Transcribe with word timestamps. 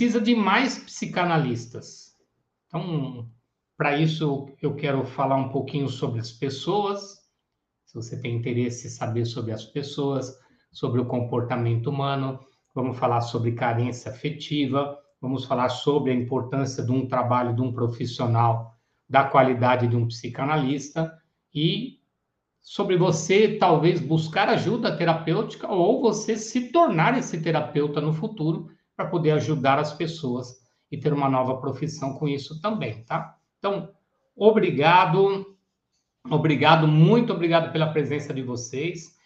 Precisa 0.00 0.18
de 0.18 0.34
mais 0.34 0.78
psicanalistas. 0.78 2.16
Então, 2.66 3.28
para 3.76 3.98
isso, 3.98 4.48
eu 4.62 4.74
quero 4.74 5.04
falar 5.04 5.36
um 5.36 5.50
pouquinho 5.50 5.90
sobre 5.90 6.18
as 6.18 6.32
pessoas. 6.32 7.18
Se 7.84 7.94
você 7.96 8.18
tem 8.18 8.34
interesse 8.34 8.86
em 8.86 8.90
saber 8.90 9.26
sobre 9.26 9.52
as 9.52 9.66
pessoas, 9.66 10.34
sobre 10.72 11.02
o 11.02 11.04
comportamento 11.04 11.88
humano, 11.88 12.40
vamos 12.74 12.96
falar 12.96 13.20
sobre 13.20 13.52
carência 13.52 14.10
afetiva, 14.10 14.98
vamos 15.20 15.44
falar 15.44 15.68
sobre 15.68 16.12
a 16.12 16.14
importância 16.14 16.82
de 16.82 16.90
um 16.90 17.06
trabalho 17.06 17.54
de 17.54 17.60
um 17.60 17.70
profissional, 17.70 18.74
da 19.06 19.24
qualidade 19.24 19.86
de 19.86 19.96
um 19.96 20.08
psicanalista 20.08 21.12
e 21.54 22.00
sobre 22.62 22.96
você 22.96 23.58
talvez 23.58 24.00
buscar 24.00 24.48
ajuda 24.48 24.96
terapêutica 24.96 25.70
ou 25.70 26.00
você 26.00 26.38
se 26.38 26.72
tornar 26.72 27.18
esse 27.18 27.42
terapeuta 27.42 28.00
no 28.00 28.14
futuro 28.14 28.70
para 29.00 29.08
poder 29.08 29.30
ajudar 29.30 29.78
as 29.78 29.94
pessoas 29.94 30.60
e 30.92 30.98
ter 30.98 31.10
uma 31.10 31.26
nova 31.26 31.56
profissão 31.58 32.18
com 32.18 32.28
isso 32.28 32.60
também, 32.60 33.02
tá? 33.04 33.34
Então, 33.58 33.94
obrigado, 34.36 35.56
obrigado, 36.28 36.86
muito 36.86 37.32
obrigado 37.32 37.72
pela 37.72 37.90
presença 37.90 38.34
de 38.34 38.42
vocês. 38.42 39.16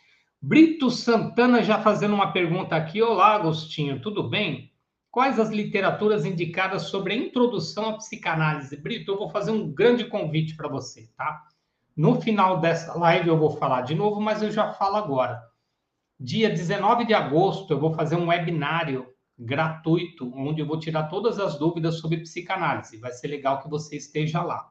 Brito 0.40 0.92
Santana 0.92 1.60
já 1.60 1.80
fazendo 1.80 2.14
uma 2.14 2.30
pergunta 2.30 2.76
aqui. 2.76 3.02
Olá, 3.02 3.34
Agostinho, 3.34 4.00
tudo 4.00 4.22
bem? 4.28 4.70
Quais 5.10 5.40
as 5.40 5.50
literaturas 5.50 6.24
indicadas 6.24 6.82
sobre 6.82 7.12
a 7.12 7.16
introdução 7.16 7.88
à 7.88 7.92
psicanálise? 7.94 8.76
Brito, 8.76 9.10
eu 9.10 9.18
vou 9.18 9.28
fazer 9.28 9.50
um 9.50 9.72
grande 9.72 10.04
convite 10.04 10.54
para 10.56 10.68
você, 10.68 11.08
tá? 11.16 11.48
No 11.96 12.20
final 12.20 12.60
dessa 12.60 12.96
live 12.96 13.26
eu 13.26 13.36
vou 13.36 13.50
falar 13.50 13.80
de 13.80 13.96
novo, 13.96 14.20
mas 14.20 14.40
eu 14.40 14.52
já 14.52 14.72
falo 14.72 14.94
agora. 14.94 15.42
Dia 16.20 16.48
19 16.48 17.06
de 17.06 17.14
agosto 17.14 17.72
eu 17.72 17.80
vou 17.80 17.92
fazer 17.92 18.14
um 18.14 18.28
webinário 18.28 19.12
gratuito, 19.38 20.32
onde 20.36 20.60
eu 20.60 20.66
vou 20.66 20.78
tirar 20.78 21.04
todas 21.04 21.38
as 21.38 21.58
dúvidas 21.58 21.98
sobre 21.98 22.18
psicanálise. 22.18 22.98
Vai 22.98 23.12
ser 23.12 23.28
legal 23.28 23.60
que 23.60 23.68
você 23.68 23.96
esteja 23.96 24.42
lá. 24.42 24.70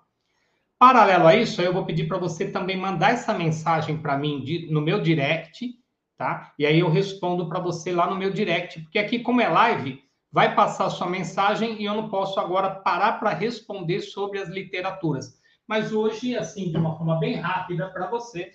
Paralelo 0.79 1.27
a 1.27 1.35
isso, 1.35 1.61
eu 1.61 1.73
vou 1.73 1.85
pedir 1.85 2.07
para 2.07 2.17
você 2.17 2.49
também 2.49 2.77
mandar 2.77 3.11
essa 3.11 3.33
mensagem 3.33 3.97
para 3.97 4.17
mim 4.17 4.67
no 4.69 4.81
meu 4.81 5.01
direct, 5.01 5.75
tá? 6.17 6.53
E 6.59 6.65
aí 6.65 6.79
eu 6.79 6.89
respondo 6.89 7.47
para 7.47 7.59
você 7.59 7.91
lá 7.91 8.09
no 8.09 8.17
meu 8.17 8.31
direct, 8.31 8.81
porque 8.81 8.99
aqui, 8.99 9.19
como 9.19 9.41
é 9.41 9.47
live, 9.47 10.03
vai 10.31 10.55
passar 10.55 10.89
sua 10.89 11.07
mensagem 11.07 11.81
e 11.81 11.85
eu 11.85 11.93
não 11.93 12.09
posso 12.09 12.39
agora 12.39 12.69
parar 12.69 13.13
para 13.13 13.29
responder 13.29 14.01
sobre 14.01 14.39
as 14.39 14.49
literaturas. 14.49 15.39
Mas 15.67 15.93
hoje, 15.93 16.35
assim, 16.35 16.69
de 16.69 16.77
uma 16.77 16.97
forma 16.97 17.17
bem 17.19 17.35
rápida 17.35 17.89
para 17.89 18.07
você, 18.07 18.51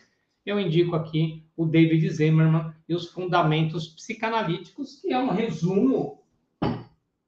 eu 0.50 0.58
indico 0.58 0.94
aqui 0.94 1.44
o 1.56 1.66
David 1.66 2.08
Zimmerman 2.10 2.72
e 2.88 2.94
os 2.94 3.10
fundamentos 3.10 3.88
psicanalíticos, 3.88 5.00
que 5.00 5.12
é 5.12 5.18
um 5.18 5.30
resumo 5.30 6.22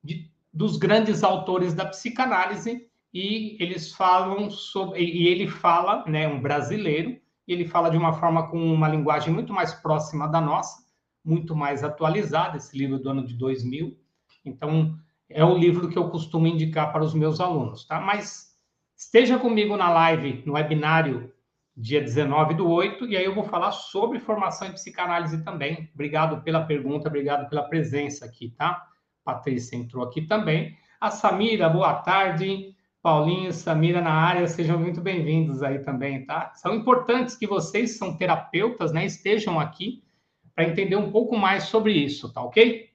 de, 0.03 0.31
dos 0.53 0.77
grandes 0.77 1.23
autores 1.23 1.75
da 1.75 1.85
psicanálise, 1.85 2.89
e 3.13 3.57
eles 3.61 3.93
falam 3.93 4.51
sobre, 4.51 5.03
e 5.03 5.27
ele 5.27 5.49
fala, 5.49 6.05
né, 6.07 6.29
um 6.29 6.41
brasileiro, 6.41 7.21
e 7.47 7.53
ele 7.53 7.67
fala 7.67 7.91
de 7.91 7.97
uma 7.97 8.13
forma 8.13 8.49
com 8.49 8.73
uma 8.73 8.89
linguagem 8.89 9.33
muito 9.33 9.53
mais 9.53 9.75
próxima 9.75 10.29
da 10.29 10.41
nossa, 10.41 10.85
muito 11.25 11.55
mais 11.55 11.83
atualizada, 11.83 12.57
esse 12.57 12.77
livro 12.79 12.99
do 12.99 13.11
ano 13.11 13.27
de 13.27 13.35
2000. 13.35 13.99
Então, 14.45 14.97
é 15.29 15.45
o 15.45 15.59
livro 15.59 15.89
que 15.89 15.99
eu 15.99 16.09
costumo 16.09 16.47
indicar 16.47 16.93
para 16.93 17.05
os 17.05 17.13
meus 17.13 17.41
alunos, 17.41 17.85
tá? 17.85 18.01
Mas 18.01 18.51
Esteja 19.01 19.39
comigo 19.39 19.79
na 19.79 19.89
live, 19.89 20.43
no 20.45 20.53
webinário, 20.53 21.33
dia 21.77 22.01
19 22.01 22.55
do 22.55 22.69
8, 22.69 23.07
e 23.07 23.17
aí 23.17 23.25
eu 23.25 23.35
vou 23.35 23.45
falar 23.45 23.73
sobre 23.73 24.19
formação 24.19 24.69
em 24.69 24.73
psicanálise 24.73 25.43
também. 25.45 25.91
Obrigado 25.95 26.43
pela 26.43 26.65
pergunta, 26.65 27.09
obrigado 27.09 27.49
pela 27.49 27.63
presença 27.63 28.25
aqui, 28.25 28.51
tá? 28.51 28.87
Patrícia 29.25 29.77
entrou 29.77 30.05
aqui 30.05 30.23
também. 30.23 30.77
A 31.01 31.11
Samira, 31.11 31.69
boa 31.69 31.95
tarde. 31.95 32.75
Paulinho, 33.03 33.51
Samira 33.51 34.03
na 34.03 34.13
área, 34.13 34.47
sejam 34.47 34.79
muito 34.79 35.01
bem-vindos 35.01 35.63
aí 35.63 35.79
também, 35.79 36.27
tá? 36.27 36.53
São 36.55 36.75
importantes 36.75 37.35
que 37.35 37.47
vocês, 37.47 37.97
são 37.97 38.15
terapeutas, 38.15 38.93
né, 38.93 39.07
estejam 39.07 39.59
aqui 39.59 40.03
para 40.55 40.65
entender 40.65 40.97
um 40.97 41.11
pouco 41.11 41.35
mais 41.35 41.65
sobre 41.65 41.95
isso, 41.95 42.31
tá 42.31 42.43
ok? 42.43 42.90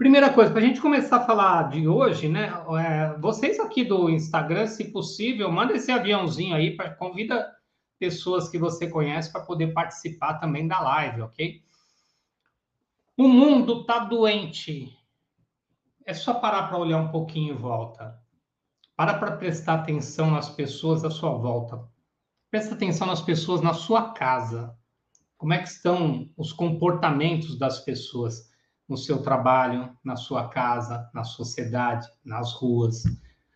Primeira 0.00 0.32
coisa, 0.32 0.50
para 0.50 0.62
a 0.62 0.64
gente 0.64 0.80
começar 0.80 1.18
a 1.18 1.26
falar 1.26 1.68
de 1.68 1.86
hoje, 1.86 2.26
né? 2.26 2.50
É, 2.82 3.18
vocês 3.18 3.60
aqui 3.60 3.84
do 3.84 4.08
Instagram, 4.08 4.66
se 4.66 4.90
possível, 4.90 5.52
manda 5.52 5.74
esse 5.74 5.92
aviãozinho 5.92 6.56
aí 6.56 6.74
para 6.74 6.94
convida 6.94 7.54
pessoas 7.98 8.48
que 8.48 8.56
você 8.56 8.88
conhece 8.88 9.30
para 9.30 9.42
poder 9.42 9.74
participar 9.74 10.38
também 10.38 10.66
da 10.66 10.80
live, 10.80 11.20
ok? 11.20 11.62
O 13.14 13.28
mundo 13.28 13.82
está 13.82 13.98
doente. 13.98 14.90
É 16.06 16.14
só 16.14 16.32
parar 16.32 16.68
para 16.68 16.78
olhar 16.78 16.96
um 16.96 17.12
pouquinho 17.12 17.52
em 17.52 17.58
volta. 17.58 18.18
Para 18.96 19.18
para 19.18 19.36
prestar 19.36 19.74
atenção 19.74 20.30
nas 20.30 20.48
pessoas 20.48 21.04
à 21.04 21.10
sua 21.10 21.32
volta. 21.32 21.78
Presta 22.50 22.74
atenção 22.74 23.06
nas 23.06 23.20
pessoas 23.20 23.60
na 23.60 23.74
sua 23.74 24.14
casa. 24.14 24.74
Como 25.36 25.52
é 25.52 25.58
que 25.58 25.68
estão 25.68 26.30
os 26.38 26.54
comportamentos 26.54 27.58
das 27.58 27.80
pessoas? 27.80 28.49
No 28.90 28.96
seu 28.96 29.22
trabalho, 29.22 29.96
na 30.04 30.16
sua 30.16 30.48
casa, 30.48 31.08
na 31.14 31.22
sociedade, 31.22 32.08
nas 32.24 32.52
ruas. 32.52 33.04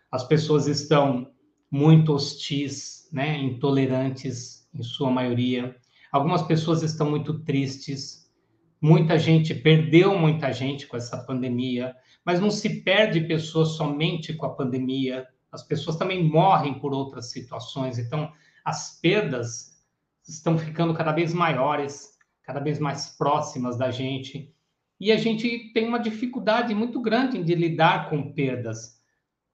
As 0.09 0.23
pessoas 0.23 0.69
estão 0.69 1.29
muito 1.69 2.15
hostis, 2.15 3.09
né, 3.13 3.37
intolerantes 3.37 4.69
em 4.73 4.81
sua 4.85 5.11
maioria. 5.11 5.75
Algumas 6.13 6.43
pessoas 6.43 6.85
estão 6.85 7.11
muito 7.11 7.41
tristes. 7.41 8.33
Muita 8.81 9.19
gente 9.19 9.53
perdeu 9.53 10.17
muita 10.17 10.53
gente 10.53 10.87
com 10.87 10.97
essa 10.97 11.19
pandemia, 11.19 11.97
mas 12.25 12.39
não 12.39 12.51
se 12.51 12.83
perde 12.83 13.23
pessoas 13.23 13.71
somente 13.71 14.33
com 14.35 14.47
a 14.47 14.55
pandemia. 14.55 15.27
As 15.51 15.65
pessoas 15.65 15.97
também 15.97 16.23
morrem 16.23 16.79
por 16.79 16.93
outras 16.93 17.33
situações. 17.33 17.99
Então, 17.99 18.31
as 18.65 19.01
perdas 19.01 19.83
estão 20.29 20.57
ficando 20.57 20.95
cada 20.95 21.11
vez 21.11 21.35
maiores, 21.35 22.11
cada 22.45 22.61
vez 22.61 22.79
mais 22.79 23.09
próximas 23.09 23.77
da 23.77 23.91
gente 23.91 24.54
e 25.01 25.11
a 25.11 25.17
gente 25.17 25.73
tem 25.73 25.89
uma 25.89 25.99
dificuldade 25.99 26.75
muito 26.75 27.01
grande 27.01 27.43
de 27.43 27.55
lidar 27.55 28.09
com 28.09 28.33
perdas, 28.33 29.01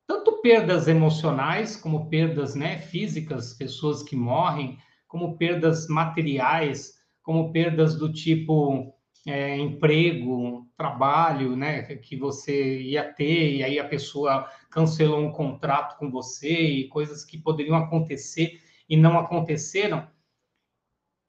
tanto 0.06 0.40
perdas 0.40 0.88
emocionais 0.88 1.76
como 1.76 2.08
perdas 2.08 2.54
né, 2.54 2.78
físicas, 2.78 3.54
pessoas 3.54 4.02
que 4.02 4.16
morrem, 4.16 4.78
como 5.06 5.36
perdas 5.36 5.88
materiais, 5.88 6.94
como 7.22 7.52
perdas 7.52 7.96
do 7.96 8.12
tipo 8.12 8.94
é, 9.26 9.56
emprego, 9.56 10.66
trabalho, 10.76 11.56
né, 11.56 11.82
que 11.96 12.16
você 12.16 12.80
ia 12.80 13.04
ter 13.04 13.56
e 13.56 13.62
aí 13.62 13.78
a 13.78 13.88
pessoa 13.88 14.48
cancelou 14.70 15.20
um 15.20 15.32
contrato 15.32 15.98
com 15.98 16.10
você 16.10 16.50
e 16.50 16.88
coisas 16.88 17.24
que 17.24 17.38
poderiam 17.38 17.76
acontecer 17.76 18.60
e 18.88 18.96
não 18.96 19.18
aconteceram. 19.18 20.08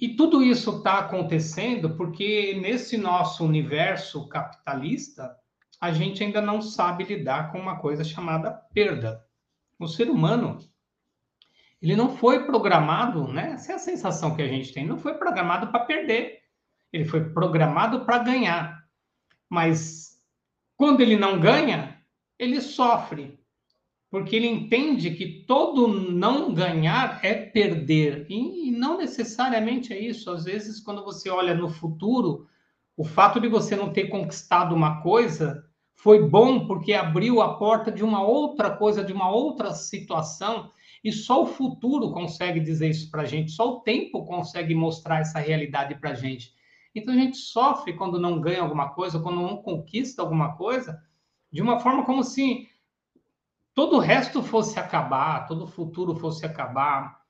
E 0.01 0.15
tudo 0.15 0.43
isso 0.43 0.77
está 0.77 0.97
acontecendo 0.97 1.95
porque 1.95 2.59
nesse 2.59 2.97
nosso 2.97 3.45
universo 3.45 4.27
capitalista, 4.27 5.37
a 5.79 5.91
gente 5.93 6.23
ainda 6.23 6.41
não 6.41 6.59
sabe 6.59 7.03
lidar 7.03 7.51
com 7.51 7.59
uma 7.59 7.77
coisa 7.77 8.03
chamada 8.03 8.49
perda. 8.73 9.23
O 9.77 9.87
ser 9.87 10.09
humano, 10.09 10.57
ele 11.79 11.95
não 11.95 12.17
foi 12.17 12.47
programado, 12.47 13.27
né? 13.27 13.51
Essa 13.51 13.73
é 13.73 13.75
a 13.75 13.79
sensação 13.79 14.35
que 14.35 14.41
a 14.41 14.47
gente 14.47 14.73
tem, 14.73 14.87
não 14.87 14.97
foi 14.97 15.13
programado 15.13 15.67
para 15.67 15.85
perder. 15.85 16.41
Ele 16.91 17.05
foi 17.05 17.29
programado 17.29 18.03
para 18.03 18.19
ganhar. 18.19 18.83
Mas 19.47 20.19
quando 20.75 21.01
ele 21.01 21.15
não 21.15 21.39
ganha, 21.39 22.01
ele 22.39 22.59
sofre 22.59 23.39
porque 24.11 24.35
ele 24.35 24.47
entende 24.47 25.11
que 25.11 25.45
todo 25.47 25.87
não 25.87 26.53
ganhar 26.53 27.21
é 27.23 27.33
perder. 27.33 28.25
E, 28.29 28.69
não 28.69 28.97
necessariamente 28.97 29.93
é 29.93 29.99
isso. 29.99 30.29
Às 30.29 30.43
vezes, 30.43 30.81
quando 30.81 31.01
você 31.01 31.29
olha 31.29 31.55
no 31.55 31.69
futuro, 31.69 32.45
o 32.97 33.05
fato 33.05 33.39
de 33.39 33.47
você 33.47 33.73
não 33.73 33.93
ter 33.93 34.09
conquistado 34.09 34.75
uma 34.75 35.01
coisa 35.01 35.65
foi 35.95 36.27
bom 36.27 36.67
porque 36.67 36.93
abriu 36.93 37.41
a 37.41 37.57
porta 37.57 37.89
de 37.89 38.03
uma 38.03 38.21
outra 38.21 38.69
coisa, 38.69 39.01
de 39.01 39.13
uma 39.13 39.31
outra 39.31 39.71
situação. 39.73 40.71
E 41.01 41.09
só 41.13 41.43
o 41.43 41.47
futuro 41.47 42.11
consegue 42.11 42.59
dizer 42.59 42.89
isso 42.89 43.09
para 43.09 43.21
a 43.21 43.25
gente, 43.25 43.51
só 43.51 43.75
o 43.75 43.79
tempo 43.79 44.25
consegue 44.25 44.75
mostrar 44.75 45.21
essa 45.21 45.39
realidade 45.39 45.95
para 45.95 46.11
a 46.11 46.15
gente. 46.15 46.53
Então 46.93 47.13
a 47.13 47.17
gente 47.17 47.37
sofre 47.37 47.93
quando 47.93 48.19
não 48.19 48.41
ganha 48.41 48.61
alguma 48.61 48.89
coisa, 48.89 49.19
quando 49.19 49.41
não 49.41 49.57
conquista 49.57 50.21
alguma 50.21 50.57
coisa, 50.57 51.01
de 51.49 51.61
uma 51.61 51.79
forma 51.79 52.03
como 52.03 52.23
se 52.23 52.67
todo 53.73 53.97
o 53.97 53.99
resto 53.99 54.41
fosse 54.43 54.79
acabar, 54.79 55.47
todo 55.47 55.63
o 55.63 55.67
futuro 55.67 56.15
fosse 56.15 56.45
acabar, 56.45 57.21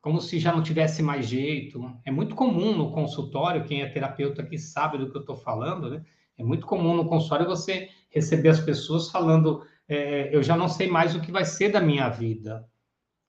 como 0.00 0.20
se 0.20 0.38
já 0.38 0.52
não 0.52 0.62
tivesse 0.62 1.02
mais 1.02 1.26
jeito. 1.26 1.80
É 2.04 2.10
muito 2.10 2.34
comum 2.34 2.76
no 2.76 2.90
consultório, 2.92 3.64
quem 3.64 3.82
é 3.82 3.88
terapeuta 3.88 4.42
aqui 4.42 4.58
sabe 4.58 4.98
do 4.98 5.10
que 5.10 5.16
eu 5.16 5.20
estou 5.20 5.36
falando, 5.36 5.90
né? 5.90 6.04
É 6.36 6.42
muito 6.42 6.66
comum 6.66 6.94
no 6.94 7.08
consultório 7.08 7.46
você 7.46 7.88
receber 8.10 8.48
as 8.48 8.60
pessoas 8.60 9.10
falando: 9.10 9.64
é, 9.88 10.34
eu 10.34 10.42
já 10.42 10.56
não 10.56 10.68
sei 10.68 10.88
mais 10.88 11.14
o 11.14 11.20
que 11.20 11.30
vai 11.30 11.44
ser 11.44 11.70
da 11.70 11.80
minha 11.80 12.08
vida, 12.08 12.68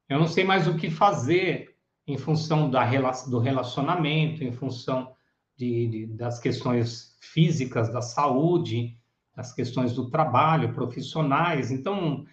eu 0.10 0.20
não 0.20 0.28
sei 0.28 0.44
mais 0.44 0.68
o 0.68 0.76
que 0.76 0.90
fazer 0.90 1.76
em 2.08 2.18
função 2.18 2.70
da, 2.70 2.86
do 3.28 3.40
relacionamento, 3.40 4.44
em 4.44 4.52
função 4.52 5.14
de, 5.56 5.88
de, 5.88 6.08
das 6.08 6.40
questões 6.40 7.16
físicas, 7.22 7.92
da 7.92 8.02
saúde, 8.02 8.98
das 9.36 9.54
questões 9.54 9.94
do 9.94 10.10
trabalho, 10.10 10.74
profissionais. 10.74 11.72
Então, 11.72 12.26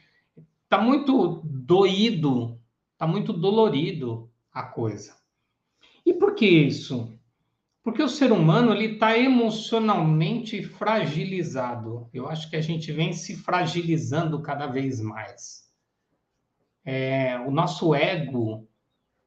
está 0.65 0.79
muito 0.81 1.43
doído, 1.45 2.59
está 2.93 3.07
muito 3.07 3.33
dolorido 3.33 4.31
a 4.53 4.63
coisa. 4.63 5.17
E 6.05 6.13
por 6.13 6.35
que 6.35 6.47
isso? 6.47 7.19
Porque 7.83 8.03
o 8.03 8.09
ser 8.09 8.31
humano 8.31 8.73
ele 8.73 8.95
está 8.95 9.19
emocionalmente 9.19 10.63
fragilizado. 10.63 12.09
Eu 12.13 12.29
acho 12.29 12.51
que 12.51 12.57
a 12.57 12.61
gente 12.61 12.93
vem 12.93 13.13
se 13.13 13.37
fragilizando 13.37 14.43
cada 14.43 14.67
vez 14.67 15.01
mais. 15.01 15.65
É, 16.85 17.39
o 17.41 17.51
nosso 17.51 17.95
ego, 17.95 18.69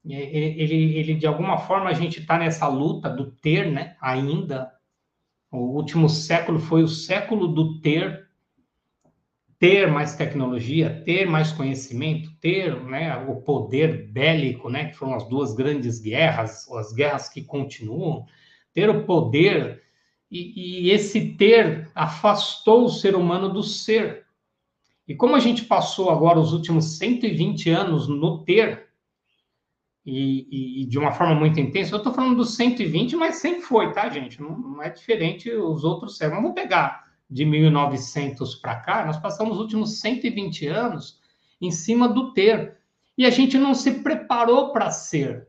é, 0.07 0.13
ele, 0.13 0.97
ele 0.97 1.15
de 1.15 1.25
alguma 1.25 1.57
forma 1.57 1.89
a 1.89 1.93
gente 1.93 2.19
está 2.19 2.37
nessa 2.37 2.67
luta 2.67 3.09
do 3.09 3.31
ter, 3.31 3.71
né? 3.71 3.97
Ainda 3.99 4.71
o 5.53 5.75
último 5.75 6.09
século 6.09 6.59
foi 6.59 6.83
o 6.83 6.87
século 6.87 7.47
do 7.47 7.79
ter, 7.79 8.27
ter 9.59 9.87
mais 9.87 10.15
tecnologia, 10.15 11.01
ter 11.05 11.25
mais 11.25 11.51
conhecimento, 11.51 12.31
ter 12.41 12.75
né, 12.83 13.15
o 13.27 13.35
poder 13.35 14.07
bélico, 14.07 14.69
né, 14.69 14.85
que 14.85 14.95
foram 14.95 15.13
as 15.13 15.27
duas 15.29 15.53
grandes 15.53 15.99
guerras, 15.99 16.69
as 16.71 16.91
guerras 16.91 17.29
que 17.29 17.43
continuam 17.43 18.25
ter 18.73 18.89
o 18.89 19.03
poder, 19.05 19.83
e, 20.29 20.87
e 20.87 20.91
esse 20.91 21.35
ter 21.35 21.87
afastou 21.93 22.85
o 22.85 22.89
ser 22.89 23.15
humano 23.15 23.53
do 23.53 23.61
ser. 23.61 24.25
E 25.07 25.13
como 25.13 25.35
a 25.35 25.39
gente 25.39 25.65
passou 25.65 26.09
agora 26.09 26.39
os 26.39 26.53
últimos 26.53 26.97
120 26.97 27.69
anos 27.69 28.07
no 28.07 28.43
ter, 28.43 28.82
e, 30.05 30.81
e, 30.81 30.85
de 30.85 30.99
uma 30.99 31.11
forma 31.11 31.35
muito 31.35 31.59
intensa. 31.59 31.93
Eu 31.93 31.97
estou 31.97 32.13
falando 32.13 32.37
dos 32.37 32.55
120, 32.55 33.15
mas 33.15 33.37
sempre 33.37 33.61
foi, 33.61 33.91
tá, 33.93 34.09
gente? 34.09 34.41
Não, 34.41 34.57
não 34.57 34.81
é 34.81 34.89
diferente 34.89 35.49
os 35.49 35.83
outros 35.83 36.17
séculos. 36.17 36.43
Vamos 36.43 36.55
pegar 36.55 37.03
de 37.29 37.45
1900 37.45 38.55
para 38.55 38.75
cá, 38.75 39.05
nós 39.05 39.17
passamos 39.17 39.55
os 39.55 39.61
últimos 39.61 39.99
120 39.99 40.67
anos 40.67 41.19
em 41.59 41.71
cima 41.71 42.07
do 42.07 42.33
ter. 42.33 42.77
E 43.17 43.25
a 43.25 43.29
gente 43.29 43.57
não 43.57 43.73
se 43.73 44.01
preparou 44.01 44.71
para 44.71 44.91
ser. 44.91 45.47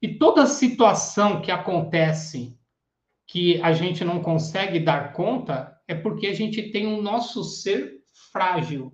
E 0.00 0.08
toda 0.14 0.46
situação 0.46 1.40
que 1.40 1.50
acontece 1.50 2.56
que 3.26 3.60
a 3.60 3.72
gente 3.72 4.04
não 4.04 4.22
consegue 4.22 4.80
dar 4.80 5.12
conta 5.12 5.76
é 5.86 5.94
porque 5.94 6.28
a 6.28 6.34
gente 6.34 6.70
tem 6.70 6.86
o 6.86 7.02
nosso 7.02 7.44
ser 7.44 8.02
frágil. 8.32 8.92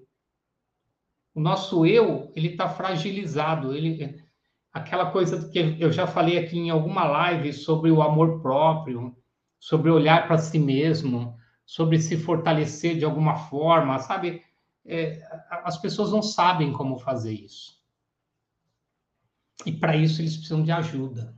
O 1.35 1.41
nosso 1.41 1.85
eu, 1.85 2.33
ele 2.35 2.49
está 2.49 2.69
fragilizado. 2.69 3.75
Ele, 3.75 4.24
aquela 4.75 5.13
coisa 5.13 5.49
que 5.49 5.77
eu 5.79 5.93
já 5.93 6.05
falei 6.05 6.37
aqui 6.37 6.59
em 6.59 6.69
alguma 6.69 7.05
live 7.05 7.53
sobre 7.53 7.93
o 7.93 8.03
amor 8.03 8.43
próprio, 8.43 9.17
sobre 9.61 9.89
olhar 9.89 10.27
para 10.27 10.37
si 10.37 10.59
mesmo, 10.59 11.39
sobre 11.65 12.01
se 12.01 12.17
fortalecer 12.17 12.99
de 12.99 13.05
alguma 13.05 13.37
forma, 13.37 14.01
sabe? 14.01 14.43
É, 14.85 15.23
as 15.63 15.79
pessoas 15.79 16.11
não 16.11 16.21
sabem 16.21 16.73
como 16.73 16.99
fazer 16.99 17.33
isso. 17.33 17.81
E 19.65 19.73
para 19.73 19.97
isso 19.97 20.21
eles 20.21 20.35
precisam 20.35 20.65
de 20.65 20.73
ajuda. 20.73 21.35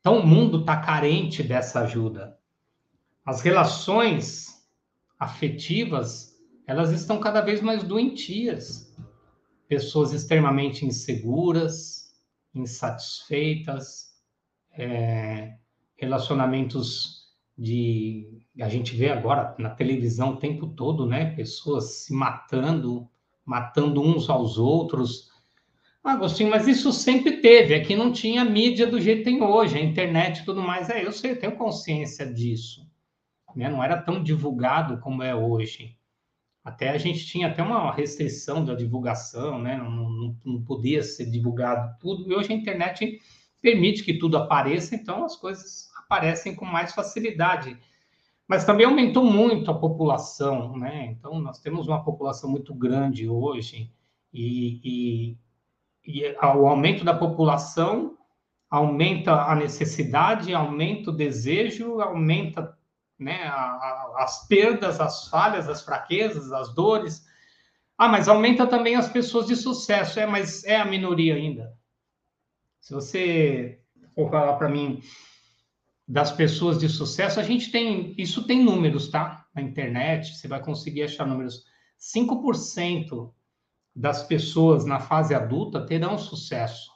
Então 0.00 0.18
o 0.18 0.26
mundo 0.26 0.60
está 0.60 0.78
carente 0.78 1.42
dessa 1.42 1.80
ajuda. 1.80 2.38
As 3.24 3.42
relações 3.42 4.66
afetivas, 5.18 6.34
elas 6.66 6.90
estão 6.90 7.20
cada 7.20 7.42
vez 7.42 7.60
mais 7.60 7.84
doentias. 7.84 8.94
Pessoas 9.68 10.12
extremamente 10.12 10.84
inseguras, 10.84 12.03
insatisfeitas, 12.54 14.14
é, 14.72 15.56
relacionamentos 15.96 17.24
de. 17.56 18.40
A 18.60 18.68
gente 18.68 18.94
vê 18.94 19.10
agora 19.10 19.54
na 19.58 19.70
televisão 19.70 20.30
o 20.30 20.36
tempo 20.36 20.68
todo, 20.68 21.06
né? 21.06 21.34
Pessoas 21.34 22.04
se 22.04 22.14
matando, 22.14 23.08
matando 23.44 24.00
uns 24.00 24.30
aos 24.30 24.58
outros, 24.58 25.32
Agostinho, 26.04 26.50
mas 26.50 26.68
isso 26.68 26.92
sempre 26.92 27.38
teve, 27.38 27.74
aqui 27.74 27.96
não 27.96 28.12
tinha 28.12 28.44
mídia 28.44 28.86
do 28.86 29.00
jeito 29.00 29.20
que 29.20 29.24
tem 29.24 29.42
hoje, 29.42 29.78
a 29.78 29.82
internet 29.82 30.40
e 30.40 30.44
tudo 30.44 30.60
mais. 30.60 30.90
É, 30.90 31.02
eu 31.02 31.10
sei, 31.10 31.30
eu 31.30 31.38
tenho 31.38 31.56
consciência 31.56 32.30
disso. 32.30 32.86
Né? 33.56 33.70
Não 33.70 33.82
era 33.82 33.96
tão 33.96 34.22
divulgado 34.22 34.98
como 34.98 35.22
é 35.22 35.34
hoje. 35.34 35.96
Até 36.64 36.90
a 36.90 36.98
gente 36.98 37.26
tinha 37.26 37.48
até 37.48 37.62
uma 37.62 37.92
restrição 37.92 38.64
da 38.64 38.74
divulgação, 38.74 39.58
né? 39.58 39.76
Não, 39.76 39.90
não, 39.90 40.36
não 40.44 40.62
podia 40.62 41.02
ser 41.02 41.26
divulgado 41.26 41.94
tudo. 42.00 42.30
E 42.30 42.34
hoje 42.34 42.52
a 42.52 42.56
internet 42.56 43.20
permite 43.60 44.02
que 44.02 44.14
tudo 44.14 44.36
apareça, 44.36 44.94
então 44.94 45.24
as 45.24 45.36
coisas 45.36 45.90
aparecem 45.98 46.54
com 46.54 46.64
mais 46.64 46.94
facilidade. 46.94 47.78
Mas 48.48 48.64
também 48.64 48.86
aumentou 48.86 49.24
muito 49.24 49.70
a 49.70 49.78
população, 49.78 50.76
né? 50.76 51.06
Então 51.06 51.38
nós 51.38 51.60
temos 51.60 51.86
uma 51.86 52.02
população 52.02 52.50
muito 52.50 52.74
grande 52.74 53.28
hoje 53.28 53.90
e, 54.32 54.80
e 54.82 55.38
e 56.06 56.22
o 56.32 56.66
aumento 56.66 57.02
da 57.02 57.14
população 57.14 58.18
aumenta 58.68 59.32
a 59.32 59.54
necessidade, 59.54 60.54
aumenta 60.54 61.10
o 61.10 61.16
desejo, 61.16 62.00
aumenta 62.00 62.76
né, 63.18 63.44
a, 63.44 63.54
a, 63.54 64.14
as 64.18 64.46
perdas, 64.46 65.00
as 65.00 65.28
falhas, 65.28 65.68
as 65.68 65.82
fraquezas, 65.82 66.52
as 66.52 66.74
dores. 66.74 67.24
Ah, 67.96 68.08
mas 68.08 68.28
aumenta 68.28 68.66
também 68.66 68.96
as 68.96 69.08
pessoas 69.08 69.46
de 69.46 69.56
sucesso. 69.56 70.18
É, 70.18 70.26
mas 70.26 70.64
é 70.64 70.76
a 70.76 70.84
minoria 70.84 71.34
ainda. 71.34 71.72
Se 72.80 72.92
você 72.92 73.80
for 74.14 74.30
falar 74.30 74.56
para 74.56 74.68
mim 74.68 75.00
das 76.06 76.32
pessoas 76.32 76.78
de 76.78 76.88
sucesso, 76.88 77.40
a 77.40 77.42
gente 77.42 77.70
tem, 77.70 78.14
isso 78.18 78.46
tem 78.46 78.62
números, 78.62 79.08
tá? 79.08 79.46
Na 79.54 79.62
internet, 79.62 80.36
você 80.36 80.46
vai 80.46 80.62
conseguir 80.62 81.04
achar 81.04 81.26
números. 81.26 81.64
5% 81.98 83.32
das 83.94 84.22
pessoas 84.24 84.84
na 84.84 85.00
fase 85.00 85.34
adulta 85.34 85.86
terão 85.86 86.18
sucesso. 86.18 86.90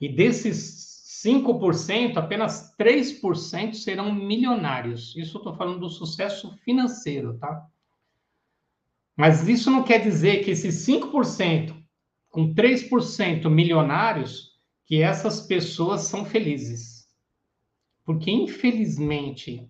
E 0.00 0.08
desses 0.08 0.87
5%, 1.24 2.16
apenas 2.16 2.74
3% 2.76 3.74
serão 3.74 4.14
milionários. 4.14 5.16
Isso 5.16 5.36
eu 5.36 5.40
estou 5.40 5.54
falando 5.54 5.80
do 5.80 5.90
sucesso 5.90 6.56
financeiro, 6.58 7.36
tá? 7.38 7.66
Mas 9.16 9.48
isso 9.48 9.68
não 9.70 9.82
quer 9.82 9.98
dizer 9.98 10.44
que 10.44 10.52
esses 10.52 10.86
5%, 10.86 11.76
com 12.28 12.54
3% 12.54 13.50
milionários, 13.50 14.56
que 14.84 15.02
essas 15.02 15.40
pessoas 15.40 16.02
são 16.02 16.24
felizes. 16.24 17.08
Porque, 18.04 18.30
infelizmente, 18.30 19.68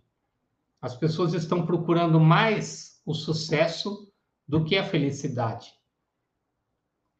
as 0.82 0.94
pessoas 0.94 1.32
estão 1.32 1.64
procurando 1.64 2.20
mais 2.20 3.00
o 3.06 3.14
sucesso 3.14 4.12
do 4.46 4.64
que 4.64 4.76
a 4.76 4.84
felicidade. 4.84 5.72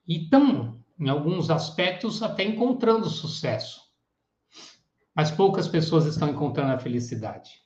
E 0.07 0.23
estão, 0.25 0.85
em 1.01 1.09
alguns 1.09 1.51
aspectos, 1.51 2.23
até 2.23 2.45
encontrando 2.45 3.09
sucesso. 3.09 3.88
Mas 5.19 5.33
poucas 5.33 5.67
pessoas 5.67 6.07
estão 6.07 6.29
encontrando 6.29 6.71
a 6.71 6.79
felicidade. 6.79 7.61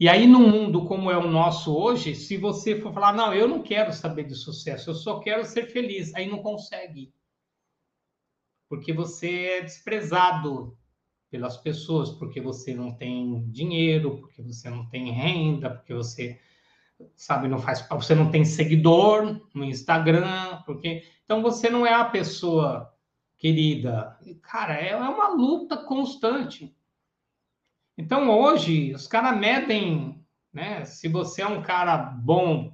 E 0.00 0.08
aí, 0.08 0.26
num 0.26 0.48
mundo 0.48 0.86
como 0.86 1.10
é 1.10 1.18
o 1.18 1.28
nosso 1.28 1.76
hoje, 1.76 2.14
se 2.14 2.38
você 2.38 2.80
for 2.80 2.90
falar, 2.90 3.12
não, 3.12 3.34
eu 3.34 3.46
não 3.46 3.62
quero 3.62 3.92
saber 3.92 4.24
de 4.24 4.34
sucesso, 4.34 4.88
eu 4.88 4.94
só 4.94 5.20
quero 5.20 5.44
ser 5.44 5.66
feliz, 5.66 6.14
aí 6.14 6.26
não 6.26 6.38
consegue. 6.38 7.12
Porque 8.66 8.94
você 8.94 9.58
é 9.58 9.60
desprezado 9.60 10.74
pelas 11.30 11.58
pessoas, 11.58 12.12
porque 12.12 12.40
você 12.40 12.72
não 12.72 12.94
tem 12.94 13.46
dinheiro, 13.50 14.16
porque 14.22 14.40
você 14.40 14.70
não 14.70 14.88
tem 14.88 15.12
renda, 15.12 15.68
porque 15.68 15.92
você 15.92 16.40
sabe, 17.14 17.46
não 17.46 17.58
faz, 17.58 17.86
você 17.90 18.14
não 18.14 18.30
tem 18.30 18.42
seguidor 18.42 19.38
no 19.52 19.64
Instagram, 19.64 20.62
porque 20.64 21.02
então 21.26 21.42
você 21.42 21.68
não 21.68 21.86
é 21.86 21.92
a 21.92 22.06
pessoa 22.06 22.93
querida. 23.44 24.16
Cara, 24.40 24.74
é, 24.74 24.92
é 24.92 24.96
uma 24.96 25.28
luta 25.28 25.76
constante. 25.76 26.74
Então 27.98 28.30
hoje 28.30 28.94
os 28.94 29.06
caras 29.06 29.38
medem, 29.38 30.18
né? 30.50 30.86
Se 30.86 31.08
você 31.08 31.42
é 31.42 31.46
um 31.46 31.60
cara 31.60 31.94
bom, 31.94 32.72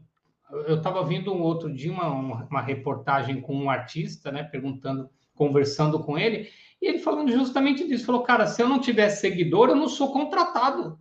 eu 0.69 0.77
estava 0.77 1.03
vendo 1.03 1.35
um 1.35 1.43
outro 1.43 1.75
dia 1.75 1.91
uma, 1.91 2.09
uma 2.45 2.63
reportagem 2.63 3.41
com 3.41 3.53
um 3.53 3.69
artista, 3.69 4.31
né? 4.31 4.45
Perguntando, 4.45 5.11
conversando 5.35 5.99
com 6.05 6.17
ele, 6.17 6.49
e 6.81 6.87
ele 6.87 7.01
falando 7.01 7.33
justamente 7.33 7.85
disso, 7.89 8.07
falou, 8.07 8.23
cara, 8.23 8.47
se 8.47 8.63
eu 8.63 8.69
não 8.69 8.79
tiver 8.79 9.09
seguidor, 9.09 9.71
eu 9.71 9.77
não 9.77 9.89
sou 9.89 10.13
contratado. 10.13 11.01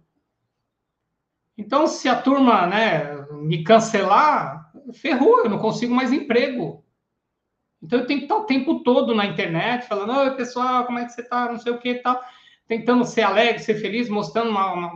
Então, 1.56 1.86
se 1.86 2.10
a 2.10 2.20
turma 2.20 2.66
né, 2.66 3.22
me 3.34 3.64
cancelar, 3.64 4.72
ferrou, 4.94 5.44
eu 5.44 5.50
não 5.50 5.60
consigo 5.60 5.94
mais 5.94 6.12
emprego. 6.12 6.84
Então, 7.82 8.00
eu 8.00 8.06
tenho 8.06 8.20
que 8.20 8.26
estar 8.26 8.38
o 8.38 8.46
tempo 8.46 8.84
todo 8.84 9.16
na 9.16 9.26
internet 9.26 9.88
falando: 9.88 10.14
Oi, 10.14 10.36
pessoal, 10.36 10.86
como 10.86 11.00
é 11.00 11.06
que 11.06 11.12
você 11.12 11.22
está? 11.22 11.52
Não 11.52 11.58
sei 11.58 11.72
o 11.72 11.80
que 11.80 11.90
e 11.90 12.00
tal. 12.00 12.22
Tentando 12.68 13.06
ser 13.06 13.22
alegre, 13.22 13.60
ser 13.60 13.76
feliz, 13.76 14.10
mostrando 14.10 14.50
uma, 14.50 14.74
uma 14.74 14.92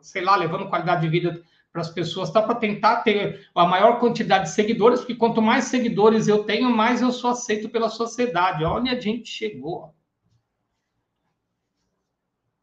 sei 0.00 0.22
lá, 0.22 0.36
levando 0.36 0.68
qualidade 0.68 1.02
de 1.02 1.08
vida 1.08 1.42
para 1.72 1.80
as 1.80 1.90
pessoas, 1.90 2.30
tá? 2.30 2.42
Para 2.42 2.56
tentar 2.56 3.02
ter 3.02 3.48
a 3.54 3.66
maior 3.66 3.98
quantidade 3.98 4.44
de 4.44 4.50
seguidores, 4.50 5.00
porque 5.00 5.14
quanto 5.14 5.40
mais 5.40 5.64
seguidores 5.64 6.28
eu 6.28 6.44
tenho, 6.44 6.70
mais 6.70 7.00
eu 7.00 7.10
sou 7.10 7.30
aceito 7.30 7.68
pela 7.70 7.88
sociedade. 7.88 8.64
Olha 8.64 8.92
a 8.92 9.00
gente 9.00 9.30
chegou. 9.30 9.94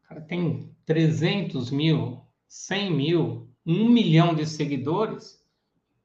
O 0.04 0.08
cara 0.08 0.20
tem 0.20 0.72
300 0.86 1.70
mil, 1.70 2.20
100 2.46 2.92
mil, 2.92 3.48
1 3.66 3.88
milhão 3.88 4.34
de 4.34 4.46
seguidores 4.46 5.44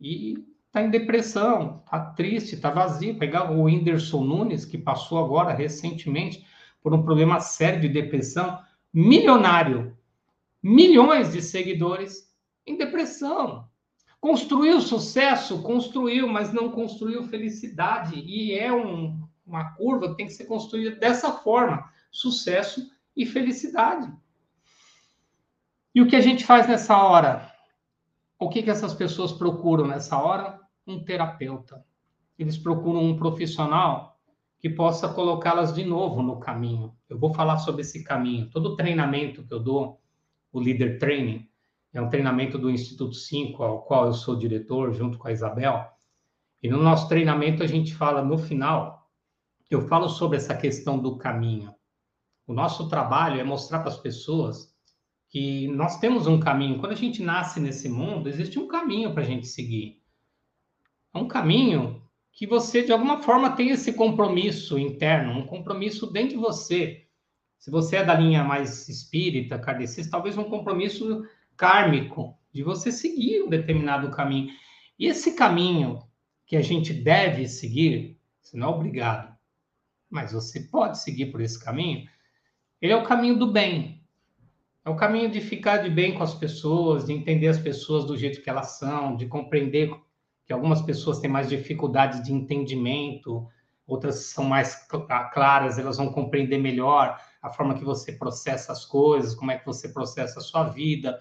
e 0.01 0.43
está 0.75 0.84
em 0.84 0.89
depressão, 0.89 1.82
está 1.86 2.01
triste, 2.01 2.55
está 2.55 2.70
vazio. 2.70 3.17
Pegar 3.17 3.50
o 3.50 3.63
Whindersson 3.63 4.25
Nunes, 4.25 4.65
que 4.65 4.77
passou 4.77 5.24
agora 5.24 5.53
recentemente 5.53 6.46
por 6.84 6.94
um 6.94 7.01
problema 7.01 7.39
sério 7.39 7.79
de 7.79 7.88
depressão, 7.88 8.62
milionário, 8.94 9.98
milhões 10.62 11.32
de 11.32 11.41
seguidores 11.41 12.29
em 12.67 12.77
depressão. 12.77 13.70
Construiu 14.20 14.82
sucesso, 14.82 15.62
construiu, 15.62 16.27
mas 16.27 16.51
não 16.51 16.70
construiu 16.70 17.24
felicidade. 17.24 18.20
E 18.20 18.53
é 18.53 18.74
um, 18.74 19.25
uma 19.48 19.72
curva 19.75 20.10
que 20.10 20.17
tem 20.17 20.25
que 20.25 20.34
ser 20.34 20.44
construída 20.44 20.98
dessa 20.98 21.32
forma: 21.32 21.89
sucesso 22.12 22.91
e 23.15 23.25
felicidade. 23.25 24.12
E 25.94 26.01
o 26.01 26.08
que 26.08 26.17
a 26.17 26.22
gente 26.22 26.44
faz 26.44 26.67
nessa 26.67 26.98
hora? 26.98 27.50
O 28.38 28.50
que, 28.50 28.62
que 28.62 28.70
essas 28.70 28.94
pessoas 28.94 29.32
procuram 29.32 29.88
nessa 29.88 30.17
hora? 30.17 30.64
Um 30.88 31.04
terapeuta. 31.04 31.84
Eles 32.38 32.58
procuram 32.58 33.04
um 33.04 33.18
profissional 33.18 34.20
que 34.60 34.70
possa 34.70 35.08
colocá-las 35.10 35.74
de 35.74 35.84
novo 35.84 36.22
no 36.22 36.39
caminho. 36.39 36.96
Eu 37.10 37.18
vou 37.18 37.34
falar 37.34 37.58
sobre 37.58 37.82
esse 37.82 38.04
caminho. 38.04 38.50
Todo 38.50 38.75
treinamento 38.75 39.44
que 39.44 39.54
eu 39.54 39.60
dou, 39.60 40.01
o 40.51 40.60
Leader 40.60 41.00
Training, 41.00 41.48
é 41.94 42.01
um 42.01 42.10
treinamento 42.10 42.58
do 42.58 42.70
Instituto 42.70 43.13
5, 43.13 43.63
ao 43.63 43.82
qual 43.84 44.08
eu 44.08 44.13
sou 44.13 44.36
diretor, 44.36 44.94
junto 44.94 45.18
com 45.18 45.27
a 45.27 45.32
Isabel. 45.32 45.88
E 46.62 46.68
no 46.68 46.82
nosso 46.82 47.08
treinamento 47.08 47.63
a 47.63 47.68
gente 47.68 47.96
fala 47.96 48.22
no 48.22 48.38
final, 48.38 49.10
eu 49.70 49.82
falo 49.88 50.10
sobre 50.10 50.38
essa 50.38 50.56
questão 50.56 51.00
do 51.00 51.18
caminho. 51.18 51.74
O 52.46 52.54
nosso 52.54 52.88
trabalho 52.89 53.39
é 53.39 53.44
mostrar 53.44 53.80
para 53.80 53.89
as 53.89 53.98
pessoas 53.98 54.74
que 55.30 55.68
nós 55.70 56.00
temos 56.00 56.27
um 56.27 56.39
caminho. 56.39 56.80
Quando 56.80 56.92
a 56.92 56.96
gente 56.96 57.24
nasce 57.24 57.60
nesse 57.60 57.89
mundo, 57.89 58.30
existe 58.30 58.60
um 58.60 58.68
caminho 58.68 59.13
para 59.13 59.24
a 59.24 59.25
gente 59.25 59.48
seguir. 59.48 60.01
É 61.15 61.17
um 61.17 61.29
caminho 61.29 62.03
que 62.34 62.45
você, 62.45 62.84
de 62.84 62.91
alguma 62.91 63.24
forma, 63.24 63.55
tem 63.55 63.69
esse 63.69 63.93
compromisso 63.93 64.77
interno, 64.77 65.31
um 65.31 65.45
compromisso 65.45 66.12
dentro 66.12 66.31
de 66.31 66.36
você. 66.36 67.07
Se 67.57 67.72
você 67.72 67.95
é 67.95 68.03
da 68.03 68.13
linha 68.13 68.43
mais 68.43 68.89
espírita, 68.89 69.57
kardecista, 69.57 70.12
talvez 70.12 70.38
um 70.38 70.43
compromisso 70.43 71.25
kármico 71.55 72.38
de 72.51 72.62
você 72.63 72.91
seguir 72.91 73.43
um 73.43 73.50
determinado 73.50 74.12
caminho. 74.12 74.53
E 75.00 75.07
esse 75.07 75.36
caminho 75.36 76.03
que 76.45 76.57
a 76.57 76.62
gente 76.62 76.93
deve 76.93 77.48
seguir, 77.48 78.19
você 78.41 78.57
não 78.57 78.67
é 78.67 78.72
obrigado, 78.72 79.34
mas 80.10 80.34
você 80.34 80.60
pode 80.60 81.00
seguir 81.00 81.27
por 81.27 81.39
esse 81.39 81.57
caminho, 81.57 82.10
ele 82.81 82.91
é 82.91 82.95
o 82.98 83.05
caminho 83.05 83.39
do 83.39 83.50
bem. 83.50 84.03
É 84.84 84.89
o 84.89 84.98
caminho 84.98 85.31
de 85.31 85.39
ficar 85.39 85.77
de 85.77 85.89
bem 85.89 86.13
com 86.13 86.24
as 86.24 86.34
pessoas, 86.34 87.05
de 87.05 87.13
entender 87.13 87.48
as 87.48 87.57
pessoas 87.57 88.03
do 88.03 88.17
jeito 88.17 88.41
que 88.41 88.50
elas 88.50 88.77
são, 88.77 89.15
de 89.15 89.27
compreender 89.27 89.89
que 90.46 90.54
algumas 90.54 90.82
pessoas 90.82 91.20
têm 91.20 91.30
mais 91.30 91.50
dificuldades 91.50 92.22
de 92.24 92.32
entendimento, 92.34 93.48
outras 93.88 94.28
são 94.28 94.46
mais 94.46 94.88
claras, 95.34 95.78
elas 95.78 95.98
vão 95.98 96.12
compreender 96.12 96.58
melhor 96.58 97.20
a 97.42 97.50
forma 97.50 97.75
que 97.75 97.84
você 97.84 98.12
processa 98.12 98.72
as 98.72 98.86
coisas, 98.86 99.36
como 99.36 99.52
é 99.52 99.58
que 99.58 99.66
você 99.66 99.90
processa 99.90 100.40
a 100.40 100.44
sua 100.44 100.64
vida, 100.66 101.20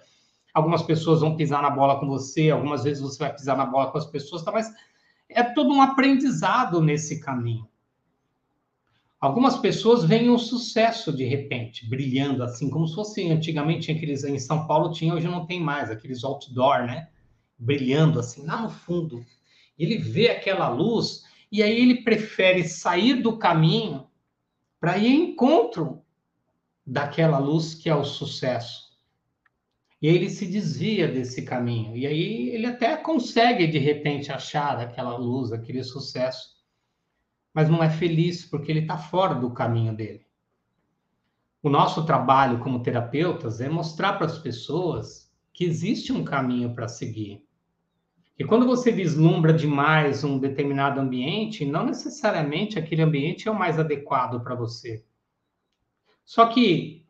Algumas 0.55 0.81
pessoas 0.81 1.19
vão 1.19 1.35
pisar 1.35 1.61
na 1.61 1.69
bola 1.69 1.99
com 1.99 2.07
você, 2.07 2.49
algumas 2.49 2.85
vezes 2.85 3.03
você 3.03 3.19
vai 3.19 3.33
pisar 3.35 3.57
na 3.57 3.65
bola 3.65 3.91
com 3.91 3.97
as 3.97 4.05
pessoas, 4.05 4.41
tá? 4.41 4.53
mas 4.53 4.73
é 5.27 5.43
todo 5.43 5.73
um 5.73 5.81
aprendizado 5.81 6.81
nesse 6.81 7.19
caminho. 7.19 7.67
Algumas 9.19 9.57
pessoas 9.57 10.05
veem 10.05 10.29
o 10.29 10.39
sucesso 10.39 11.11
de 11.11 11.25
repente, 11.25 11.89
brilhando 11.89 12.41
assim, 12.41 12.69
como 12.69 12.87
se 12.87 12.95
fosse 12.95 13.29
antigamente 13.29 13.91
aqueles 13.91 14.23
em 14.23 14.39
São 14.39 14.65
Paulo 14.65 14.93
tinha, 14.93 15.13
hoje 15.13 15.27
não 15.27 15.45
tem 15.45 15.59
mais, 15.59 15.91
aqueles 15.91 16.23
outdoor, 16.23 16.85
né? 16.85 17.09
Brilhando 17.57 18.19
assim 18.19 18.45
lá 18.45 18.61
no 18.61 18.69
fundo. 18.69 19.25
Ele 19.77 19.97
vê 19.97 20.29
aquela 20.29 20.69
luz 20.69 21.23
e 21.51 21.61
aí 21.63 21.79
ele 21.79 22.03
prefere 22.03 22.67
sair 22.67 23.21
do 23.21 23.37
caminho 23.37 24.07
para 24.79 24.97
ir 24.97 25.07
em 25.07 25.31
encontro 25.31 26.03
daquela 26.85 27.39
luz 27.39 27.73
que 27.73 27.89
é 27.89 27.95
o 27.95 28.03
sucesso. 28.03 28.85
E 30.01 30.07
ele 30.07 30.29
se 30.29 30.45
desvia 30.45 31.07
desse 31.07 31.43
caminho. 31.43 31.95
E 31.95 32.05
aí 32.05 32.49
ele 32.49 32.65
até 32.67 32.95
consegue, 32.97 33.65
de 33.65 33.79
repente, 33.79 34.31
achar 34.31 34.79
aquela 34.79 35.17
luz, 35.17 35.51
aquele 35.51 35.83
sucesso. 35.83 36.55
Mas 37.53 37.69
não 37.69 37.83
é 37.83 37.89
feliz 37.89 38.45
porque 38.45 38.71
ele 38.71 38.81
está 38.81 38.97
fora 38.97 39.33
do 39.33 39.51
caminho 39.51 39.95
dele. 39.95 40.25
O 41.63 41.69
nosso 41.69 42.05
trabalho 42.05 42.59
como 42.59 42.83
terapeutas 42.83 43.61
é 43.61 43.67
mostrar 43.67 44.13
para 44.13 44.27
as 44.27 44.37
pessoas 44.37 45.33
que 45.51 45.63
existe 45.63 46.11
um 46.11 46.23
caminho 46.23 46.75
para 46.75 46.87
seguir. 46.87 47.44
E 48.37 48.43
quando 48.43 48.65
você 48.65 48.91
vislumbra 48.91 49.53
demais 49.53 50.23
um 50.23 50.37
determinado 50.37 50.99
ambiente, 50.99 51.65
não 51.65 51.85
necessariamente 51.85 52.77
aquele 52.77 53.01
ambiente 53.01 53.47
é 53.47 53.51
o 53.51 53.57
mais 53.57 53.79
adequado 53.79 54.41
para 54.43 54.55
você. 54.55 55.05
Só 56.25 56.47
que 56.47 57.05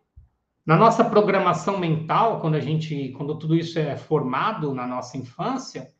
na 0.66 0.76
nossa 0.76 1.04
programação 1.04 1.80
mental, 1.80 2.40
quando 2.42 2.56
a 2.56 2.60
gente, 2.60 3.10
quando 3.18 3.40
tudo 3.40 3.56
isso 3.56 3.80
é 3.80 3.96
formado 3.96 4.74
na 4.74 4.86
nossa 4.86 5.18
infância, 5.18 5.92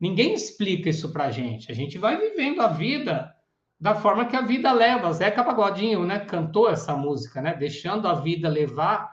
ninguém 0.00 0.32
explica 0.32 0.88
isso 0.88 1.12
para 1.12 1.24
a 1.24 1.30
gente. 1.30 1.70
A 1.70 1.74
gente 1.74 1.98
vai 1.98 2.16
vivendo 2.16 2.60
a 2.60 2.68
vida 2.68 3.34
da 3.78 3.94
forma 3.94 4.26
que 4.26 4.36
a 4.36 4.42
vida 4.42 4.72
leva. 4.72 5.12
Zeca 5.12 5.44
Pagodinho, 5.44 6.06
né, 6.06 6.20
cantou 6.20 6.70
essa 6.70 6.96
música, 6.96 7.42
né, 7.42 7.54
deixando 7.54 8.06
a 8.06 8.14
vida 8.14 8.48
levar 8.48 9.10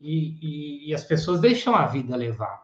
e, 0.00 0.38
e, 0.40 0.90
e 0.90 0.94
as 0.94 1.04
pessoas 1.04 1.40
deixam 1.40 1.76
a 1.76 1.86
vida 1.86 2.16
levar. 2.16 2.63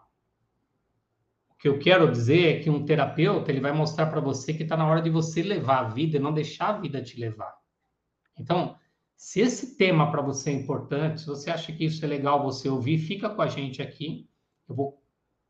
Que 1.61 1.69
eu 1.69 1.79
quero 1.79 2.11
dizer 2.11 2.57
é 2.57 2.61
que 2.61 2.71
um 2.71 2.85
terapeuta 2.85 3.53
ele 3.53 3.61
vai 3.61 3.73
mostrar 3.73 4.07
para 4.07 4.21
você 4.21 4.53
que 4.53 4.63
está 4.63 4.77
na 4.77 4.89
hora 4.89 5.03
de 5.03 5.11
você 5.11 5.43
levar 5.43 5.79
a 5.81 5.89
vida 5.89 6.17
e 6.17 6.21
não 6.21 6.33
deixar 6.33 6.71
a 6.71 6.79
vida 6.81 7.03
te 7.03 7.21
levar. 7.21 7.55
Então, 8.39 8.77
se 9.15 9.41
esse 9.41 9.77
tema 9.77 10.11
para 10.11 10.23
você 10.23 10.49
é 10.49 10.55
importante, 10.55 11.21
se 11.21 11.27
você 11.27 11.51
acha 11.51 11.71
que 11.73 11.85
isso 11.85 12.03
é 12.03 12.09
legal 12.09 12.43
você 12.43 12.69
ouvir, 12.69 12.99
fica 12.99 13.29
com 13.29 13.43
a 13.43 13.47
gente 13.47 13.83
aqui. 13.83 14.27
Eu 14.67 14.75
vou 14.75 15.03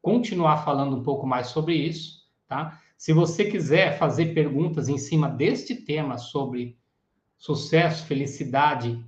continuar 0.03 0.65
falando 0.65 0.97
um 0.97 1.03
pouco 1.05 1.27
mais 1.27 1.47
sobre 1.47 1.75
isso, 1.75 2.29
tá? 2.49 2.81
Se 2.97 3.13
você 3.13 3.49
quiser 3.49 3.97
fazer 3.97 4.35
perguntas 4.35 4.89
em 4.89 4.99
cima 4.99 5.29
deste 5.29 5.75
tema 5.75 6.19
sobre 6.19 6.77
sucesso, 7.39 8.05
felicidade, 8.05 9.03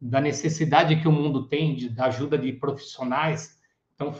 da 0.00 0.20
necessidade 0.20 1.00
que 1.00 1.08
o 1.08 1.12
mundo 1.12 1.48
tem 1.48 1.74
de, 1.74 1.88
da 1.88 2.06
ajuda 2.06 2.38
de 2.38 2.52
profissionais, 2.52 3.58
então 3.94 4.14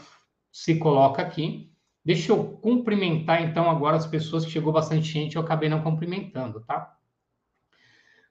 se 0.51 0.77
coloca 0.77 1.21
aqui. 1.21 1.71
Deixa 2.05 2.31
eu 2.31 2.43
cumprimentar 2.61 3.41
então 3.41 3.67
agora 3.67 3.97
as 3.97 4.05
pessoas 4.05 4.45
que 4.45 4.51
chegou 4.51 4.71
bastante 4.71 5.07
gente, 5.07 5.35
eu 5.35 5.41
acabei 5.41 5.67
não 5.67 5.81
cumprimentando, 5.81 6.61
tá? 6.61 6.95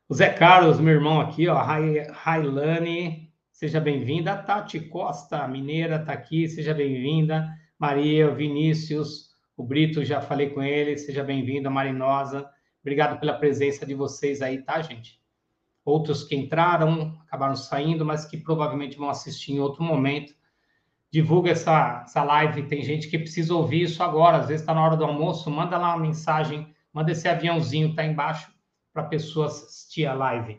O 0.08 0.14
Zé 0.14 0.32
Carlos, 0.32 0.78
meu 0.78 0.94
irmão 0.94 1.20
aqui, 1.20 1.48
ó, 1.48 1.60
Railane, 1.60 3.32
seja 3.50 3.80
bem-vinda. 3.80 4.36
Tati 4.36 4.78
Costa, 4.78 5.48
mineira, 5.48 5.96
está 5.96 6.12
aqui, 6.12 6.46
seja 6.46 6.72
bem-vinda. 6.72 7.48
Maria, 7.76 8.30
Vinícius, 8.30 9.30
o 9.56 9.64
Brito, 9.64 10.04
já 10.04 10.20
falei 10.20 10.50
com 10.50 10.62
ele, 10.62 10.96
seja 10.96 11.24
bem-vinda. 11.24 11.68
Marinosa, 11.68 12.48
obrigado 12.80 13.18
pela 13.18 13.32
presença 13.32 13.84
de 13.84 13.94
vocês 13.94 14.40
aí, 14.40 14.62
tá, 14.62 14.80
gente? 14.82 15.20
Outros 15.84 16.22
que 16.22 16.36
entraram, 16.36 17.18
acabaram 17.26 17.56
saindo, 17.56 18.04
mas 18.04 18.24
que 18.24 18.36
provavelmente 18.36 18.96
vão 18.96 19.08
assistir 19.08 19.52
em 19.52 19.60
outro 19.60 19.82
momento. 19.82 20.32
Divulga 21.14 21.52
essa, 21.52 22.02
essa 22.04 22.24
live, 22.24 22.64
tem 22.64 22.82
gente 22.82 23.06
que 23.06 23.16
precisa 23.16 23.54
ouvir 23.54 23.82
isso 23.82 24.02
agora, 24.02 24.38
às 24.38 24.48
vezes 24.48 24.62
está 24.62 24.74
na 24.74 24.84
hora 24.84 24.96
do 24.96 25.04
almoço, 25.04 25.48
manda 25.48 25.78
lá 25.78 25.94
uma 25.94 26.02
mensagem, 26.04 26.74
manda 26.92 27.12
esse 27.12 27.28
aviãozinho, 27.28 27.94
tá 27.94 28.04
embaixo, 28.04 28.52
para 28.92 29.04
pessoas 29.04 29.62
assistir 29.62 30.06
a 30.06 30.12
live. 30.12 30.58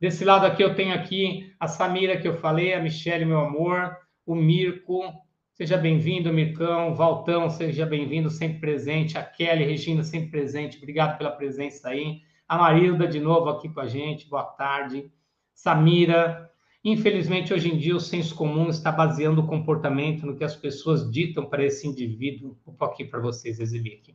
Desse 0.00 0.24
lado 0.24 0.46
aqui 0.46 0.64
eu 0.64 0.74
tenho 0.74 0.92
aqui 0.92 1.54
a 1.60 1.68
Samira 1.68 2.20
que 2.20 2.26
eu 2.26 2.34
falei, 2.34 2.74
a 2.74 2.82
Michele, 2.82 3.24
meu 3.24 3.38
amor, 3.38 3.96
o 4.26 4.34
Mirko, 4.34 5.12
seja 5.52 5.76
bem-vindo, 5.76 6.32
Mircão, 6.32 6.92
Valtão, 6.96 7.48
seja 7.48 7.86
bem-vindo, 7.86 8.28
sempre 8.30 8.58
presente, 8.58 9.16
a 9.16 9.22
Kelly, 9.22 9.62
Regina, 9.62 10.02
sempre 10.02 10.28
presente, 10.28 10.76
obrigado 10.76 11.16
pela 11.16 11.30
presença 11.30 11.90
aí, 11.90 12.20
a 12.48 12.58
Marilda 12.58 13.06
de 13.06 13.20
novo 13.20 13.48
aqui 13.48 13.68
com 13.68 13.78
a 13.78 13.86
gente, 13.86 14.28
boa 14.28 14.42
tarde, 14.42 15.08
Samira, 15.52 16.50
Infelizmente, 16.84 17.54
hoje 17.54 17.72
em 17.72 17.78
dia, 17.78 17.96
o 17.96 18.00
senso 18.00 18.34
comum 18.34 18.68
está 18.68 18.92
baseando 18.92 19.40
o 19.40 19.46
comportamento 19.46 20.26
no 20.26 20.36
que 20.36 20.44
as 20.44 20.54
pessoas 20.54 21.10
ditam 21.10 21.46
para 21.46 21.64
esse 21.64 21.88
indivíduo. 21.88 22.58
Vou 22.66 22.76
aqui 22.86 23.06
para 23.06 23.20
vocês 23.20 23.58
exibir 23.58 23.94
aqui. 23.94 24.14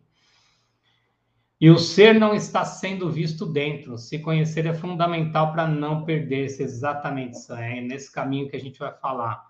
E 1.59 1.69
o 1.71 1.79
ser 1.79 2.19
não 2.19 2.35
está 2.35 2.63
sendo 2.63 3.11
visto 3.11 3.43
dentro. 3.45 3.97
Se 3.97 4.19
conhecer 4.19 4.67
é 4.67 4.73
fundamental 4.73 5.51
para 5.51 5.67
não 5.67 6.05
perder-se 6.05 6.61
exatamente 6.61 7.37
isso. 7.37 7.53
É 7.53 7.81
nesse 7.81 8.11
caminho 8.11 8.47
que 8.47 8.55
a 8.55 8.59
gente 8.59 8.77
vai 8.77 8.93
falar. 8.93 9.49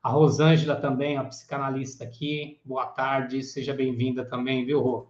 A 0.00 0.08
Rosângela 0.08 0.76
também, 0.76 1.16
a 1.16 1.24
psicanalista 1.24 2.04
aqui. 2.04 2.60
Boa 2.64 2.86
tarde, 2.86 3.42
seja 3.42 3.74
bem-vinda 3.74 4.24
também, 4.24 4.64
viu, 4.64 4.80
Rô? 4.80 5.08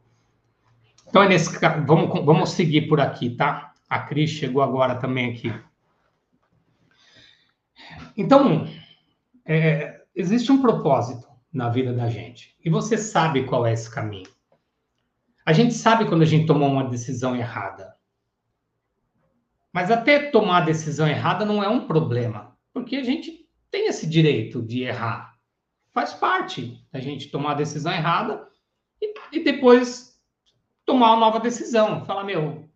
Então, 1.06 1.22
é 1.22 1.28
nesse, 1.28 1.56
vamos, 1.86 2.24
vamos 2.24 2.50
seguir 2.50 2.88
por 2.88 3.00
aqui, 3.00 3.30
tá? 3.30 3.74
A 3.88 3.98
Cris 4.00 4.30
chegou 4.30 4.62
agora 4.62 4.94
também 4.94 5.30
aqui. 5.30 5.52
Então, 8.16 8.66
é, 9.44 10.02
existe 10.14 10.50
um 10.52 10.60
propósito 10.60 11.28
na 11.52 11.68
vida 11.68 11.92
da 11.92 12.08
gente. 12.08 12.56
E 12.64 12.70
você 12.70 12.96
sabe 12.96 13.44
qual 13.44 13.66
é 13.66 13.72
esse 13.72 13.90
caminho. 13.90 14.28
A 15.44 15.52
gente 15.52 15.74
sabe 15.74 16.06
quando 16.06 16.22
a 16.22 16.26
gente 16.26 16.46
tomou 16.46 16.68
uma 16.68 16.88
decisão 16.88 17.34
errada. 17.34 17.94
Mas 19.72 19.90
até 19.90 20.30
tomar 20.30 20.58
a 20.58 20.66
decisão 20.66 21.08
errada 21.08 21.44
não 21.44 21.62
é 21.62 21.68
um 21.68 21.86
problema, 21.86 22.56
porque 22.72 22.96
a 22.96 23.04
gente 23.04 23.48
tem 23.70 23.86
esse 23.86 24.06
direito 24.06 24.62
de 24.62 24.82
errar. 24.82 25.34
Faz 25.92 26.12
parte 26.12 26.84
da 26.92 27.00
gente 27.00 27.30
tomar 27.30 27.52
a 27.52 27.54
decisão 27.54 27.92
errada 27.92 28.48
e, 29.00 29.14
e 29.32 29.44
depois 29.44 30.20
tomar 30.84 31.12
uma 31.12 31.20
nova 31.20 31.40
decisão. 31.40 32.04
Falar, 32.04 32.24
meu, 32.24 32.68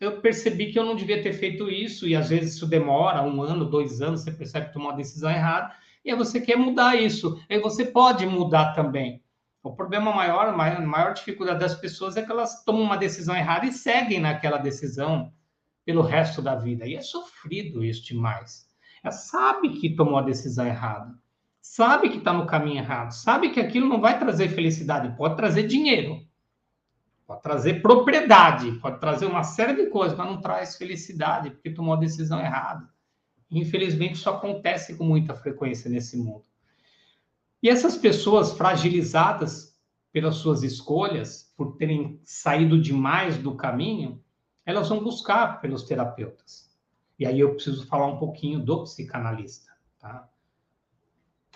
eu 0.00 0.20
percebi 0.20 0.72
que 0.72 0.78
eu 0.78 0.84
não 0.84 0.94
devia 0.94 1.22
ter 1.22 1.32
feito 1.32 1.68
isso, 1.68 2.06
e 2.06 2.14
às 2.14 2.28
vezes 2.28 2.54
isso 2.54 2.66
demora 2.66 3.22
um 3.22 3.42
ano, 3.42 3.64
dois 3.64 4.00
anos, 4.00 4.22
você 4.22 4.30
percebe 4.30 4.66
que 4.66 4.72
tomou 4.72 4.88
uma 4.88 4.96
decisão 4.96 5.30
errada, 5.30 5.74
e 6.04 6.10
aí 6.10 6.16
você 6.16 6.40
quer 6.40 6.56
mudar 6.56 6.94
isso. 6.96 7.40
Aí 7.50 7.60
você 7.60 7.84
pode 7.84 8.24
mudar 8.24 8.72
também. 8.72 9.22
O 9.62 9.74
problema 9.74 10.14
maior, 10.14 10.46
a 10.48 10.52
maior, 10.52 11.12
dificuldade 11.12 11.60
das 11.60 11.74
pessoas 11.74 12.16
é 12.16 12.22
que 12.22 12.30
elas 12.30 12.64
tomam 12.64 12.82
uma 12.82 12.96
decisão 12.96 13.36
errada 13.36 13.66
e 13.66 13.72
seguem 13.72 14.20
naquela 14.20 14.56
decisão 14.56 15.32
pelo 15.84 16.02
resto 16.02 16.40
da 16.40 16.54
vida. 16.54 16.86
E 16.86 16.94
é 16.94 17.02
sofrido 17.02 17.84
isso 17.84 18.04
demais. 18.04 18.68
Ela 19.02 19.12
sabe 19.12 19.70
que 19.70 19.96
tomou 19.96 20.18
a 20.18 20.22
decisão 20.22 20.66
errada, 20.66 21.12
sabe 21.60 22.08
que 22.08 22.18
está 22.18 22.32
no 22.32 22.46
caminho 22.46 22.78
errado, 22.78 23.10
sabe 23.12 23.50
que 23.50 23.60
aquilo 23.60 23.88
não 23.88 24.00
vai 24.00 24.18
trazer 24.18 24.48
felicidade, 24.48 25.16
pode 25.16 25.36
trazer 25.36 25.64
dinheiro, 25.64 26.26
Pode 27.28 27.42
trazer 27.42 27.82
propriedade, 27.82 28.72
pode 28.80 28.98
trazer 29.00 29.26
uma 29.26 29.44
série 29.44 29.74
de 29.74 29.90
coisas, 29.90 30.16
mas 30.16 30.26
não 30.26 30.40
traz 30.40 30.78
felicidade, 30.78 31.50
porque 31.50 31.68
tomou 31.68 31.92
a 31.92 31.98
decisão 31.98 32.40
errada. 32.40 32.88
Infelizmente, 33.50 34.14
isso 34.14 34.30
acontece 34.30 34.96
com 34.96 35.04
muita 35.04 35.34
frequência 35.34 35.90
nesse 35.90 36.16
mundo. 36.16 36.46
E 37.62 37.68
essas 37.68 37.98
pessoas 37.98 38.54
fragilizadas 38.54 39.78
pelas 40.10 40.36
suas 40.36 40.62
escolhas, 40.62 41.52
por 41.54 41.76
terem 41.76 42.18
saído 42.24 42.80
demais 42.80 43.36
do 43.36 43.54
caminho, 43.54 44.24
elas 44.64 44.88
vão 44.88 45.04
buscar 45.04 45.60
pelos 45.60 45.82
terapeutas. 45.82 46.74
E 47.18 47.26
aí 47.26 47.40
eu 47.40 47.52
preciso 47.52 47.86
falar 47.86 48.06
um 48.06 48.16
pouquinho 48.16 48.58
do 48.58 48.84
psicanalista, 48.84 49.70
tá? 49.98 50.26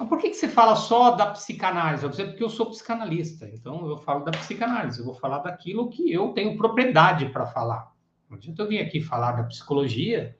Então, 0.02 0.08
por 0.08 0.18
que, 0.18 0.30
que 0.30 0.34
você 0.34 0.48
fala 0.48 0.74
só 0.74 1.12
da 1.12 1.26
psicanálise? 1.26 2.02
Eu 2.02 2.10
dizer 2.10 2.26
porque 2.26 2.42
eu 2.42 2.50
sou 2.50 2.66
psicanalista, 2.70 3.48
então 3.54 3.88
eu 3.88 3.96
falo 3.98 4.24
da 4.24 4.32
psicanálise, 4.32 4.98
eu 4.98 5.04
vou 5.04 5.14
falar 5.14 5.38
daquilo 5.38 5.88
que 5.88 6.12
eu 6.12 6.30
tenho 6.30 6.56
propriedade 6.56 7.26
para 7.26 7.46
falar. 7.46 7.94
Não 8.28 8.36
adianta 8.36 8.62
eu 8.62 8.68
vir 8.68 8.80
aqui 8.80 9.00
falar 9.00 9.30
da 9.30 9.44
psicologia, 9.44 10.36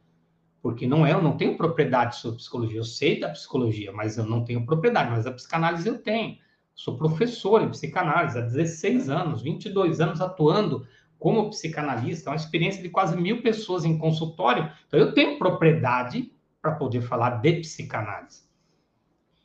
porque 0.60 0.84
não 0.84 1.06
é, 1.06 1.12
eu 1.12 1.22
não 1.22 1.36
tenho 1.36 1.56
propriedade 1.56 2.16
sobre 2.16 2.38
psicologia, 2.38 2.80
eu 2.80 2.84
sei 2.84 3.20
da 3.20 3.28
psicologia, 3.28 3.92
mas 3.92 4.18
eu 4.18 4.26
não 4.26 4.44
tenho 4.44 4.66
propriedade, 4.66 5.12
mas 5.12 5.28
a 5.28 5.32
psicanálise 5.32 5.88
eu 5.88 6.02
tenho. 6.02 6.38
Sou 6.74 6.96
professor 6.96 7.62
em 7.62 7.70
psicanálise 7.70 8.36
há 8.36 8.40
16 8.40 9.08
anos, 9.08 9.42
22 9.42 10.00
anos 10.00 10.20
atuando 10.20 10.84
como 11.20 11.50
psicanalista, 11.50 12.30
uma 12.30 12.36
experiência 12.36 12.82
de 12.82 12.88
quase 12.88 13.16
mil 13.16 13.42
pessoas 13.42 13.84
em 13.84 13.96
consultório, 13.96 14.68
então 14.88 14.98
eu 14.98 15.14
tenho 15.14 15.38
propriedade 15.38 16.32
para 16.60 16.72
poder 16.72 17.02
falar 17.02 17.40
de 17.40 17.60
psicanálise. 17.60 18.50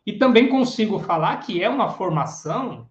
E 0.07 0.13
também 0.13 0.47
consigo 0.47 0.99
falar 0.99 1.35
que 1.41 1.61
é 1.61 1.67
uma 1.69 1.89
formação 1.89 2.89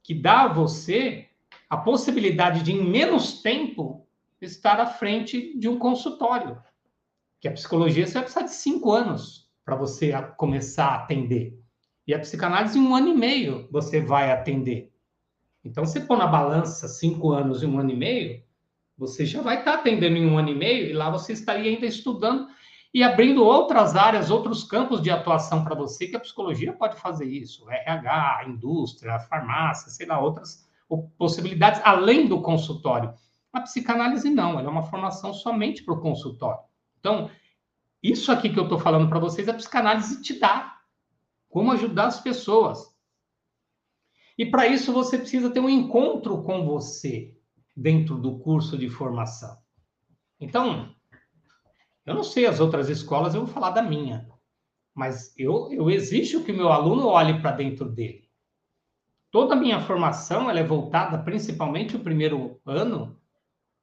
que 0.00 0.14
dá 0.14 0.42
a 0.42 0.52
você 0.52 1.26
a 1.68 1.76
possibilidade 1.76 2.62
de, 2.62 2.70
em 2.70 2.88
menos 2.88 3.42
tempo, 3.42 4.06
estar 4.40 4.78
à 4.78 4.86
frente 4.86 5.58
de 5.58 5.68
um 5.68 5.76
consultório. 5.76 6.62
Que 7.40 7.48
a 7.48 7.52
psicologia 7.52 8.06
você 8.06 8.12
vai 8.12 8.22
precisar 8.22 8.44
de 8.44 8.52
cinco 8.52 8.92
anos 8.92 9.50
para 9.64 9.74
você 9.74 10.12
começar 10.36 10.86
a 10.86 10.94
atender. 10.96 11.58
E 12.06 12.14
a 12.14 12.18
psicanálise, 12.20 12.78
em 12.78 12.82
um 12.82 12.94
ano 12.94 13.08
e 13.08 13.14
meio, 13.16 13.66
você 13.68 14.00
vai 14.00 14.30
atender. 14.30 14.92
Então, 15.64 15.84
você 15.84 15.98
pôr 15.98 16.16
na 16.16 16.28
balança 16.28 16.86
cinco 16.86 17.32
anos 17.32 17.62
e 17.62 17.66
um 17.66 17.80
ano 17.80 17.90
e 17.90 17.96
meio, 17.96 18.42
você 18.96 19.26
já 19.26 19.42
vai 19.42 19.58
estar 19.58 19.74
atendendo 19.74 20.16
em 20.16 20.26
um 20.26 20.38
ano 20.38 20.50
e 20.50 20.54
meio, 20.54 20.90
e 20.90 20.92
lá 20.92 21.10
você 21.10 21.32
estaria 21.32 21.72
ainda 21.72 21.86
estudando 21.86 22.46
e 22.94 23.02
abrindo 23.02 23.42
outras 23.42 23.96
áreas, 23.96 24.30
outros 24.30 24.64
campos 24.64 25.02
de 25.02 25.10
atuação 25.10 25.64
para 25.64 25.74
você, 25.74 26.06
que 26.06 26.16
a 26.16 26.20
psicologia 26.20 26.72
pode 26.72 27.00
fazer 27.00 27.26
isso, 27.26 27.68
RH, 27.70 28.44
indústria, 28.48 29.18
farmácia, 29.20 29.90
sei 29.90 30.06
lá, 30.06 30.20
outras 30.20 30.68
possibilidades 31.16 31.80
além 31.84 32.28
do 32.28 32.42
consultório. 32.42 33.14
A 33.52 33.60
psicanálise 33.62 34.28
não, 34.28 34.58
ela 34.58 34.68
é 34.68 34.70
uma 34.70 34.82
formação 34.82 35.32
somente 35.32 35.82
para 35.82 35.94
o 35.94 36.00
consultório. 36.00 36.60
Então, 36.98 37.30
isso 38.02 38.30
aqui 38.30 38.50
que 38.50 38.58
eu 38.58 38.64
estou 38.64 38.78
falando 38.78 39.08
para 39.08 39.18
vocês, 39.18 39.48
a 39.48 39.54
psicanálise 39.54 40.20
te 40.20 40.38
dá. 40.38 40.78
Como 41.48 41.72
ajudar 41.72 42.06
as 42.06 42.20
pessoas. 42.20 42.92
E 44.36 44.46
para 44.46 44.66
isso 44.66 44.92
você 44.92 45.18
precisa 45.18 45.50
ter 45.50 45.60
um 45.60 45.68
encontro 45.68 46.42
com 46.42 46.64
você 46.64 47.36
dentro 47.76 48.16
do 48.16 48.38
curso 48.38 48.76
de 48.78 48.88
formação. 48.88 49.58
Então, 50.40 50.94
eu 52.04 52.14
não 52.14 52.22
sei 52.22 52.46
as 52.46 52.60
outras 52.60 52.88
escolas, 52.88 53.34
eu 53.34 53.44
vou 53.44 53.52
falar 53.52 53.70
da 53.70 53.82
minha. 53.82 54.28
Mas 54.94 55.34
eu, 55.38 55.72
eu 55.72 55.90
exijo 55.90 56.44
que 56.44 56.52
o 56.52 56.56
meu 56.56 56.70
aluno 56.70 57.06
olhe 57.06 57.40
para 57.40 57.52
dentro 57.52 57.88
dele. 57.88 58.28
Toda 59.30 59.54
a 59.54 59.58
minha 59.58 59.80
formação 59.80 60.50
ela 60.50 60.60
é 60.60 60.64
voltada, 60.64 61.16
principalmente 61.18 61.96
o 61.96 62.00
primeiro 62.00 62.60
ano, 62.66 63.18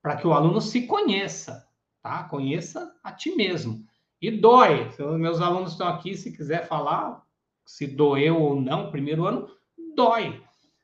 para 0.01 0.15
que 0.15 0.27
o 0.27 0.34
aluno 0.34 0.62
se 0.62 0.86
conheça, 0.86 1.67
tá? 2.01 2.23
Conheça 2.25 2.93
a 3.03 3.12
ti 3.12 3.36
mesmo. 3.36 3.84
E 4.21 4.29
dói. 4.29 4.91
Meus 5.17 5.41
alunos 5.41 5.71
estão 5.71 5.88
aqui, 5.88 6.15
se 6.15 6.32
quiser 6.32 6.67
falar 6.67 7.25
se 7.69 7.86
doeu 7.86 8.41
ou 8.41 8.60
não, 8.60 8.89
primeiro 8.89 9.27
ano, 9.27 9.47
dói. 9.95 10.41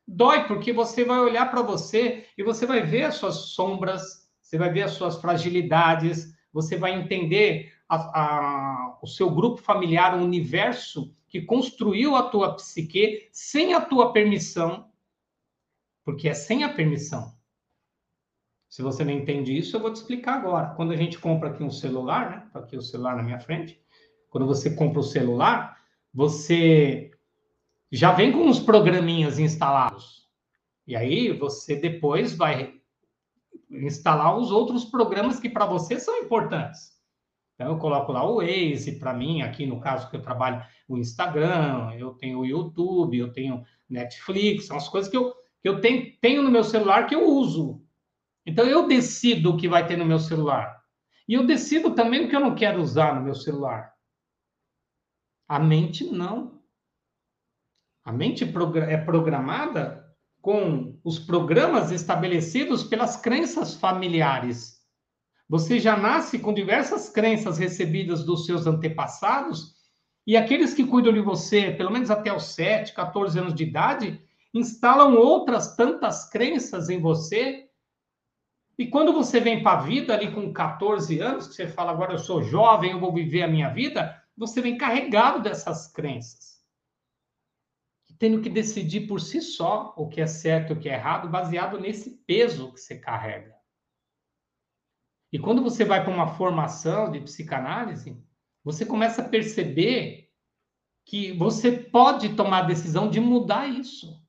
Dói 0.08 0.46
porque 0.46 0.72
você 0.72 1.04
vai 1.04 1.20
olhar 1.20 1.50
para 1.50 1.64
você 1.64 2.28
e 2.38 2.44
você 2.44 2.68
vai 2.68 2.84
ver 2.84 3.06
as 3.06 3.16
suas 3.16 3.36
sombras, 3.54 4.30
você 4.40 4.56
vai 4.56 4.72
ver 4.72 4.84
as 4.84 4.92
suas 4.92 5.16
fragilidades, 5.20 6.35
você 6.56 6.78
vai 6.78 6.98
entender 6.98 7.74
a, 7.90 7.96
a, 7.98 8.98
o 9.02 9.08
seu 9.08 9.30
grupo 9.30 9.58
familiar, 9.58 10.18
o 10.18 10.24
universo 10.24 11.14
que 11.28 11.42
construiu 11.42 12.16
a 12.16 12.30
tua 12.30 12.56
psique 12.56 13.28
sem 13.30 13.74
a 13.74 13.82
tua 13.82 14.14
permissão, 14.14 14.90
porque 16.06 16.30
é 16.30 16.34
sem 16.34 16.64
a 16.64 16.74
permissão. 16.74 17.36
Se 18.70 18.82
você 18.82 19.04
não 19.04 19.12
entende 19.12 19.56
isso, 19.56 19.76
eu 19.76 19.82
vou 19.82 19.92
te 19.92 19.98
explicar 19.98 20.36
agora. 20.36 20.74
Quando 20.76 20.94
a 20.94 20.96
gente 20.96 21.20
compra 21.20 21.50
aqui 21.50 21.62
um 21.62 21.70
celular, 21.70 22.30
né? 22.30 22.50
Tá 22.54 22.60
aqui 22.60 22.78
o 22.78 22.82
celular 22.82 23.18
na 23.18 23.24
minha 23.24 23.40
frente. 23.40 23.78
Quando 24.30 24.48
você 24.48 24.74
compra 24.74 25.02
o 25.02 25.04
celular, 25.04 25.78
você 26.14 27.12
já 27.92 28.14
vem 28.14 28.32
com 28.32 28.46
uns 28.46 28.62
programinhas 28.62 29.40
instalados. 29.40 30.30
E 30.88 30.96
aí 30.96 31.34
você 31.34 31.76
depois 31.76 32.34
vai 32.34 32.80
instalar 33.84 34.38
os 34.38 34.52
outros 34.52 34.86
programas 34.86 35.40
que 35.40 35.50
para 35.50 35.66
você 35.66 36.00
são 36.00 36.18
importantes. 36.18 36.96
Então, 37.56 37.72
eu 37.72 37.78
coloco 37.78 38.12
lá 38.12 38.24
o 38.24 38.38
Waze, 38.38 39.00
para 39.00 39.14
mim, 39.14 39.42
aqui 39.42 39.66
no 39.66 39.80
caso 39.80 40.10
que 40.10 40.16
eu 40.16 40.22
trabalho, 40.22 40.64
o 40.88 40.98
Instagram, 40.98 41.94
eu 41.98 42.12
tenho 42.12 42.40
o 42.40 42.46
YouTube, 42.46 43.18
eu 43.18 43.32
tenho 43.32 43.64
Netflix, 43.90 44.68
são 44.68 44.76
as 44.76 44.90
coisas 44.90 45.10
que 45.10 45.16
eu, 45.16 45.34
que 45.62 45.70
eu 45.70 45.80
tenho, 45.80 46.18
tenho 46.20 46.44
no 46.44 46.52
meu 46.52 46.64
celular 46.64 47.08
que 47.08 47.16
eu 47.16 47.26
uso. 47.26 47.82
Então, 48.46 48.66
eu 48.66 48.88
decido 48.88 49.52
o 49.52 49.58
que 49.58 49.70
vai 49.70 49.88
ter 49.88 49.98
no 49.98 50.06
meu 50.06 50.20
celular. 50.20 50.84
E 51.28 51.34
eu 51.34 51.46
decido 51.46 51.96
também 51.96 52.26
o 52.26 52.30
que 52.30 52.36
eu 52.36 52.42
não 52.42 52.54
quero 52.54 52.82
usar 52.82 53.16
no 53.16 53.22
meu 53.22 53.34
celular. 53.34 53.94
A 55.48 55.58
mente 55.58 56.04
não. 56.04 56.62
A 58.04 58.12
mente 58.12 58.44
é 58.44 58.98
programada 58.98 60.05
com 60.46 60.96
os 61.04 61.18
programas 61.18 61.92
estabelecidos 61.92 62.84
pelas 62.84 63.18
crenças 63.18 63.74
familiares. 63.74 64.80
Você 65.50 65.80
já 65.80 65.98
nasce 65.98 66.38
com 66.38 66.54
diversas 66.54 67.10
crenças 67.10 67.58
recebidas 67.58 68.24
dos 68.24 68.46
seus 68.46 68.68
antepassados, 68.68 69.74
e 70.28 70.38
aqueles 70.38 70.76
que 70.76 70.86
cuidam 70.86 71.12
de 71.12 71.20
você, 71.20 71.72
pelo 71.72 71.90
menos 71.90 72.12
até 72.12 72.32
os 72.32 72.44
7, 72.44 72.94
14 72.94 73.40
anos 73.40 73.56
de 73.56 73.64
idade, 73.64 74.22
instalam 74.54 75.16
outras 75.16 75.76
tantas 75.76 76.30
crenças 76.30 76.90
em 76.90 77.02
você. 77.02 77.68
E 78.78 78.86
quando 78.86 79.14
você 79.14 79.40
vem 79.40 79.64
para 79.64 79.80
a 79.80 79.82
vida 79.82 80.14
ali 80.14 80.32
com 80.32 80.54
14 80.54 81.20
anos, 81.22 81.48
que 81.48 81.56
você 81.56 81.68
fala, 81.68 81.92
agora 81.92 82.14
eu 82.14 82.20
sou 82.20 82.44
jovem, 82.44 82.92
eu 82.92 83.00
vou 83.00 83.12
viver 83.12 83.42
a 83.42 83.48
minha 83.48 83.70
vida, 83.70 84.16
você 84.38 84.62
vem 84.62 84.78
carregado 84.78 85.42
dessas 85.42 85.92
crenças. 85.92 86.55
Tendo 88.26 88.42
que 88.42 88.50
decidir 88.50 89.02
por 89.02 89.22
si 89.22 89.40
só 89.40 89.94
o 89.96 90.10
que 90.10 90.20
é 90.20 90.26
certo 90.26 90.72
e 90.72 90.74
o 90.74 90.80
que 90.80 90.90
é 90.90 90.96
errado, 90.96 91.30
baseado 91.30 91.80
nesse 91.80 92.10
peso 92.26 92.74
que 92.74 92.80
você 92.80 92.98
carrega. 92.98 93.56
E 95.32 95.38
quando 95.38 95.62
você 95.62 95.86
vai 95.86 96.04
para 96.04 96.12
uma 96.12 96.34
formação 96.34 97.12
de 97.12 97.20
psicanálise, 97.20 98.20
você 98.64 98.84
começa 98.84 99.22
a 99.22 99.30
perceber 99.30 100.32
que 101.06 101.34
você 101.34 101.72
pode 101.72 102.36
tomar 102.36 102.64
a 102.64 102.68
decisão 102.68 103.12
de 103.12 103.20
mudar 103.20 103.68
isso 103.68 104.20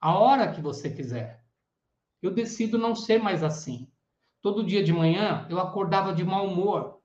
a 0.00 0.18
hora 0.18 0.52
que 0.52 0.60
você 0.60 0.90
quiser. 0.90 1.44
Eu 2.20 2.32
decido 2.32 2.76
não 2.76 2.92
ser 2.92 3.22
mais 3.22 3.44
assim. 3.44 3.88
Todo 4.40 4.66
dia 4.66 4.82
de 4.82 4.92
manhã 4.92 5.46
eu 5.48 5.60
acordava 5.60 6.12
de 6.12 6.24
mau 6.24 6.48
humor, 6.48 7.00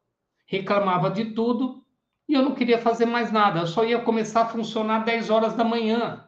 reclamava 0.48 1.12
de 1.12 1.36
tudo 1.36 1.86
e 2.28 2.34
eu 2.34 2.44
não 2.44 2.54
queria 2.54 2.80
fazer 2.80 3.06
mais 3.06 3.32
nada. 3.32 3.62
Eu 3.62 3.68
só 3.68 3.86
ia 3.86 4.02
começar 4.02 4.42
a 4.42 4.50
funcionar 4.50 5.06
10 5.06 5.30
horas 5.30 5.56
da 5.56 5.64
manhã. 5.64 6.28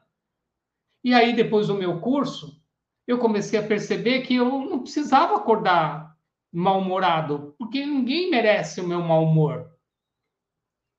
E 1.04 1.14
aí, 1.14 1.34
depois 1.34 1.68
do 1.68 1.76
meu 1.76 2.00
curso, 2.00 2.62
eu 3.08 3.18
comecei 3.18 3.60
a 3.60 3.68
perceber 3.68 4.22
que 4.22 4.36
eu 4.36 4.46
não 4.46 4.80
precisava 4.80 5.36
acordar 5.36 6.16
mal-humorado, 6.52 7.56
porque 7.58 7.86
ninguém 7.86 8.30
merece 8.30 8.82
o 8.82 8.88
meu 8.88 9.02
mau 9.02 9.24
humor. 9.24 9.70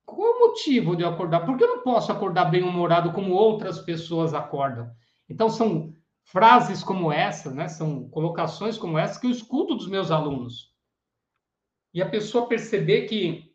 Qual 0.05 0.37
o 0.37 0.39
motivo 0.49 0.97
de 0.97 1.03
eu 1.03 1.09
acordar? 1.09 1.45
Porque 1.47 1.65
eu 1.65 1.77
não 1.77 1.83
posso 1.83 2.11
acordar 2.11 2.47
bem-humorado 2.47 3.13
como 3.13 3.33
outras 3.33 3.79
pessoas 3.81 4.35
acordam. 4.35 4.91
Então, 5.29 5.49
são 5.49 5.95
frases 6.25 6.83
como 6.83 7.13
essa, 7.13 7.51
né? 7.51 7.69
são 7.69 8.09
colocações 8.09 8.77
como 8.77 8.99
essa 8.99 9.21
que 9.21 9.27
eu 9.27 9.31
escuto 9.31 9.75
dos 9.75 9.89
meus 9.89 10.11
alunos. 10.11 10.75
E 11.93 12.03
a 12.03 12.09
pessoa 12.09 12.47
perceber 12.47 13.07
que 13.07 13.50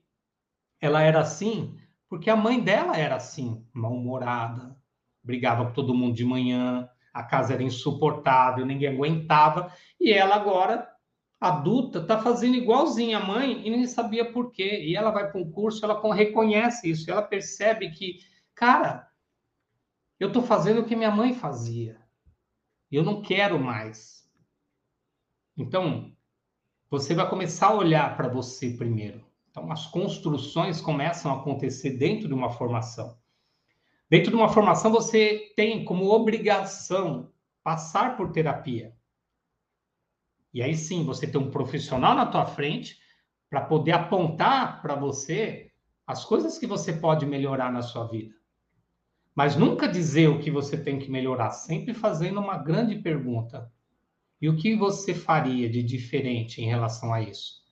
ela 0.82 1.02
era 1.02 1.20
assim 1.20 1.78
porque 2.16 2.30
a 2.30 2.36
mãe 2.36 2.62
dela 2.62 2.96
era 2.96 3.16
assim, 3.16 3.66
mal-humorada, 3.74 4.76
brigava 5.24 5.66
com 5.66 5.74
todo 5.74 5.94
mundo 5.94 6.16
de 6.16 6.24
manhã, 6.24 6.88
a 7.14 7.24
casa 7.24 7.54
era 7.54 7.64
insuportável, 7.64 8.66
ninguém 8.66 8.90
aguentava, 8.90 9.74
e 10.00 10.12
ela 10.12 10.36
agora 10.36 10.88
adulta 11.40 12.00
está 12.00 12.22
fazendo 12.22 12.56
igualzinho 12.56 13.18
a 13.18 13.24
mãe 13.24 13.66
e 13.66 13.70
nem 13.70 13.86
sabia 13.86 14.32
por 14.32 14.52
quê. 14.52 14.84
E 14.84 14.96
ela 14.96 15.12
vai 15.12 15.30
para 15.30 15.42
um 15.42 15.52
curso, 15.52 15.84
ela 15.84 16.00
reconhece 16.14 16.90
isso, 16.90 17.10
ela 17.10 17.22
percebe 17.22 17.90
que, 17.92 18.20
cara, 18.54 19.10
eu 20.20 20.28
estou 20.28 20.44
fazendo 20.44 20.82
o 20.82 20.86
que 20.86 20.96
minha 20.96 21.12
mãe 21.12 21.34
fazia. 21.34 22.00
Eu 22.92 23.04
não 23.04 23.22
quero 23.22 23.60
mais. 23.60 24.30
Então, 25.58 26.16
você 26.90 27.14
vai 27.14 27.30
começar 27.30 27.68
a 27.68 27.76
olhar 27.76 28.16
para 28.16 28.28
você 28.28 28.70
primeiro. 28.72 29.25
Então, 29.56 29.72
as 29.72 29.88
construções 29.88 30.82
começam 30.82 31.32
a 31.32 31.40
acontecer 31.40 31.92
dentro 31.92 32.28
de 32.28 32.34
uma 32.34 32.50
formação. 32.50 33.18
Dentro 34.10 34.30
de 34.30 34.36
uma 34.36 34.50
formação, 34.50 34.92
você 34.92 35.54
tem 35.56 35.86
como 35.86 36.10
obrigação 36.10 37.32
passar 37.64 38.18
por 38.18 38.34
terapia. 38.34 38.94
E 40.54 40.62
aí 40.62 40.76
sim, 40.76 41.06
você 41.06 41.26
tem 41.26 41.40
um 41.40 41.50
profissional 41.50 42.14
na 42.14 42.26
tua 42.26 42.46
frente 42.46 43.00
para 43.50 43.62
poder 43.62 43.94
apontar 43.94 44.82
para 44.82 44.94
você 44.94 45.72
as 46.06 46.26
coisas 46.26 46.58
que 46.58 46.68
você 46.68 46.92
pode 46.92 47.26
melhorar 47.26 47.72
na 47.72 47.82
sua 47.82 48.06
vida. 48.08 48.36
Mas 49.34 49.56
nunca 49.56 49.88
dizer 49.88 50.28
o 50.28 50.42
que 50.42 50.52
você 50.52 50.76
tem 50.76 51.00
que 51.00 51.10
melhorar, 51.10 51.52
sempre 51.52 51.94
fazendo 51.94 52.42
uma 52.42 52.58
grande 52.58 52.96
pergunta. 52.98 53.72
E 54.42 54.50
o 54.50 54.58
que 54.58 54.76
você 54.76 55.14
faria 55.14 55.70
de 55.70 55.82
diferente 55.82 56.62
em 56.62 56.68
relação 56.68 57.14
a 57.14 57.22
isso? 57.22 57.65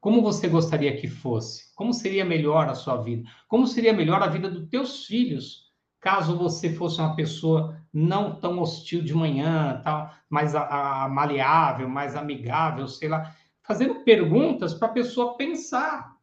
Como 0.00 0.22
você 0.22 0.48
gostaria 0.48 0.96
que 0.96 1.06
fosse? 1.06 1.74
Como 1.74 1.92
seria 1.92 2.24
melhor 2.24 2.68
a 2.68 2.74
sua 2.74 2.96
vida? 2.96 3.28
Como 3.46 3.66
seria 3.66 3.92
melhor 3.92 4.22
a 4.22 4.28
vida 4.28 4.50
dos 4.50 4.68
teus 4.68 5.04
filhos 5.04 5.70
caso 6.00 6.36
você 6.36 6.72
fosse 6.72 6.98
uma 6.98 7.14
pessoa 7.14 7.78
não 7.92 8.34
tão 8.34 8.58
hostil 8.58 9.02
de 9.02 9.14
manhã, 9.14 9.80
tal, 9.84 10.10
mais 10.30 10.54
a, 10.54 11.04
a 11.04 11.08
maleável, 11.08 11.88
mais 11.88 12.16
amigável, 12.16 12.88
sei 12.88 13.08
lá, 13.08 13.34
fazendo 13.62 14.02
perguntas 14.02 14.72
para 14.72 14.88
a 14.88 14.92
pessoa 14.92 15.36
pensar. 15.36 16.16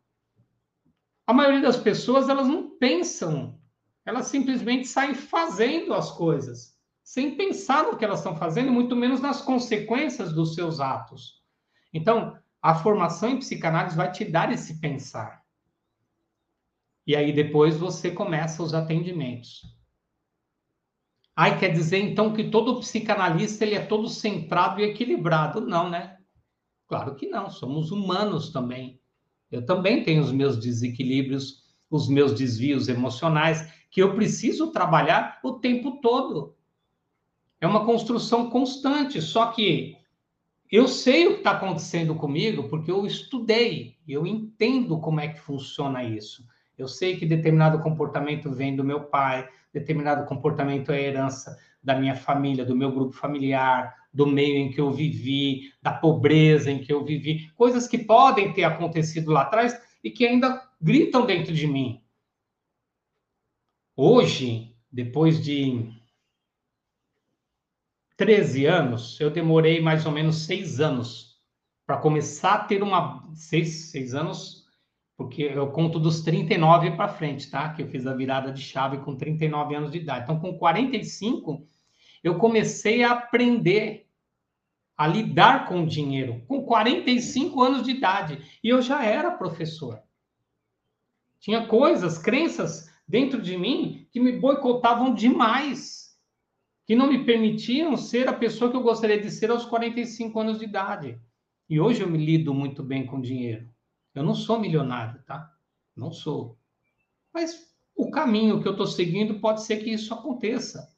A 1.27 1.33
maioria 1.33 1.61
das 1.61 1.77
pessoas 1.77 2.27
elas 2.27 2.47
não 2.47 2.71
pensam, 2.77 3.59
elas 4.05 4.27
simplesmente 4.27 4.87
saem 4.87 5.13
fazendo 5.13 5.93
as 5.93 6.09
coisas, 6.11 6.75
sem 7.03 7.35
pensar 7.35 7.83
no 7.83 7.97
que 7.97 8.03
elas 8.03 8.19
estão 8.19 8.35
fazendo, 8.35 8.71
muito 8.71 8.95
menos 8.95 9.21
nas 9.21 9.41
consequências 9.41 10.33
dos 10.33 10.55
seus 10.55 10.79
atos. 10.79 11.43
Então, 11.93 12.37
a 12.61 12.75
formação 12.75 13.29
em 13.29 13.39
psicanálise 13.39 13.95
vai 13.95 14.11
te 14.11 14.25
dar 14.25 14.51
esse 14.51 14.79
pensar. 14.79 15.43
E 17.05 17.15
aí 17.15 17.31
depois 17.31 17.77
você 17.77 18.11
começa 18.11 18.61
os 18.61 18.73
atendimentos. 18.73 19.61
Ai, 21.35 21.59
quer 21.59 21.71
dizer 21.71 21.99
então 21.99 22.33
que 22.33 22.49
todo 22.49 22.79
psicanalista 22.79 23.63
ele 23.63 23.75
é 23.75 23.85
todo 23.85 24.09
centrado 24.09 24.81
e 24.81 24.83
equilibrado? 24.83 25.61
Não, 25.61 25.89
né? 25.89 26.17
Claro 26.87 27.15
que 27.15 27.27
não, 27.27 27.49
somos 27.49 27.91
humanos 27.91 28.49
também. 28.49 28.99
Eu 29.51 29.65
também 29.65 30.03
tenho 30.03 30.21
os 30.21 30.31
meus 30.31 30.57
desequilíbrios, 30.57 31.63
os 31.89 32.09
meus 32.09 32.33
desvios 32.33 32.87
emocionais, 32.87 33.71
que 33.89 34.01
eu 34.01 34.15
preciso 34.15 34.71
trabalhar 34.71 35.39
o 35.43 35.53
tempo 35.53 36.01
todo. 36.01 36.55
É 37.61 37.67
uma 37.67 37.85
construção 37.85 38.49
constante, 38.49 39.21
só 39.21 39.47
que 39.51 39.95
eu 40.71 40.87
sei 40.87 41.27
o 41.27 41.33
que 41.33 41.37
está 41.37 41.51
acontecendo 41.51 42.15
comigo 42.15 42.67
porque 42.67 42.91
eu 42.91 43.05
estudei, 43.05 43.97
eu 44.07 44.27
entendo 44.27 44.99
como 44.99 45.19
é 45.19 45.27
que 45.27 45.39
funciona 45.39 46.03
isso. 46.03 46.45
Eu 46.77 46.87
sei 46.87 47.17
que 47.17 47.25
determinado 47.25 47.79
comportamento 47.79 48.51
vem 48.51 48.75
do 48.75 48.83
meu 48.83 49.05
pai, 49.05 49.47
determinado 49.73 50.27
comportamento 50.27 50.91
é 50.91 51.01
herança 51.01 51.57
da 51.81 51.97
minha 51.97 52.15
família, 52.15 52.65
do 52.65 52.75
meu 52.75 52.91
grupo 52.91 53.13
familiar, 53.13 53.95
do 54.13 54.27
meio 54.27 54.57
em 54.57 54.69
que 54.69 54.81
eu 54.81 54.91
vivi, 54.91 55.71
da 55.81 55.93
pobreza 55.93 56.69
em 56.69 56.79
que 56.79 56.91
eu 56.91 57.03
vivi, 57.03 57.49
coisas 57.55 57.87
que 57.87 57.97
podem 57.97 58.51
ter 58.51 58.63
acontecido 58.63 59.31
lá 59.31 59.43
atrás 59.43 59.79
e 60.03 60.11
que 60.11 60.25
ainda 60.25 60.61
gritam 60.81 61.25
dentro 61.25 61.53
de 61.53 61.65
mim. 61.65 62.01
Hoje, 63.95 64.75
depois 64.91 65.43
de 65.43 65.96
13 68.17 68.65
anos, 68.65 69.19
eu 69.21 69.29
demorei 69.29 69.79
mais 69.79 70.05
ou 70.05 70.11
menos 70.11 70.45
seis 70.45 70.79
anos 70.79 71.37
para 71.85 71.97
começar 71.97 72.55
a 72.55 72.63
ter 72.63 72.83
uma. 72.83 73.29
Seis, 73.33 73.91
seis 73.91 74.13
anos 74.13 74.67
porque 75.17 75.41
eu 75.41 75.71
conto 75.71 75.99
dos 75.99 76.21
39 76.21 76.91
para 76.91 77.07
frente, 77.07 77.49
tá? 77.49 77.73
Que 77.73 77.81
eu 77.81 77.87
fiz 77.87 78.05
a 78.05 78.13
virada 78.13 78.51
de 78.51 78.61
chave 78.61 78.99
com 78.99 79.15
39 79.15 79.73
anos 79.73 79.91
de 79.91 79.97
idade. 79.97 80.23
Então, 80.23 80.39
com 80.39 80.55
45, 80.55 81.67
eu 82.23 82.37
comecei 82.37 83.03
a 83.03 83.13
aprender 83.13 84.07
a 84.95 85.07
lidar 85.07 85.67
com 85.67 85.81
o 85.81 85.87
dinheiro, 85.87 86.43
com 86.47 86.63
45 86.63 87.63
anos 87.63 87.83
de 87.83 87.91
idade. 87.91 88.59
E 88.63 88.69
eu 88.69 88.79
já 88.79 89.03
era 89.03 89.31
professor. 89.31 89.99
Tinha 91.39 91.65
coisas, 91.65 92.19
crenças 92.19 92.87
dentro 93.07 93.41
de 93.41 93.57
mim 93.57 94.07
que 94.11 94.19
me 94.19 94.33
boicotavam 94.33 95.15
demais, 95.15 96.06
que 96.87 96.95
não 96.95 97.07
me 97.07 97.25
permitiam 97.25 97.97
ser 97.97 98.29
a 98.29 98.33
pessoa 98.33 98.71
que 98.71 98.77
eu 98.77 98.81
gostaria 98.81 99.19
de 99.19 99.29
ser 99.29 99.51
aos 99.51 99.65
45 99.65 100.39
anos 100.39 100.59
de 100.59 100.63
idade. 100.63 101.19
E 101.69 101.81
hoje 101.81 102.01
eu 102.01 102.09
me 102.09 102.17
lido 102.17 102.53
muito 102.53 102.81
bem 102.81 103.05
com 103.05 103.19
dinheiro. 103.19 103.69
Eu 104.15 104.23
não 104.23 104.33
sou 104.33 104.57
milionário, 104.57 105.21
tá? 105.23 105.51
Não 105.93 106.13
sou. 106.13 106.57
Mas 107.33 107.67
o 107.93 108.09
caminho 108.09 108.61
que 108.61 108.67
eu 108.69 108.71
estou 108.71 108.87
seguindo 108.87 109.41
pode 109.41 109.63
ser 109.63 109.83
que 109.83 109.91
isso 109.91 110.13
aconteça. 110.13 110.89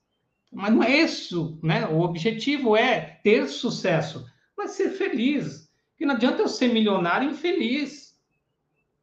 Mas 0.52 0.72
não 0.72 0.84
é 0.84 0.96
isso, 0.96 1.60
né? 1.64 1.88
O 1.88 2.02
objetivo 2.02 2.78
é 2.78 3.20
ter 3.24 3.48
sucesso, 3.48 4.30
mas 4.56 4.72
ser 4.72 4.92
feliz. 4.92 5.72
Porque 5.90 6.06
não 6.06 6.14
adianta 6.14 6.44
eu 6.44 6.48
ser 6.48 6.72
milionário 6.72 7.32
infeliz. 7.32 8.16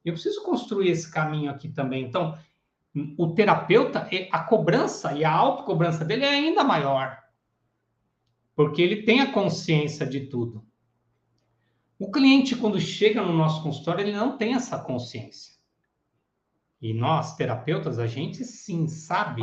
Eu 0.05 0.13
preciso 0.13 0.41
construir 0.45 0.91
esse 0.91 1.11
caminho 1.11 1.51
aqui 1.51 1.69
também. 1.69 2.05
Então, 2.05 2.39
o 3.19 3.35
terapeuta, 3.35 4.09
a 4.33 4.39
cobrança 4.45 5.13
e 5.13 5.25
a 5.25 5.31
autocobrança 5.31 6.05
dele 6.05 6.25
é 6.25 6.29
ainda 6.29 6.65
maior. 6.65 7.23
Porque 8.55 8.81
ele 8.81 9.03
tem 9.03 9.21
a 9.21 9.33
consciência 9.33 10.07
de 10.07 10.21
tudo. 10.21 10.65
O 11.99 12.11
cliente, 12.11 12.57
quando 12.57 12.81
chega 12.81 13.23
no 13.23 13.33
nosso 13.33 13.63
consultório, 13.63 14.03
ele 14.03 14.17
não 14.17 14.39
tem 14.39 14.55
essa 14.55 14.79
consciência. 14.79 15.55
E 16.81 16.93
nós, 16.95 17.37
terapeutas, 17.37 17.99
a 17.99 18.07
gente 18.07 18.45
sim 18.45 18.87
sabe 18.87 19.43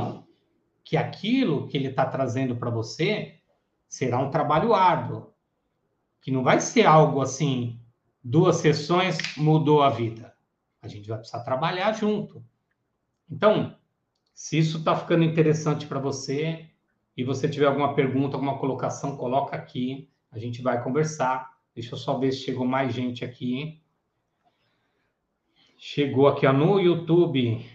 que 0.84 0.98
aquilo 0.98 1.68
que 1.68 1.78
ele 1.78 1.88
está 1.88 2.06
trazendo 2.06 2.56
para 2.56 2.70
você 2.70 3.40
será 3.88 4.20
um 4.20 4.30
trabalho 4.30 4.74
árduo. 4.74 5.32
Que 6.22 6.32
não 6.32 6.44
vai 6.44 6.60
ser 6.60 6.86
algo 6.86 7.22
assim, 7.22 7.80
duas 8.24 8.58
sessões 8.58 9.18
mudou 9.36 9.82
a 9.84 9.90
vida. 9.90 10.34
A 10.82 10.88
gente 10.88 11.08
vai 11.08 11.18
precisar 11.18 11.44
trabalhar 11.44 11.94
junto. 11.94 12.44
Então, 13.30 13.76
se 14.34 14.58
isso 14.58 14.80
está 14.80 14.96
ficando 14.96 15.24
interessante 15.24 15.86
para 15.86 16.00
você 16.00 16.66
e 17.16 17.24
você 17.24 17.48
tiver 17.48 17.68
alguma 17.68 17.94
pergunta, 17.94 18.36
alguma 18.36 18.58
colocação, 18.58 19.16
coloca 19.16 19.56
aqui. 19.56 20.10
A 20.32 20.40
gente 20.40 20.62
vai 20.62 20.84
conversar. 20.84 21.54
Deixa 21.76 21.94
eu 21.94 21.98
só 21.98 22.18
ver 22.18 22.32
se 22.32 22.40
chegou 22.40 22.66
mais 22.66 22.94
gente 22.94 23.24
aqui. 23.24 23.82
Chegou 25.78 26.28
aqui 26.28 26.48
ó, 26.48 26.54
no 26.54 26.80
YouTube. 26.80 27.66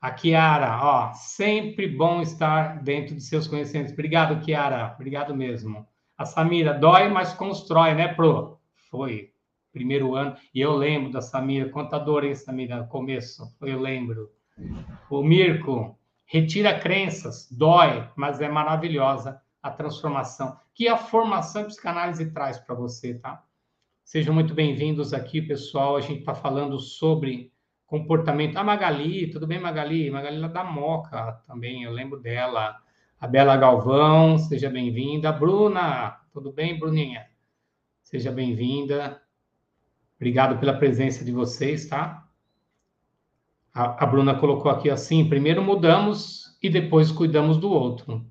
A 0.00 0.10
Kiara, 0.10 0.80
ó, 0.82 1.12
sempre 1.14 1.86
bom 1.86 2.20
estar 2.20 2.82
dentro 2.82 3.14
de 3.14 3.22
seus 3.22 3.46
conhecimentos. 3.46 3.92
Obrigado, 3.92 4.44
Kiara. 4.44 4.92
Obrigado 4.94 5.34
mesmo. 5.34 5.86
A 6.18 6.24
Samira, 6.24 6.74
dói, 6.74 7.08
mas 7.08 7.32
constrói, 7.32 7.94
né, 7.94 8.08
Pro? 8.08 8.58
Foi. 8.90 9.31
Primeiro 9.72 10.14
ano. 10.14 10.36
E 10.54 10.60
eu 10.60 10.76
lembro 10.76 11.10
da 11.10 11.22
Samira. 11.22 11.70
Contador, 11.70 12.24
hein, 12.24 12.34
Samira? 12.34 12.76
No 12.76 12.86
começo. 12.86 13.56
Eu 13.62 13.80
lembro. 13.80 14.30
O 15.10 15.22
Mirko, 15.22 15.98
retira 16.26 16.78
crenças. 16.78 17.48
Dói, 17.50 18.08
mas 18.14 18.40
é 18.40 18.48
maravilhosa 18.48 19.40
a 19.62 19.70
transformação. 19.70 20.56
Que 20.74 20.88
a 20.88 20.96
formação 20.96 21.64
psicanálise 21.64 22.32
traz 22.32 22.58
para 22.58 22.74
você, 22.74 23.14
tá? 23.14 23.42
Sejam 24.04 24.34
muito 24.34 24.52
bem-vindos 24.52 25.14
aqui, 25.14 25.40
pessoal. 25.40 25.96
A 25.96 26.00
gente 26.00 26.20
está 26.20 26.34
falando 26.34 26.78
sobre 26.78 27.52
comportamento. 27.86 28.56
A 28.56 28.64
Magali, 28.64 29.30
tudo 29.30 29.46
bem, 29.46 29.60
Magali? 29.60 30.10
Magali 30.10 30.38
lá 30.38 30.48
da 30.48 30.64
Moca 30.64 31.40
também, 31.46 31.84
eu 31.84 31.92
lembro 31.92 32.20
dela. 32.20 32.76
A 33.20 33.28
Bela 33.28 33.56
Galvão, 33.56 34.36
seja 34.36 34.68
bem-vinda. 34.68 35.30
Bruna, 35.30 36.20
tudo 36.32 36.52
bem, 36.52 36.78
Bruninha? 36.78 37.26
Seja 38.02 38.32
bem-vinda. 38.32 39.21
Obrigado 40.22 40.60
pela 40.60 40.78
presença 40.78 41.24
de 41.24 41.32
vocês, 41.32 41.86
tá? 41.88 42.24
A, 43.74 44.04
a 44.04 44.06
Bruna 44.06 44.38
colocou 44.38 44.70
aqui 44.70 44.88
assim: 44.88 45.28
primeiro 45.28 45.64
mudamos 45.64 46.56
e 46.62 46.70
depois 46.70 47.10
cuidamos 47.10 47.56
do 47.56 47.68
outro. 47.68 48.24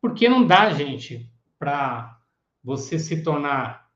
Porque 0.00 0.28
não 0.28 0.46
dá, 0.46 0.70
gente, 0.70 1.28
para 1.58 2.20
você 2.62 3.00
se 3.00 3.24
tornar 3.24 3.88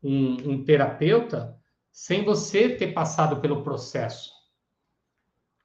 um, 0.00 0.52
um 0.52 0.64
terapeuta 0.64 1.58
sem 1.90 2.24
você 2.24 2.68
ter 2.68 2.92
passado 2.92 3.40
pelo 3.40 3.64
processo. 3.64 4.30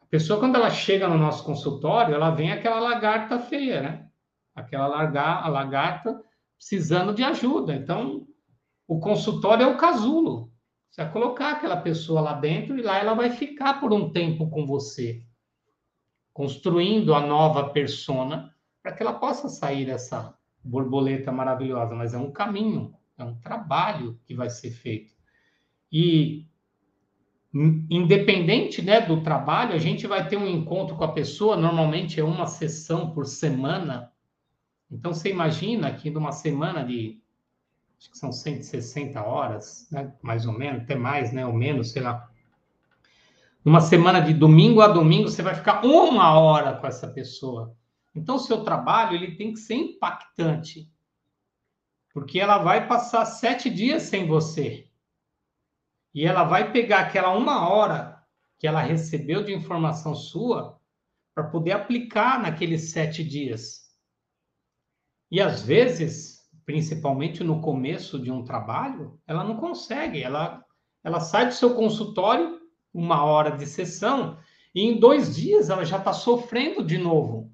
A 0.02 0.08
pessoa, 0.08 0.39
quando 0.39 0.56
ela 0.56 0.71
chega 0.71 1.08
no 1.08 1.19
nosso 1.19 1.43
consultório, 1.43 2.15
ela 2.15 2.32
vem 2.32 2.52
aquela 2.52 2.80
lagarta 2.80 3.38
feia, 3.38 3.84
né? 3.84 4.08
Aquela 4.56 4.88
larga, 4.88 5.47
lagarta 5.47 6.19
precisando 6.58 7.13
de 7.13 7.23
ajuda. 7.23 7.76
Então, 7.76 8.26
o 8.88 8.99
consultório 8.99 9.62
é 9.63 9.67
o 9.67 9.78
casulo. 9.78 10.52
Você 10.93 11.03
vai 11.03 11.12
colocar 11.12 11.53
aquela 11.53 11.77
pessoa 11.77 12.21
lá 12.21 12.34
dentro 12.34 12.77
e 12.77 12.84
lá 12.84 12.99
ela 12.99 13.15
vai 13.15 13.32
ficar 13.32 13.79
por 13.79 13.91
um 13.91 14.12
tempo 14.12 14.47
com 14.51 14.63
você, 14.63 15.23
construindo 16.32 17.15
a 17.15 17.19
nova 17.19 17.69
persona 17.69 18.53
para 18.84 18.91
que 18.91 19.01
ela 19.01 19.13
possa 19.13 19.49
sair 19.49 19.88
dessa 19.88 20.38
borboleta 20.63 21.32
maravilhosa. 21.32 21.95
Mas 21.95 22.13
é 22.13 22.17
um 22.19 22.32
caminho. 22.32 22.93
É 23.17 23.23
um 23.23 23.34
trabalho 23.34 24.19
que 24.23 24.36
vai 24.36 24.51
ser 24.51 24.69
feito. 24.69 25.15
E 25.91 26.45
independente 27.89 28.84
né, 28.84 29.01
do 29.01 29.23
trabalho, 29.23 29.73
a 29.73 29.79
gente 29.79 30.06
vai 30.06 30.27
ter 30.27 30.38
um 30.38 30.47
encontro 30.47 30.95
com 30.95 31.03
a 31.03 31.12
pessoa, 31.12 31.58
normalmente 31.58 32.19
é 32.19 32.23
uma 32.23 32.45
sessão 32.45 33.10
por 33.10 33.25
semana. 33.25 34.12
Então, 34.91 35.12
você 35.12 35.32
imagina 35.32 35.91
que 35.91 36.12
numa 36.12 36.32
semana 36.32 36.84
de, 36.84 37.19
acho 38.03 38.11
que 38.11 38.17
são 38.17 38.33
160 38.33 39.23
horas, 39.23 39.87
né, 39.89 40.13
mais 40.21 40.45
ou 40.45 40.51
menos, 40.51 40.83
até 40.83 40.93
mais, 40.93 41.31
né, 41.31 41.45
ou 41.45 41.53
menos, 41.53 41.91
sei 41.91 42.01
lá. 42.01 42.29
Numa 43.63 43.79
semana 43.79 44.19
de 44.19 44.33
domingo 44.33 44.81
a 44.81 44.89
domingo, 44.89 45.29
você 45.29 45.41
vai 45.41 45.55
ficar 45.55 45.85
uma 45.85 46.37
hora 46.37 46.75
com 46.75 46.85
essa 46.85 47.07
pessoa. 47.07 47.73
Então, 48.13 48.35
o 48.35 48.39
seu 48.39 48.61
trabalho 48.61 49.15
ele 49.15 49.37
tem 49.37 49.53
que 49.53 49.59
ser 49.59 49.75
impactante 49.75 50.91
porque 52.13 52.39
ela 52.39 52.59
vai 52.59 52.87
passar 52.87 53.25
sete 53.25 53.69
dias 53.69 54.03
sem 54.03 54.27
você. 54.27 54.87
E 56.13 56.27
ela 56.27 56.43
vai 56.43 56.71
pegar 56.71 56.99
aquela 56.99 57.31
uma 57.31 57.67
hora 57.67 58.21
que 58.59 58.67
ela 58.67 58.81
recebeu 58.81 59.43
de 59.43 59.51
informação 59.51 60.13
sua 60.13 60.79
para 61.33 61.45
poder 61.45 61.71
aplicar 61.71 62.39
naqueles 62.39 62.91
sete 62.91 63.23
dias. 63.23 63.89
E 65.31 65.41
às 65.41 65.63
vezes, 65.63 66.32
principalmente 66.65 67.43
no 67.43 67.62
começo 67.62 68.19
de 68.19 68.32
um 68.32 68.43
trabalho, 68.43 69.19
ela 69.28 69.43
não 69.43 69.58
consegue. 69.58 70.21
Ela, 70.21 70.63
ela 71.04 71.19
sai 71.19 71.47
do 71.47 71.54
seu 71.54 71.73
consultório, 71.76 72.60
uma 72.93 73.23
hora 73.23 73.52
de 73.52 73.65
sessão, 73.65 74.38
e 74.73 74.82
em 74.82 74.99
dois 74.99 75.36
dias 75.36 75.69
ela 75.69 75.86
já 75.86 75.97
está 75.97 76.13
sofrendo 76.13 76.84
de 76.84 76.97
novo. 76.97 77.52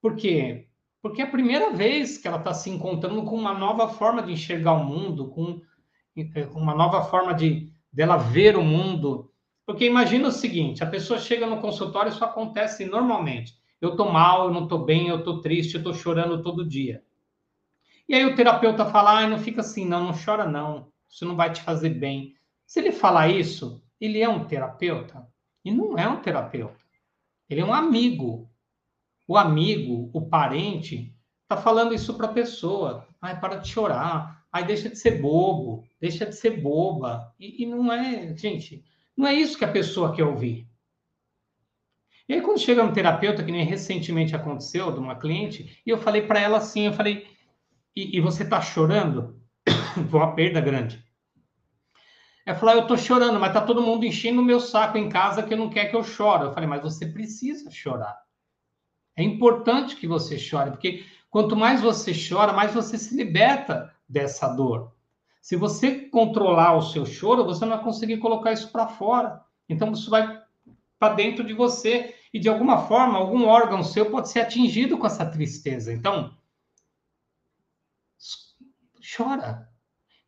Por 0.00 0.16
quê? 0.16 0.68
Porque 1.02 1.22
é 1.22 1.24
a 1.24 1.30
primeira 1.30 1.72
vez 1.72 2.18
que 2.18 2.26
ela 2.26 2.38
está 2.38 2.52
se 2.52 2.70
encontrando 2.70 3.24
com 3.24 3.36
uma 3.36 3.54
nova 3.54 3.88
forma 3.88 4.22
de 4.22 4.32
enxergar 4.32 4.74
o 4.74 4.84
mundo, 4.84 5.28
com 5.28 5.60
uma 6.54 6.74
nova 6.74 7.04
forma 7.04 7.34
de 7.34 7.72
dela 7.92 8.16
ver 8.16 8.56
o 8.56 8.62
mundo. 8.62 9.30
Porque 9.64 9.84
imagina 9.84 10.28
o 10.28 10.32
seguinte: 10.32 10.82
a 10.82 10.86
pessoa 10.86 11.18
chega 11.18 11.46
no 11.46 11.60
consultório, 11.60 12.10
isso 12.10 12.24
acontece 12.24 12.84
normalmente. 12.84 13.54
Eu 13.80 13.90
estou 13.90 14.10
mal, 14.10 14.46
eu 14.46 14.54
não 14.54 14.64
estou 14.64 14.84
bem, 14.84 15.08
eu 15.08 15.18
estou 15.18 15.40
triste, 15.40 15.74
eu 15.74 15.78
estou 15.78 15.94
chorando 15.94 16.42
todo 16.42 16.66
dia. 16.66 17.02
E 18.08 18.14
aí 18.14 18.24
o 18.24 18.34
terapeuta 18.34 18.86
fala: 18.86 19.20
ah, 19.20 19.28
não 19.28 19.38
fica 19.38 19.60
assim, 19.60 19.86
não, 19.86 20.04
não 20.04 20.12
chora 20.12 20.46
não, 20.46 20.92
isso 21.08 21.24
não 21.24 21.36
vai 21.36 21.52
te 21.52 21.62
fazer 21.62 21.90
bem. 21.90 22.34
Se 22.66 22.80
ele 22.80 22.92
falar 22.92 23.28
isso, 23.28 23.82
ele 24.00 24.20
é 24.20 24.28
um 24.28 24.46
terapeuta? 24.46 25.26
E 25.64 25.70
não 25.70 25.98
é 25.98 26.08
um 26.08 26.20
terapeuta. 26.20 26.78
Ele 27.48 27.60
é 27.60 27.64
um 27.64 27.72
amigo 27.72 28.50
o 29.26 29.36
amigo, 29.36 30.08
o 30.12 30.28
parente, 30.28 31.12
tá 31.48 31.56
falando 31.56 31.92
isso 31.92 32.14
para 32.14 32.26
a 32.26 32.32
pessoa. 32.32 33.06
Ai, 33.20 33.40
para 33.40 33.56
de 33.56 33.68
chorar. 33.68 34.44
Ai, 34.52 34.64
deixa 34.64 34.88
de 34.88 34.96
ser 34.96 35.20
bobo. 35.20 35.84
Deixa 36.00 36.24
de 36.24 36.34
ser 36.34 36.60
boba. 36.60 37.34
E, 37.38 37.64
e 37.64 37.66
não 37.66 37.92
é, 37.92 38.36
gente, 38.36 38.84
não 39.16 39.26
é 39.26 39.34
isso 39.34 39.58
que 39.58 39.64
a 39.64 39.72
pessoa 39.72 40.14
quer 40.14 40.24
ouvir. 40.24 40.68
E 42.28 42.34
aí, 42.34 42.40
quando 42.40 42.60
chega 42.60 42.82
um 42.82 42.92
terapeuta, 42.92 43.44
que 43.44 43.52
nem 43.52 43.64
recentemente 43.64 44.34
aconteceu, 44.34 44.92
de 44.92 44.98
uma 44.98 45.16
cliente, 45.16 45.80
e 45.84 45.90
eu 45.90 45.98
falei 45.98 46.22
para 46.22 46.40
ela 46.40 46.58
assim, 46.58 46.86
eu 46.86 46.92
falei, 46.92 47.26
e, 47.96 48.18
e 48.18 48.20
você 48.20 48.42
está 48.42 48.60
chorando? 48.60 49.40
Foi 50.10 50.20
uma 50.20 50.34
perda 50.34 50.60
grande. 50.60 51.04
Falou, 52.54 52.74
ah, 52.74 52.78
eu 52.78 52.82
estou 52.82 52.96
chorando, 52.96 53.40
mas 53.40 53.48
está 53.48 53.60
todo 53.60 53.82
mundo 53.82 54.04
enchendo 54.04 54.40
o 54.40 54.44
meu 54.44 54.60
saco 54.60 54.96
em 54.96 55.08
casa 55.08 55.42
que 55.42 55.56
não 55.56 55.68
quer 55.68 55.86
que 55.86 55.96
eu 55.96 56.04
chore. 56.04 56.44
Eu 56.44 56.52
falei, 56.52 56.68
mas 56.68 56.80
você 56.80 57.06
precisa 57.06 57.68
chorar. 57.72 58.16
É 59.16 59.22
importante 59.22 59.96
que 59.96 60.06
você 60.06 60.38
chore, 60.38 60.70
porque 60.70 61.04
quanto 61.28 61.56
mais 61.56 61.80
você 61.80 62.12
chora, 62.12 62.52
mais 62.52 62.72
você 62.72 62.96
se 62.98 63.16
liberta 63.16 63.92
dessa 64.08 64.46
dor. 64.46 64.92
Se 65.40 65.56
você 65.56 66.08
controlar 66.08 66.76
o 66.76 66.82
seu 66.82 67.04
choro, 67.04 67.44
você 67.44 67.64
não 67.64 67.76
vai 67.76 67.84
conseguir 67.84 68.18
colocar 68.18 68.52
isso 68.52 68.70
para 68.70 68.86
fora. 68.86 69.40
Então, 69.68 69.90
isso 69.90 70.10
vai 70.10 70.40
para 70.98 71.14
dentro 71.14 71.44
de 71.44 71.52
você 71.52 72.14
e, 72.32 72.38
de 72.38 72.48
alguma 72.48 72.86
forma, 72.86 73.18
algum 73.18 73.44
órgão 73.46 73.82
seu 73.82 74.10
pode 74.10 74.28
ser 74.28 74.40
atingido 74.40 74.98
com 74.98 75.06
essa 75.06 75.26
tristeza. 75.26 75.92
Então, 75.92 76.32
chora. 79.16 79.68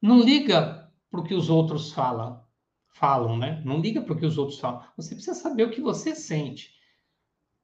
Não 0.00 0.20
liga 0.20 0.90
para 1.10 1.20
o 1.20 1.24
que 1.24 1.34
os 1.34 1.50
outros 1.50 1.92
falam, 1.92 2.44
falam, 2.88 3.36
né? 3.36 3.62
Não 3.64 3.80
liga 3.80 4.00
para 4.00 4.12
o 4.12 4.16
que 4.16 4.26
os 4.26 4.38
outros 4.38 4.58
falam. 4.58 4.82
Você 4.96 5.14
precisa 5.14 5.38
saber 5.38 5.64
o 5.64 5.70
que 5.70 5.80
você 5.80 6.14
sente 6.14 6.78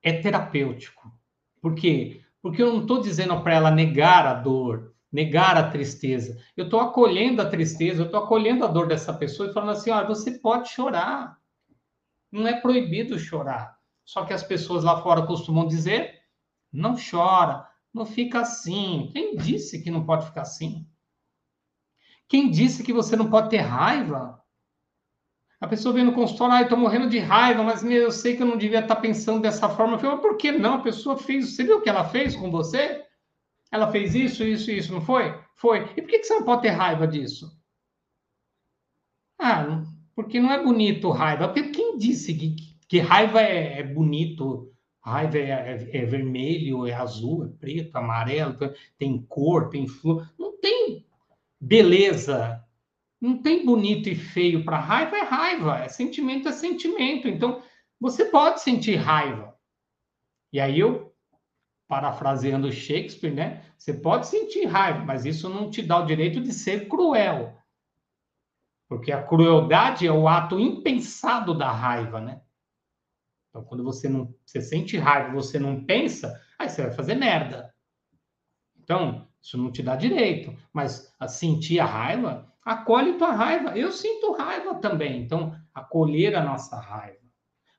é 0.05 0.13
terapêutico. 0.21 1.11
Por 1.61 1.75
quê? 1.75 2.23
Porque 2.43 2.63
eu 2.63 2.75
não 2.75 2.83
estou 2.83 3.01
dizendo 3.01 3.41
para 3.43 3.55
ela 3.55 3.71
negar 3.71 4.27
a 4.27 4.35
dor, 4.35 4.95
negar 5.11 5.57
a 5.57 5.71
tristeza. 5.71 6.39
Eu 6.55 6.67
estou 6.67 6.79
acolhendo 6.79 7.41
a 7.41 7.49
tristeza, 7.49 8.03
eu 8.03 8.07
estou 8.07 8.23
acolhendo 8.23 8.65
a 8.65 8.69
dor 8.69 8.87
dessa 8.87 9.15
pessoa 9.15 9.49
e 9.49 9.53
falando 9.53 9.73
assim: 9.73 9.91
olha, 9.91 10.07
você 10.07 10.33
pode 10.33 10.69
chorar. 10.69 11.39
Não 12.31 12.47
é 12.47 12.61
proibido 12.61 13.19
chorar. 13.19 13.79
Só 14.05 14.27
que 14.27 14.35
as 14.35 14.43
pessoas 14.43 14.85
lá 14.85 15.01
fora 15.03 15.27
costumam 15.27 15.67
dizer: 15.67 16.21
não 16.71 16.97
chora, 16.97 17.67
não 17.93 18.05
fica 18.05 18.41
assim. 18.41 19.09
Quem 19.11 19.37
disse 19.37 19.83
que 19.83 19.91
não 19.91 20.05
pode 20.05 20.27
ficar 20.27 20.43
assim? 20.43 20.87
Quem 22.29 22.51
disse 22.51 22.83
que 22.83 22.93
você 22.93 23.17
não 23.17 23.31
pode 23.31 23.51
ter 23.51 23.59
raiva? 23.59 24.43
A 25.61 25.67
pessoa 25.67 25.95
vem 25.95 26.05
no 26.05 26.13
consultório, 26.13 26.55
ah, 26.55 26.63
eu 26.63 26.69
tô 26.69 26.77
morrendo 26.77 27.09
de 27.09 27.19
raiva, 27.19 27.63
mas 27.63 27.83
meu, 27.83 28.03
eu 28.03 28.13
sei 28.13 28.37
que 28.37 28.43
eu 28.43 28.47
não 28.47 28.59
devia 28.59 28.81
estar 28.81 28.97
tá 28.97 29.01
pensando 29.01 29.41
dessa 29.41 29.69
forma. 29.69 29.97
Eu 29.97 30.11
mas 30.11 30.21
por 30.21 30.37
que 30.37 30.53
não? 30.53 30.75
A 30.75 30.83
pessoa 30.83 31.17
fez, 31.17 31.55
você 31.55 31.65
viu 31.65 31.79
o 31.79 31.81
que 31.81 31.89
ela 31.89 32.05
fez 32.05 32.37
com 32.37 32.51
você? 32.51 33.03
Ela 33.73 33.91
fez 33.91 34.15
isso, 34.15 34.45
isso, 34.45 34.71
isso, 34.71 34.93
não 34.93 35.01
foi? 35.01 35.35
Foi. 35.57 35.91
E 35.97 36.03
por 36.03 36.11
que 36.11 36.23
você 36.23 36.35
não 36.35 36.45
pode 36.45 36.63
ter 36.63 36.71
raiva 36.71 37.07
disso? 37.07 37.51
Ah, 39.41 39.83
porque 40.15 40.39
não 40.39 40.53
é 40.53 40.63
bonito 40.63 41.11
raiva. 41.11 41.53
Quem 41.53 41.97
disse 41.97 42.35
que, 42.35 42.57
que 42.89 42.99
raiva 42.99 43.41
é, 43.41 43.81
é 43.81 43.83
bonito? 43.83 44.71
Raiva 45.01 45.39
é, 45.39 45.51
é, 45.51 45.97
é, 45.99 46.05
vermelho, 46.05 46.87
é 46.87 46.95
azul, 46.95 47.45
é 47.45 47.49
preto, 47.49 47.97
amarelo, 47.97 48.57
tem 48.99 49.23
cor, 49.27 49.69
tem 49.69 49.87
flor. 49.87 50.31
Não 50.39 50.59
tem 50.61 51.07
beleza 51.67 52.65
não 53.21 53.41
tem 53.41 53.65
bonito 53.65 54.09
e 54.09 54.15
feio 54.15 54.65
para 54.65 54.79
raiva, 54.79 55.17
é 55.17 55.23
raiva. 55.23 55.79
É 55.79 55.89
sentimento, 55.89 56.47
é 56.47 56.53
sentimento. 56.53 57.27
Então, 57.27 57.63
você 57.99 58.27
pode 58.27 58.61
sentir 58.61 58.97
raiva. 58.97 59.59
E 60.53 60.61
aí 60.61 60.79
eu, 60.79 61.15
parafraseando 61.89 62.71
Shakespeare, 62.71 63.33
né? 63.33 63.65
Você 63.79 63.95
pode 63.95 64.27
sentir 64.27 64.67
raiva, 64.67 65.05
mas 65.05 65.25
isso 65.25 65.49
não 65.49 65.71
te 65.71 65.83
dá 65.83 65.99
o 65.99 66.07
direito 66.07 66.41
de 66.41 66.53
ser 66.53 66.87
cruel. 66.87 67.57
Porque 68.89 69.11
a 69.11 69.23
crueldade 69.23 70.07
é 70.07 70.13
o 70.13 70.29
ato 70.29 70.61
impensado 70.61 71.57
da 71.57 71.73
raiva, 71.73 72.21
né? 72.21 72.43
Então, 73.49 73.65
quando 73.65 73.83
você 73.83 74.09
não 74.09 74.35
você 74.45 74.61
sente 74.61 74.99
raiva, 74.99 75.33
você 75.33 75.59
não 75.59 75.85
pensa, 75.85 76.39
aí 76.59 76.69
você 76.69 76.83
vai 76.83 76.93
fazer 76.93 77.15
merda. 77.15 77.75
Então, 78.77 79.27
isso 79.45 79.59
não 79.59 79.71
te 79.71 79.83
dá 79.83 79.95
direito, 79.95 80.57
mas 80.73 81.15
a 81.21 81.29
sentir 81.29 81.79
a 81.79 81.85
raiva, 81.85 82.51
acolhe 82.65 83.19
tua 83.19 83.31
raiva. 83.31 83.77
Eu 83.77 83.93
sinto 83.93 84.33
raiva 84.33 84.77
também. 84.77 85.21
Então, 85.21 85.55
acolher 85.75 86.35
a 86.35 86.43
nossa 86.43 86.81
raiva, 86.81 87.21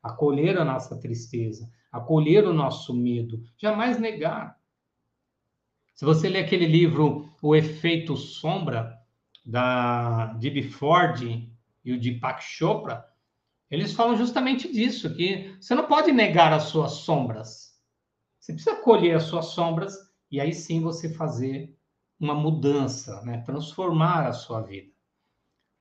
acolher 0.04 0.60
a 0.60 0.64
nossa 0.64 0.96
tristeza, 1.00 1.68
acolher 1.92 2.46
o 2.46 2.54
nosso 2.54 2.94
medo, 2.94 3.42
jamais 3.58 3.98
negar. 3.98 4.60
Se 5.96 6.06
você 6.06 6.30
ler 6.30 6.46
aquele 6.46 6.68
livro 6.68 7.34
O 7.42 7.56
Efeito 7.56 8.16
Sombra, 8.16 8.96
da 9.44 10.34
Dib 10.34 10.70
Ford 10.70 11.20
e 11.24 11.94
o 11.94 12.00
Deepak 12.00 12.44
Chopra, 12.44 13.04
eles 13.72 13.94
falam 13.94 14.16
justamente 14.16 14.72
disso, 14.72 15.16
que 15.16 15.56
você 15.60 15.74
não 15.74 15.88
pode 15.88 16.12
negar 16.12 16.54
as 16.54 16.66
suas 16.66 16.92
sombras. 16.92 17.74
Você 18.40 18.54
precisa 18.54 18.76
colher 18.76 19.16
as 19.16 19.24
suas 19.24 19.48
sombras 19.48 20.05
e 20.36 20.42
aí 20.42 20.54
sim 20.54 20.82
você 20.82 21.08
fazer 21.08 21.74
uma 22.20 22.34
mudança, 22.34 23.22
né? 23.22 23.38
transformar 23.46 24.28
a 24.28 24.34
sua 24.34 24.60
vida. 24.60 24.92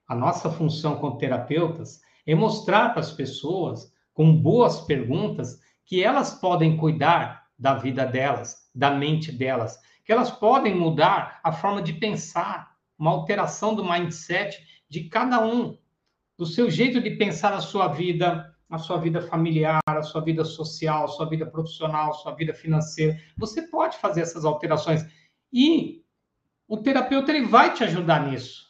A 0.07 0.15
nossa 0.15 0.49
função 0.49 0.95
como 0.95 1.17
terapeutas 1.17 1.99
é 2.25 2.33
mostrar 2.33 2.91
para 2.91 3.01
as 3.01 3.11
pessoas, 3.11 3.93
com 4.13 4.33
boas 4.33 4.79
perguntas, 4.79 5.59
que 5.83 6.01
elas 6.01 6.35
podem 6.39 6.77
cuidar 6.77 7.49
da 7.59 7.73
vida 7.73 8.05
delas, 8.05 8.69
da 8.73 8.91
mente 8.91 9.29
delas, 9.29 9.77
que 10.05 10.13
elas 10.13 10.31
podem 10.31 10.73
mudar 10.73 11.41
a 11.43 11.51
forma 11.51 11.81
de 11.81 11.91
pensar, 11.91 12.77
uma 12.97 13.11
alteração 13.11 13.75
do 13.75 13.83
mindset 13.83 14.65
de 14.87 15.09
cada 15.09 15.45
um, 15.45 15.77
do 16.37 16.45
seu 16.45 16.71
jeito 16.71 17.01
de 17.01 17.11
pensar 17.11 17.53
a 17.53 17.59
sua 17.59 17.89
vida, 17.89 18.54
a 18.75 18.79
sua 18.79 18.97
vida 18.97 19.21
familiar, 19.21 19.81
a 19.85 20.03
sua 20.03 20.21
vida 20.21 20.45
social, 20.45 21.05
a 21.05 21.07
sua 21.07 21.27
vida 21.27 21.45
profissional, 21.45 22.11
a 22.11 22.13
sua 22.13 22.33
vida 22.33 22.53
financeira. 22.53 23.17
Você 23.37 23.63
pode 23.63 23.97
fazer 23.97 24.21
essas 24.21 24.45
alterações 24.45 25.05
e 25.51 26.03
o 26.67 26.77
terapeuta 26.77 27.31
ele 27.31 27.47
vai 27.47 27.73
te 27.73 27.83
ajudar 27.83 28.27
nisso. 28.27 28.65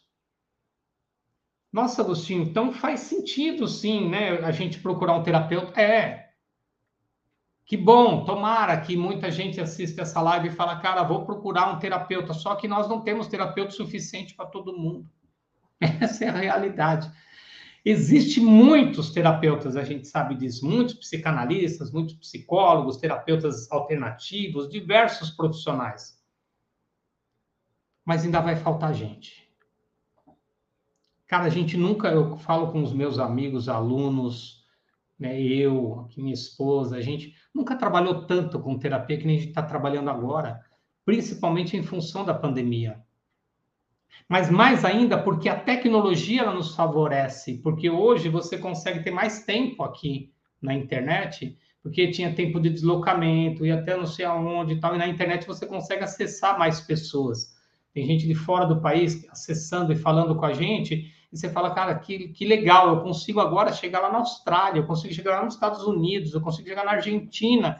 Nossa, 1.72 2.02
Agostinho, 2.02 2.44
então 2.44 2.72
faz 2.72 3.02
sentido 3.02 3.68
sim, 3.68 4.10
né? 4.10 4.40
A 4.40 4.52
gente 4.52 4.80
procurar 4.80 5.14
um 5.14 5.24
terapeuta. 5.24 5.80
É, 5.80 6.26
que 7.66 7.76
bom, 7.76 8.24
tomara 8.24 8.80
que 8.80 8.96
muita 8.96 9.32
gente 9.32 9.60
assista 9.60 10.04
essa 10.04 10.22
live 10.22 10.50
e 10.50 10.52
fala, 10.52 10.80
cara, 10.80 11.02
vou 11.02 11.26
procurar 11.26 11.74
um 11.74 11.80
terapeuta, 11.80 12.32
só 12.32 12.56
que 12.56 12.68
nós 12.68 12.88
não 12.88 13.02
temos 13.02 13.28
terapeuta 13.28 13.72
suficiente 13.72 14.36
para 14.36 14.46
todo 14.46 14.78
mundo. 14.78 15.10
Essa 16.00 16.26
é 16.26 16.30
a 16.30 16.34
realidade. 16.34 17.12
Existem 17.88 18.44
muitos 18.44 19.12
terapeutas, 19.12 19.76
a 19.76 19.84
gente 19.84 20.08
sabe 20.08 20.34
disso, 20.34 20.66
muitos 20.66 20.96
psicanalistas, 20.96 21.92
muitos 21.92 22.16
psicólogos, 22.16 22.98
terapeutas 22.98 23.72
alternativos, 23.72 24.68
diversos 24.68 25.30
profissionais. 25.30 26.20
Mas 28.04 28.24
ainda 28.24 28.42
vai 28.42 28.56
faltar 28.56 28.92
gente. 28.96 29.48
Cara, 31.28 31.44
a 31.44 31.50
gente 31.50 31.78
nunca, 31.78 32.08
eu 32.08 32.36
falo 32.38 32.72
com 32.72 32.82
os 32.82 32.92
meus 32.92 33.20
amigos, 33.20 33.70
alunos, 33.70 34.66
né, 35.18 35.40
eu, 35.40 36.08
minha 36.18 36.34
esposa, 36.34 36.98
a 36.98 37.02
gente 37.02 37.36
nunca 37.54 37.76
trabalhou 37.76 38.26
tanto 38.26 38.60
com 38.60 38.80
terapia 38.80 39.18
que 39.18 39.28
nem 39.28 39.38
a 39.38 39.40
gente 39.40 39.50
está 39.50 39.62
trabalhando 39.62 40.10
agora, 40.10 40.60
principalmente 41.06 41.78
em 41.78 41.84
função 41.84 42.26
da 42.26 42.34
pandemia. 42.34 43.05
Mas 44.28 44.50
mais 44.50 44.84
ainda 44.84 45.18
porque 45.18 45.48
a 45.48 45.60
tecnologia 45.60 46.42
ela 46.42 46.54
nos 46.54 46.76
favorece, 46.76 47.60
porque 47.60 47.90
hoje 47.90 48.28
você 48.30 48.58
consegue 48.58 49.04
ter 49.04 49.12
mais 49.12 49.44
tempo 49.44 49.84
aqui 49.84 50.32
na 50.62 50.74
internet, 50.74 51.58
porque 51.84 52.10
tinha 52.10 52.34
tempo 52.34 52.60
de 52.60 52.72
deslocamento 52.72 53.66
e 53.66 53.72
até 53.72 53.96
não 53.96 54.08
sei 54.08 54.26
aonde 54.26 54.74
e 54.74 54.80
tal, 54.80 54.96
e 54.96 54.98
na 54.98 55.08
internet 55.08 55.46
você 55.46 55.68
consegue 55.68 56.04
acessar 56.04 56.58
mais 56.58 56.82
pessoas. 56.82 57.56
Tem 57.94 58.06
gente 58.06 58.28
de 58.28 58.34
fora 58.34 58.66
do 58.66 58.82
país 58.82 59.28
acessando 59.30 59.94
e 59.94 59.96
falando 59.96 60.36
com 60.36 60.46
a 60.46 60.54
gente, 60.54 61.14
e 61.32 61.38
você 61.38 61.50
fala, 61.50 61.76
cara, 61.76 61.94
que, 61.96 62.30
que 62.30 62.46
legal, 62.46 62.90
eu 62.90 63.02
consigo 63.02 63.40
agora 63.40 63.72
chegar 63.72 64.00
lá 64.00 64.12
na 64.12 64.20
Austrália, 64.20 64.80
eu 64.80 64.88
consigo 64.88 65.14
chegar 65.14 65.38
lá 65.38 65.46
nos 65.46 65.54
Estados 65.54 65.84
Unidos, 65.86 66.34
eu 66.34 66.42
consigo 66.42 66.68
chegar 66.68 66.84
na 66.84 66.94
Argentina, 66.94 67.80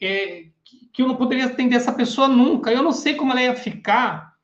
é, 0.00 0.46
que, 0.64 0.90
que 0.92 1.02
eu 1.02 1.06
não 1.06 1.14
poderia 1.14 1.46
atender 1.46 1.76
essa 1.76 1.92
pessoa 1.92 2.26
nunca. 2.26 2.72
Eu 2.72 2.82
não 2.82 2.92
sei 2.92 3.14
como 3.14 3.32
ela 3.32 3.42
ia 3.42 3.54
ficar 3.54 4.35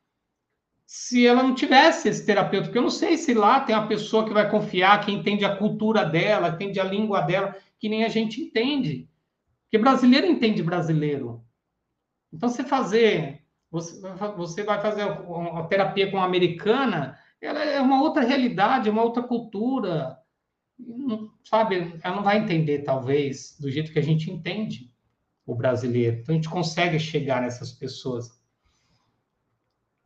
se 0.95 1.25
ela 1.25 1.41
não 1.41 1.55
tivesse 1.55 2.07
esse 2.07 2.23
terapeuta, 2.23 2.67
porque 2.67 2.77
eu 2.77 2.83
não 2.83 2.89
sei 2.91 3.17
se 3.17 3.33
lá 3.33 3.59
tem 3.61 3.75
uma 3.75 3.87
pessoa 3.87 4.27
que 4.27 4.31
vai 4.31 4.47
confiar, 4.47 5.03
que 5.03 5.11
entende 5.11 5.43
a 5.43 5.55
cultura 5.55 6.05
dela, 6.05 6.55
que 6.55 6.63
entende 6.63 6.79
a 6.79 6.83
língua 6.83 7.21
dela, 7.21 7.57
que 7.79 7.89
nem 7.89 8.03
a 8.03 8.09
gente 8.09 8.39
entende. 8.39 9.09
Porque 9.63 9.79
brasileiro 9.79 10.27
entende 10.27 10.61
brasileiro. 10.61 11.43
Então, 12.31 12.47
você 12.47 12.63
fazer, 12.63 13.43
você, 13.71 13.99
você 14.37 14.61
vai 14.61 14.79
fazer 14.79 15.05
uma 15.05 15.67
terapia 15.67 16.11
com 16.11 16.17
uma 16.17 16.27
americana, 16.27 17.17
ela 17.41 17.63
é 17.63 17.81
uma 17.81 17.99
outra 17.99 18.21
realidade, 18.21 18.87
uma 18.87 19.01
outra 19.01 19.23
cultura, 19.23 20.15
não, 20.77 21.31
sabe? 21.43 21.99
Ela 22.03 22.17
não 22.17 22.23
vai 22.23 22.37
entender, 22.37 22.83
talvez, 22.83 23.57
do 23.59 23.71
jeito 23.71 23.91
que 23.91 23.97
a 23.97 24.03
gente 24.03 24.29
entende 24.29 24.93
o 25.43 25.55
brasileiro. 25.55 26.19
Então, 26.19 26.33
a 26.33 26.35
gente 26.35 26.49
consegue 26.49 26.99
chegar 26.99 27.41
nessas 27.41 27.71
pessoas. 27.71 28.42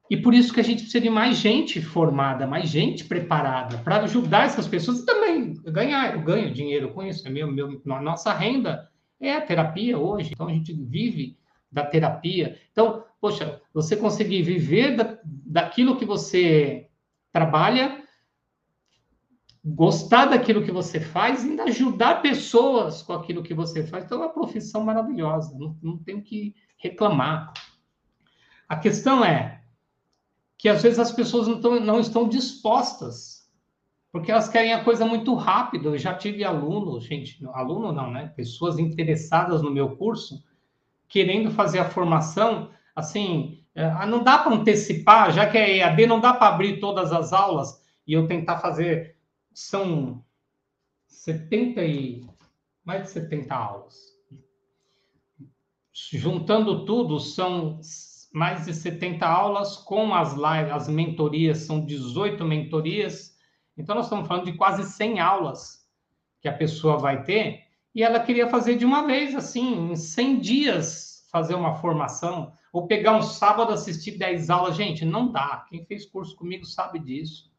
E 0.10 0.16
por 0.16 0.34
isso 0.34 0.54
que 0.54 0.60
a 0.60 0.64
gente 0.64 0.84
precisa 0.84 1.02
de 1.02 1.10
mais 1.10 1.38
gente 1.38 1.82
formada, 1.82 2.48
mais 2.48 2.70
gente 2.70 3.04
preparada 3.04 3.78
para 3.80 3.98
ajudar 4.04 4.46
essas 4.46 4.68
pessoas 4.68 5.00
e 5.00 5.06
também 5.06 5.54
ganhar. 5.66 6.14
Eu 6.14 6.22
ganho 6.22 6.54
dinheiro 6.54 6.94
com 6.94 7.04
isso. 7.04 7.28
É 7.28 7.32
meu, 7.32 7.52
meu, 7.52 7.82
nossa 7.84 8.34
renda 8.34 8.90
é 9.20 9.34
a 9.34 9.42
terapia 9.42 9.98
hoje. 9.98 10.32
Então 10.32 10.48
a 10.48 10.54
gente 10.54 10.74
vive 10.74 11.38
da 11.70 11.86
terapia. 11.86 12.58
Então, 12.72 13.04
poxa, 13.20 13.62
você 13.74 13.98
conseguir 13.98 14.44
viver 14.44 14.96
da, 14.96 15.20
daquilo 15.24 15.98
que 15.98 16.06
você 16.06 16.88
trabalha, 17.32 18.02
gostar 19.64 20.28
daquilo 20.28 20.64
que 20.64 20.72
você 20.72 21.02
faz 21.02 21.44
ainda 21.44 21.64
ajudar 21.64 22.22
pessoas 22.22 23.02
com 23.02 23.12
aquilo 23.12 23.44
que 23.44 23.54
você 23.54 23.86
faz. 23.86 24.06
Então, 24.06 24.22
é 24.22 24.26
uma 24.26 24.34
profissão 24.34 24.86
maravilhosa, 24.86 25.58
não, 25.58 25.78
não 25.84 25.98
tenho 25.98 26.22
que 26.22 26.56
reclamar. 26.78 27.52
A 28.70 28.78
questão 28.78 29.24
é 29.26 29.62
que 30.58 30.68
às 30.68 30.82
vezes 30.82 30.98
as 30.98 31.12
pessoas 31.12 31.48
não, 31.48 31.62
tão, 31.62 31.80
não 31.80 32.00
estão 32.00 32.28
dispostas, 32.28 33.48
porque 34.12 34.32
elas 34.32 34.50
querem 34.50 34.74
a 34.74 34.84
coisa 34.84 35.06
muito 35.06 35.36
rápido. 35.36 35.90
Eu 35.90 35.98
já 35.98 36.16
tive 36.16 36.44
aluno, 36.44 37.00
gente, 37.00 37.46
aluno 37.54 37.92
não, 37.92 38.10
né? 38.10 38.34
Pessoas 38.36 38.80
interessadas 38.80 39.62
no 39.62 39.70
meu 39.70 39.96
curso, 39.96 40.44
querendo 41.08 41.52
fazer 41.52 41.80
a 41.80 41.90
formação, 41.90 42.72
assim, 42.96 43.64
é, 43.76 44.06
não 44.08 44.24
dá 44.24 44.40
para 44.40 44.56
antecipar, 44.56 45.32
já 45.32 45.48
que 45.48 45.58
é 45.58 45.78
EAD, 45.78 46.08
não 46.08 46.20
dá 46.20 46.34
para 46.34 46.48
abrir 46.48 46.80
todas 46.80 47.14
as 47.14 47.32
aulas 47.32 47.80
e 48.08 48.14
eu 48.14 48.28
tentar 48.28 48.58
fazer. 48.58 49.16
São 49.54 50.24
70 51.08 51.84
e. 51.84 52.26
mais 52.84 53.04
de 53.04 53.10
70 53.12 53.54
aulas. 53.54 54.18
Juntando 55.94 56.86
tudo, 56.86 57.20
são 57.20 57.80
mais 58.34 58.66
de 58.66 58.74
70 58.74 59.26
aulas 59.26 59.78
com 59.78 60.14
as 60.14 60.34
lives, 60.34 60.74
as 60.74 60.88
mentorias, 60.88 61.60
são 61.60 61.86
18 61.86 62.44
mentorias. 62.46 63.36
Então, 63.78 63.96
nós 63.96 64.06
estamos 64.06 64.28
falando 64.28 64.46
de 64.46 64.54
quase 64.54 64.84
100 64.84 65.20
aulas 65.20 65.88
que 66.42 66.48
a 66.48 66.54
pessoa 66.54 66.98
vai 66.98 67.24
ter. 67.24 67.64
E 67.94 68.04
ela 68.04 68.20
queria 68.20 68.50
fazer 68.50 68.76
de 68.76 68.86
uma 68.86 69.08
vez, 69.08 69.36
assim, 69.36 69.92
em 69.92 69.96
100 69.96 70.40
dias, 70.40 71.28
fazer 71.32 71.56
uma 71.56 71.76
formação 71.76 72.54
ou 72.72 72.86
pegar 72.86 73.14
um 73.14 73.22
sábado 73.22 73.74
assistir 73.74 74.18
10 74.18 74.50
aulas, 74.50 74.76
gente, 74.76 75.04
não 75.04 75.32
dá. 75.32 75.66
Quem 75.70 75.84
fez 75.86 76.06
curso 76.06 76.36
comigo 76.36 76.66
sabe 76.66 77.00
disso. 77.00 77.52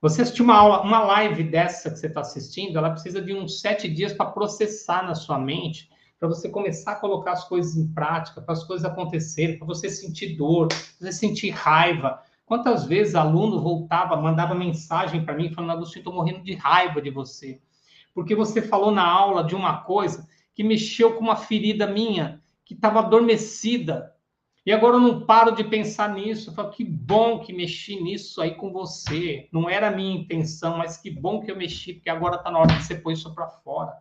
Você 0.00 0.22
assistir 0.22 0.42
uma 0.42 0.56
aula, 0.56 0.82
uma 0.82 1.00
live 1.00 1.44
dessa 1.44 1.90
que 1.90 1.96
você 1.96 2.06
está 2.06 2.20
assistindo, 2.20 2.76
ela 2.76 2.90
precisa 2.90 3.22
de 3.22 3.32
uns 3.32 3.60
sete 3.60 3.88
dias 3.88 4.12
para 4.12 4.30
processar 4.30 5.02
na 5.04 5.14
sua 5.14 5.38
mente, 5.38 5.90
para 6.18 6.28
você 6.28 6.48
começar 6.48 6.92
a 6.92 6.96
colocar 6.96 7.32
as 7.32 7.44
coisas 7.44 7.76
em 7.76 7.92
prática, 7.92 8.40
para 8.40 8.52
as 8.52 8.64
coisas 8.64 8.84
acontecerem, 8.84 9.58
para 9.58 9.66
você 9.66 9.88
sentir 9.88 10.36
dor, 10.36 10.68
para 10.68 10.78
você 10.98 11.12
sentir 11.12 11.50
raiva. 11.50 12.22
Quantas 12.44 12.84
vezes 12.86 13.14
aluno 13.14 13.60
voltava, 13.60 14.16
mandava 14.16 14.54
mensagem 14.54 15.24
para 15.24 15.34
mim 15.34 15.52
falando, 15.52 15.72
Agostinho, 15.72 16.00
estou 16.00 16.14
morrendo 16.14 16.42
de 16.42 16.54
raiva 16.54 17.02
de 17.02 17.10
você. 17.10 17.60
Porque 18.14 18.34
você 18.34 18.62
falou 18.62 18.90
na 18.90 19.06
aula 19.06 19.44
de 19.44 19.54
uma 19.54 19.82
coisa 19.82 20.26
que 20.54 20.64
mexeu 20.64 21.14
com 21.14 21.20
uma 21.20 21.36
ferida 21.36 21.86
minha, 21.86 22.40
que 22.64 22.72
estava 22.72 23.00
adormecida, 23.00 24.16
e 24.66 24.72
agora 24.72 24.96
eu 24.96 25.00
não 25.00 25.20
paro 25.20 25.54
de 25.54 25.62
pensar 25.62 26.12
nisso. 26.12 26.50
Eu 26.50 26.54
falo, 26.54 26.70
que 26.70 26.82
bom 26.82 27.38
que 27.38 27.52
mexi 27.52 28.02
nisso 28.02 28.42
aí 28.42 28.56
com 28.56 28.72
você. 28.72 29.48
Não 29.52 29.70
era 29.70 29.86
a 29.86 29.92
minha 29.92 30.18
intenção, 30.18 30.76
mas 30.76 30.96
que 30.96 31.08
bom 31.08 31.40
que 31.40 31.48
eu 31.48 31.56
mexi, 31.56 31.92
porque 31.94 32.10
agora 32.10 32.34
está 32.34 32.50
na 32.50 32.58
hora 32.58 32.74
de 32.74 32.82
você 32.82 32.96
pôr 32.96 33.12
isso 33.12 33.32
para 33.32 33.46
fora. 33.46 33.96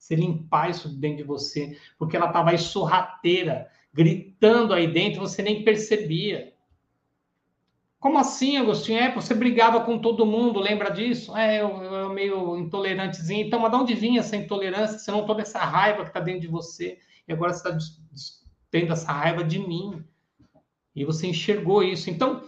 Você 0.00 0.16
limpar 0.16 0.70
isso 0.70 0.88
dentro 0.88 1.18
de 1.18 1.24
você. 1.24 1.78
Porque 1.98 2.16
ela 2.16 2.28
estava 2.28 2.50
aí 2.50 2.58
sorrateira, 2.58 3.68
gritando 3.92 4.72
aí 4.72 4.90
dentro, 4.90 5.20
você 5.20 5.42
nem 5.42 5.62
percebia. 5.62 6.54
Como 7.98 8.18
assim, 8.18 8.56
Agostinho? 8.56 8.98
É, 8.98 9.14
você 9.14 9.34
brigava 9.34 9.84
com 9.84 9.98
todo 9.98 10.24
mundo, 10.24 10.58
lembra 10.58 10.90
disso? 10.90 11.36
É, 11.36 11.60
eu, 11.60 11.68
eu 11.82 12.08
meio 12.08 12.56
intolerantezinho. 12.56 13.46
Então, 13.46 13.60
mas 13.60 13.70
de 13.70 13.76
onde 13.76 13.94
vinha 13.94 14.20
essa 14.20 14.36
intolerância? 14.36 14.98
Você 14.98 15.10
não 15.10 15.26
toda 15.26 15.42
essa 15.42 15.58
raiva 15.58 16.02
que 16.02 16.08
está 16.08 16.18
dentro 16.18 16.40
de 16.40 16.48
você 16.48 16.98
e 17.28 17.32
agora 17.32 17.52
você 17.52 17.68
está 17.68 17.78
tendo 18.70 18.94
essa 18.94 19.12
raiva 19.12 19.44
de 19.44 19.58
mim. 19.58 20.02
E 20.96 21.04
você 21.04 21.26
enxergou 21.26 21.82
isso. 21.82 22.08
Então, 22.08 22.42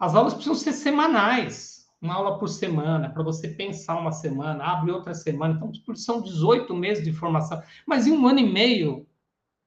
as 0.00 0.16
aulas 0.16 0.34
precisam 0.34 0.56
ser 0.56 0.72
semanais. 0.72 1.77
Uma 2.00 2.14
aula 2.14 2.38
por 2.38 2.48
semana, 2.48 3.10
para 3.10 3.22
você 3.22 3.48
pensar 3.48 3.98
uma 3.98 4.12
semana, 4.12 4.64
abre 4.64 4.92
outra 4.92 5.14
semana. 5.14 5.54
Então, 5.54 5.96
são 5.96 6.22
18 6.22 6.72
meses 6.74 7.04
de 7.04 7.12
formação. 7.12 7.60
Mas 7.86 8.06
em 8.06 8.12
um 8.12 8.26
ano 8.26 8.38
e 8.38 8.50
meio, 8.50 9.06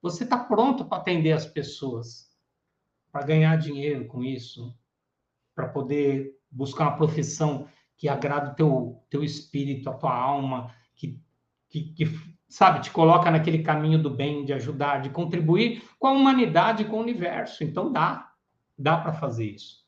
você 0.02 0.24
está 0.24 0.38
pronto 0.38 0.86
para 0.86 0.98
atender 0.98 1.34
as 1.34 1.46
pessoas, 1.46 2.30
para 3.12 3.26
ganhar 3.26 3.56
dinheiro 3.58 4.06
com 4.08 4.24
isso, 4.24 4.74
para 5.54 5.68
poder 5.68 6.32
buscar 6.50 6.88
uma 6.88 6.98
profissão 6.98 7.68
que 7.98 8.08
agrada 8.08 8.52
o 8.52 8.56
teu, 8.56 9.04
teu 9.10 9.24
espírito, 9.24 9.90
a 9.90 9.94
tua 9.94 10.16
alma, 10.16 10.74
que, 10.96 11.22
que, 11.70 11.94
que, 11.94 12.06
sabe, 12.50 12.82
te 12.82 12.92
coloca 12.92 13.30
naquele 13.30 13.62
caminho 13.62 14.02
do 14.02 14.10
bem, 14.10 14.44
de 14.44 14.54
ajudar, 14.54 15.02
de 15.02 15.10
contribuir 15.10 15.84
com 16.00 16.08
a 16.08 16.12
humanidade, 16.12 16.86
com 16.86 16.98
o 16.98 17.02
universo. 17.02 17.64
Então 17.64 17.92
dá, 17.92 18.32
dá 18.78 18.98
para 18.98 19.14
fazer 19.14 19.52
isso. 19.52 19.81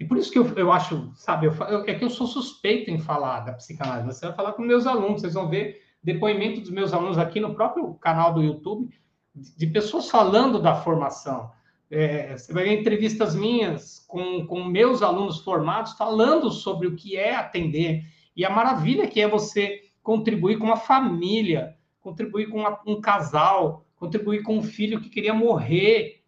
E 0.00 0.04
por 0.06 0.16
isso 0.16 0.32
que 0.32 0.38
eu, 0.38 0.48
eu 0.56 0.72
acho, 0.72 1.12
sabe, 1.14 1.46
eu, 1.46 1.52
eu, 1.68 1.84
é 1.86 1.94
que 1.94 2.02
eu 2.02 2.08
sou 2.08 2.26
suspeito 2.26 2.90
em 2.90 2.98
falar 2.98 3.40
da 3.40 3.52
psicanálise. 3.52 4.08
Você 4.08 4.26
vai 4.26 4.34
falar 4.34 4.54
com 4.54 4.62
meus 4.62 4.86
alunos, 4.86 5.20
vocês 5.20 5.34
vão 5.34 5.50
ver 5.50 5.82
depoimento 6.02 6.62
dos 6.62 6.70
meus 6.70 6.94
alunos 6.94 7.18
aqui 7.18 7.38
no 7.38 7.54
próprio 7.54 7.92
canal 7.94 8.32
do 8.32 8.42
YouTube, 8.42 8.88
de, 9.34 9.54
de 9.54 9.66
pessoas 9.66 10.08
falando 10.08 10.58
da 10.58 10.74
formação. 10.74 11.50
É, 11.90 12.34
você 12.34 12.50
vai 12.50 12.64
ver 12.64 12.80
entrevistas 12.80 13.34
minhas 13.34 14.02
com, 14.08 14.46
com 14.46 14.64
meus 14.64 15.02
alunos 15.02 15.40
formados 15.40 15.92
falando 15.92 16.50
sobre 16.50 16.86
o 16.86 16.96
que 16.96 17.16
é 17.16 17.34
atender 17.34 18.04
e 18.34 18.44
a 18.44 18.48
maravilha 18.48 19.06
que 19.06 19.20
é 19.20 19.28
você 19.28 19.82
contribuir 20.02 20.56
com 20.56 20.64
uma 20.64 20.76
família, 20.76 21.76
contribuir 22.00 22.48
com 22.48 22.60
uma, 22.60 22.80
um 22.86 23.02
casal, 23.02 23.84
contribuir 23.96 24.42
com 24.42 24.56
um 24.56 24.62
filho 24.62 25.00
que 25.00 25.10
queria 25.10 25.34
morrer 25.34 26.19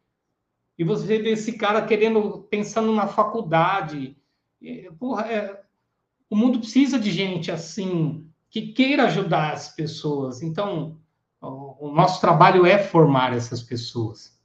e 0.79 0.85
você 0.85 1.19
vê 1.19 1.31
esse 1.31 1.53
cara 1.55 1.83
querendo 1.83 2.47
pensando 2.51 2.93
na 2.93 3.07
faculdade. 3.07 4.17
Porra, 4.99 5.27
é, 5.27 5.63
o 6.31 6.37
mundo 6.37 6.59
precisa 6.59 6.99
de 6.99 7.11
gente 7.11 7.51
assim 7.51 8.27
que 8.51 8.73
queira 8.73 9.05
ajudar 9.05 9.53
as 9.53 9.69
pessoas. 9.75 10.43
Então, 10.43 10.99
o, 11.41 11.89
o 11.89 11.95
nosso 11.95 12.21
trabalho 12.21 12.67
é 12.67 12.79
formar 12.79 13.35
essas 13.35 13.63
pessoas. 13.63 14.39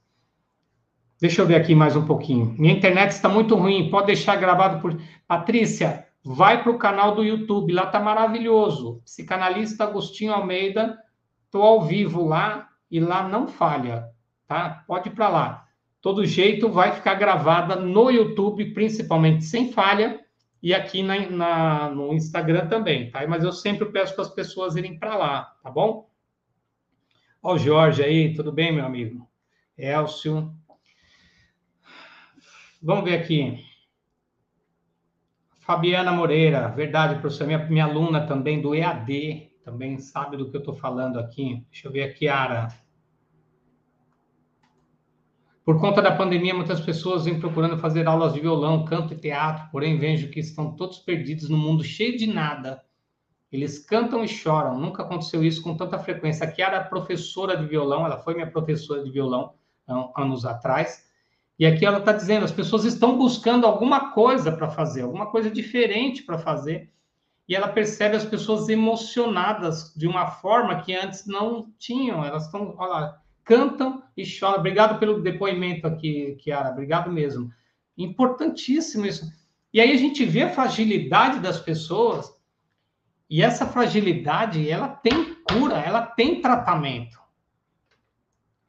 Deixa 1.20 1.42
eu 1.42 1.46
ver 1.46 1.56
aqui 1.56 1.74
mais 1.74 1.96
um 1.96 2.06
pouquinho. 2.06 2.54
Minha 2.58 2.74
internet 2.74 3.10
está 3.10 3.28
muito 3.28 3.54
ruim. 3.54 3.90
Pode 3.90 4.06
deixar 4.06 4.36
gravado 4.36 4.80
por. 4.80 5.00
Patrícia, 5.26 6.06
vai 6.22 6.62
para 6.62 6.70
o 6.72 6.78
canal 6.78 7.14
do 7.14 7.24
YouTube. 7.24 7.72
Lá 7.72 7.84
está 7.84 7.98
maravilhoso. 7.98 9.00
Psicanalista 9.04 9.84
Agostinho 9.84 10.32
Almeida. 10.32 10.98
Estou 11.44 11.62
ao 11.62 11.82
vivo 11.82 12.24
lá 12.24 12.68
e 12.90 13.00
lá 13.00 13.26
não 13.26 13.48
falha. 13.48 14.08
Tá? 14.46 14.84
Pode 14.86 15.08
ir 15.08 15.12
para 15.12 15.28
lá. 15.28 15.67
Todo 16.00 16.24
jeito 16.24 16.70
vai 16.70 16.92
ficar 16.92 17.14
gravada 17.14 17.76
no 17.76 18.10
YouTube, 18.10 18.72
principalmente 18.72 19.44
sem 19.44 19.72
falha, 19.72 20.20
e 20.62 20.74
aqui 20.74 21.02
na, 21.02 21.28
na 21.28 21.90
no 21.90 22.12
Instagram 22.14 22.68
também, 22.68 23.10
tá? 23.10 23.26
Mas 23.26 23.44
eu 23.44 23.52
sempre 23.52 23.86
peço 23.86 24.14
para 24.14 24.24
as 24.24 24.34
pessoas 24.34 24.76
irem 24.76 24.98
para 24.98 25.16
lá, 25.16 25.44
tá 25.62 25.70
bom? 25.70 26.08
Ó, 27.42 27.54
o 27.54 27.58
Jorge 27.58 28.02
aí, 28.02 28.34
tudo 28.34 28.52
bem, 28.52 28.72
meu 28.72 28.84
amigo? 28.84 29.28
Elcio, 29.76 30.52
Vamos 32.80 33.04
ver 33.04 33.18
aqui. 33.18 33.64
Fabiana 35.58 36.12
Moreira, 36.12 36.68
verdade, 36.68 37.20
professor, 37.20 37.44
minha, 37.44 37.58
minha 37.58 37.84
aluna 37.84 38.24
também 38.24 38.62
do 38.62 38.72
EAD, 38.72 39.50
também 39.64 39.98
sabe 39.98 40.36
do 40.36 40.48
que 40.48 40.56
eu 40.56 40.60
estou 40.60 40.74
falando 40.74 41.18
aqui. 41.18 41.66
Deixa 41.72 41.88
eu 41.88 41.92
ver 41.92 42.04
aqui, 42.04 42.28
Ara. 42.28 42.68
Por 45.68 45.78
conta 45.78 46.00
da 46.00 46.10
pandemia, 46.10 46.54
muitas 46.54 46.80
pessoas 46.80 47.26
vêm 47.26 47.38
procurando 47.38 47.76
fazer 47.76 48.08
aulas 48.08 48.32
de 48.32 48.40
violão, 48.40 48.86
canto 48.86 49.12
e 49.12 49.18
teatro, 49.18 49.68
porém 49.70 49.98
vejo 49.98 50.30
que 50.30 50.40
estão 50.40 50.74
todos 50.74 50.98
perdidos 50.98 51.50
no 51.50 51.58
mundo 51.58 51.84
cheio 51.84 52.16
de 52.16 52.26
nada. 52.26 52.82
Eles 53.52 53.78
cantam 53.78 54.24
e 54.24 54.28
choram. 54.28 54.80
Nunca 54.80 55.02
aconteceu 55.02 55.44
isso 55.44 55.62
com 55.62 55.76
tanta 55.76 55.98
frequência. 55.98 56.46
A 56.46 56.50
Kiara 56.50 56.78
é 56.78 56.84
professora 56.84 57.54
de 57.54 57.66
violão, 57.66 58.06
ela 58.06 58.16
foi 58.16 58.32
minha 58.32 58.50
professora 58.50 59.04
de 59.04 59.10
violão 59.10 59.52
anos 60.16 60.46
atrás. 60.46 61.06
E 61.58 61.66
aqui 61.66 61.84
ela 61.84 61.98
está 61.98 62.14
dizendo: 62.14 62.46
as 62.46 62.52
pessoas 62.52 62.86
estão 62.86 63.18
buscando 63.18 63.66
alguma 63.66 64.14
coisa 64.14 64.50
para 64.50 64.70
fazer, 64.70 65.02
alguma 65.02 65.26
coisa 65.26 65.50
diferente 65.50 66.22
para 66.22 66.38
fazer. 66.38 66.90
E 67.46 67.54
ela 67.54 67.68
percebe 67.68 68.16
as 68.16 68.24
pessoas 68.24 68.70
emocionadas 68.70 69.92
de 69.94 70.06
uma 70.06 70.28
forma 70.30 70.80
que 70.80 70.94
antes 70.94 71.26
não 71.26 71.70
tinham. 71.78 72.24
Elas 72.24 72.46
estão, 72.46 72.74
olha 72.78 72.90
lá, 72.90 73.22
cantam 73.48 74.02
e 74.14 74.26
choram. 74.26 74.58
Obrigado 74.58 74.98
pelo 74.98 75.22
depoimento 75.22 75.86
aqui, 75.86 76.36
Kiara. 76.38 76.70
Obrigado 76.70 77.10
mesmo. 77.10 77.50
Importantíssimo 77.96 79.06
isso. 79.06 79.32
E 79.72 79.80
aí 79.80 79.90
a 79.90 79.96
gente 79.96 80.22
vê 80.26 80.42
a 80.42 80.52
fragilidade 80.52 81.40
das 81.40 81.58
pessoas. 81.58 82.30
E 83.28 83.42
essa 83.42 83.66
fragilidade, 83.66 84.68
ela 84.68 84.88
tem 84.88 85.34
cura, 85.50 85.78
ela 85.78 86.02
tem 86.02 86.42
tratamento. 86.42 87.18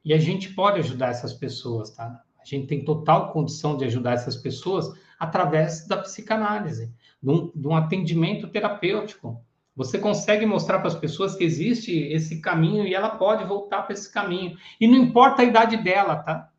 E 0.04 0.14
a 0.14 0.18
gente 0.18 0.54
pode 0.54 0.80
ajudar 0.80 1.10
essas 1.10 1.34
pessoas, 1.34 1.92
tá? 1.92 2.24
A 2.40 2.46
gente 2.46 2.68
tem 2.68 2.84
total 2.84 3.34
condição 3.34 3.76
de 3.76 3.84
ajudar 3.84 4.14
essas 4.14 4.38
pessoas 4.38 4.90
através 5.20 5.86
da 5.88 5.98
psicanálise, 5.98 6.94
de 7.22 7.30
um, 7.30 7.52
de 7.54 7.68
um 7.68 7.76
atendimento 7.76 8.48
terapêutico. 8.48 9.44
Você 9.80 9.98
consegue 9.98 10.46
mostrar 10.46 10.80
para 10.80 10.90
as 10.90 10.96
pessoas 10.96 11.38
que 11.38 11.44
existe 11.46 11.98
esse 11.98 12.42
caminho 12.42 12.86
e 12.86 12.94
ela 12.94 13.12
pode 13.12 13.46
voltar 13.46 13.84
para 13.84 13.94
esse 13.94 14.12
caminho. 14.12 14.58
E 14.78 14.86
não 14.86 14.98
importa 14.98 15.42
a 15.42 15.46
idade 15.46 15.78
dela, 15.78 16.18
tá? 16.18 16.52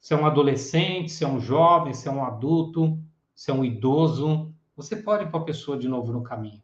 Se 0.00 0.12
é 0.12 0.16
um 0.16 0.26
adolescente, 0.26 1.12
se 1.12 1.22
é 1.22 1.28
um 1.28 1.38
jovem, 1.38 1.94
se 1.94 2.08
é 2.08 2.10
um 2.10 2.24
adulto, 2.24 3.00
se 3.32 3.52
é 3.52 3.54
um 3.54 3.64
idoso, 3.64 4.52
você 4.74 4.96
pode 4.96 5.30
pôr 5.30 5.38
a 5.38 5.44
pessoa 5.44 5.78
de 5.78 5.86
novo 5.86 6.12
no 6.12 6.24
caminho. 6.24 6.60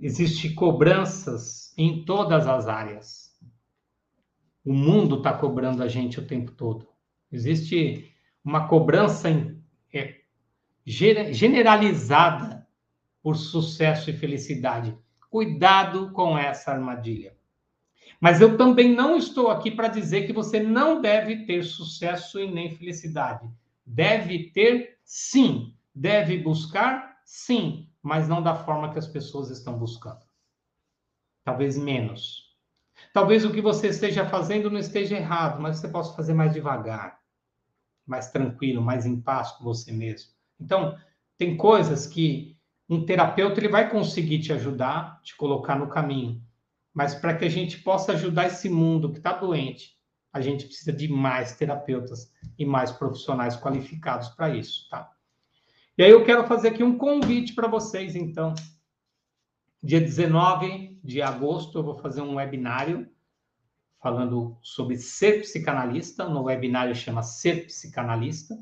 Existem 0.00 0.52
cobranças 0.52 1.72
em 1.78 2.04
todas 2.04 2.48
as 2.48 2.66
áreas. 2.66 3.38
O 4.64 4.74
mundo 4.74 5.18
está 5.18 5.32
cobrando 5.32 5.80
a 5.80 5.86
gente 5.86 6.18
o 6.18 6.26
tempo 6.26 6.50
todo. 6.50 6.88
Existe 7.30 8.12
uma 8.44 8.66
cobrança 8.66 9.28
é, 9.94 10.17
generalizada 10.88 12.66
por 13.22 13.36
sucesso 13.36 14.08
e 14.08 14.16
felicidade. 14.16 14.96
Cuidado 15.28 16.10
com 16.12 16.38
essa 16.38 16.72
armadilha. 16.72 17.36
Mas 18.18 18.40
eu 18.40 18.56
também 18.56 18.94
não 18.94 19.16
estou 19.16 19.50
aqui 19.50 19.70
para 19.70 19.88
dizer 19.88 20.26
que 20.26 20.32
você 20.32 20.58
não 20.60 21.00
deve 21.00 21.44
ter 21.44 21.62
sucesso 21.62 22.40
e 22.40 22.50
nem 22.50 22.74
felicidade. 22.74 23.46
Deve 23.84 24.50
ter, 24.50 24.98
sim. 25.04 25.74
Deve 25.94 26.38
buscar, 26.38 27.20
sim. 27.22 27.88
Mas 28.02 28.26
não 28.26 28.42
da 28.42 28.54
forma 28.54 28.90
que 28.90 28.98
as 28.98 29.06
pessoas 29.06 29.50
estão 29.50 29.78
buscando. 29.78 30.24
Talvez 31.44 31.76
menos. 31.76 32.56
Talvez 33.12 33.44
o 33.44 33.52
que 33.52 33.60
você 33.60 33.88
esteja 33.88 34.26
fazendo 34.26 34.70
não 34.70 34.78
esteja 34.78 35.16
errado, 35.16 35.60
mas 35.60 35.76
você 35.76 35.88
possa 35.88 36.16
fazer 36.16 36.32
mais 36.32 36.52
devagar, 36.52 37.20
mais 38.06 38.30
tranquilo, 38.30 38.82
mais 38.82 39.04
em 39.06 39.20
paz 39.20 39.52
com 39.52 39.64
você 39.64 39.92
mesmo. 39.92 40.37
Então, 40.60 40.96
tem 41.36 41.56
coisas 41.56 42.06
que 42.06 42.56
um 42.88 43.04
terapeuta 43.04 43.60
ele 43.60 43.68
vai 43.68 43.90
conseguir 43.90 44.40
te 44.40 44.52
ajudar, 44.52 45.20
te 45.22 45.36
colocar 45.36 45.78
no 45.78 45.88
caminho. 45.88 46.42
Mas 46.92 47.14
para 47.14 47.36
que 47.36 47.44
a 47.44 47.48
gente 47.48 47.78
possa 47.78 48.12
ajudar 48.12 48.46
esse 48.46 48.68
mundo 48.68 49.12
que 49.12 49.18
está 49.18 49.32
doente, 49.32 49.96
a 50.32 50.40
gente 50.40 50.66
precisa 50.66 50.92
de 50.92 51.08
mais 51.08 51.56
terapeutas 51.56 52.32
e 52.58 52.64
mais 52.64 52.90
profissionais 52.90 53.56
qualificados 53.56 54.28
para 54.30 54.54
isso, 54.54 54.88
tá? 54.88 55.10
E 55.96 56.02
aí 56.02 56.10
eu 56.10 56.24
quero 56.24 56.46
fazer 56.46 56.68
aqui 56.68 56.82
um 56.82 56.96
convite 56.96 57.54
para 57.54 57.68
vocês, 57.68 58.14
então. 58.14 58.54
Dia 59.82 60.00
19 60.00 60.98
de 61.02 61.22
agosto, 61.22 61.78
eu 61.78 61.82
vou 61.82 61.98
fazer 61.98 62.20
um 62.20 62.36
webinário 62.36 63.08
falando 64.00 64.56
sobre 64.62 64.96
ser 64.96 65.40
psicanalista. 65.40 66.28
No 66.28 66.44
webinário 66.44 66.94
chama 66.94 67.22
Ser 67.22 67.66
Psicanalista. 67.66 68.56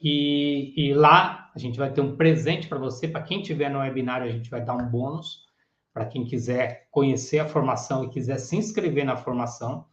E, 0.00 0.72
e 0.76 0.94
lá 0.94 1.50
a 1.54 1.58
gente 1.58 1.78
vai 1.78 1.92
ter 1.92 2.00
um 2.00 2.16
presente 2.16 2.66
para 2.68 2.78
você. 2.78 3.06
Para 3.06 3.22
quem 3.22 3.42
tiver 3.42 3.68
no 3.68 3.80
webinário, 3.80 4.26
a 4.26 4.30
gente 4.30 4.48
vai 4.48 4.64
dar 4.64 4.74
um 4.74 4.88
bônus. 4.88 5.44
Para 5.92 6.06
quem 6.06 6.24
quiser 6.24 6.86
conhecer 6.90 7.40
a 7.40 7.48
formação 7.48 8.04
e 8.04 8.08
quiser 8.08 8.38
se 8.38 8.56
inscrever 8.56 9.04
na 9.04 9.16
formação. 9.16 9.86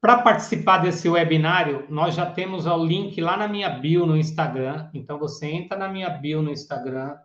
Para 0.00 0.20
participar 0.20 0.78
desse 0.78 1.08
webinário, 1.08 1.86
nós 1.88 2.14
já 2.14 2.26
temos 2.26 2.66
o 2.66 2.84
link 2.84 3.20
lá 3.20 3.36
na 3.36 3.48
minha 3.48 3.70
bio 3.70 4.04
no 4.04 4.16
Instagram. 4.16 4.90
Então 4.92 5.18
você 5.18 5.46
entra 5.46 5.78
na 5.78 5.88
minha 5.88 6.10
bio 6.10 6.42
no 6.42 6.50
Instagram, 6.50 7.16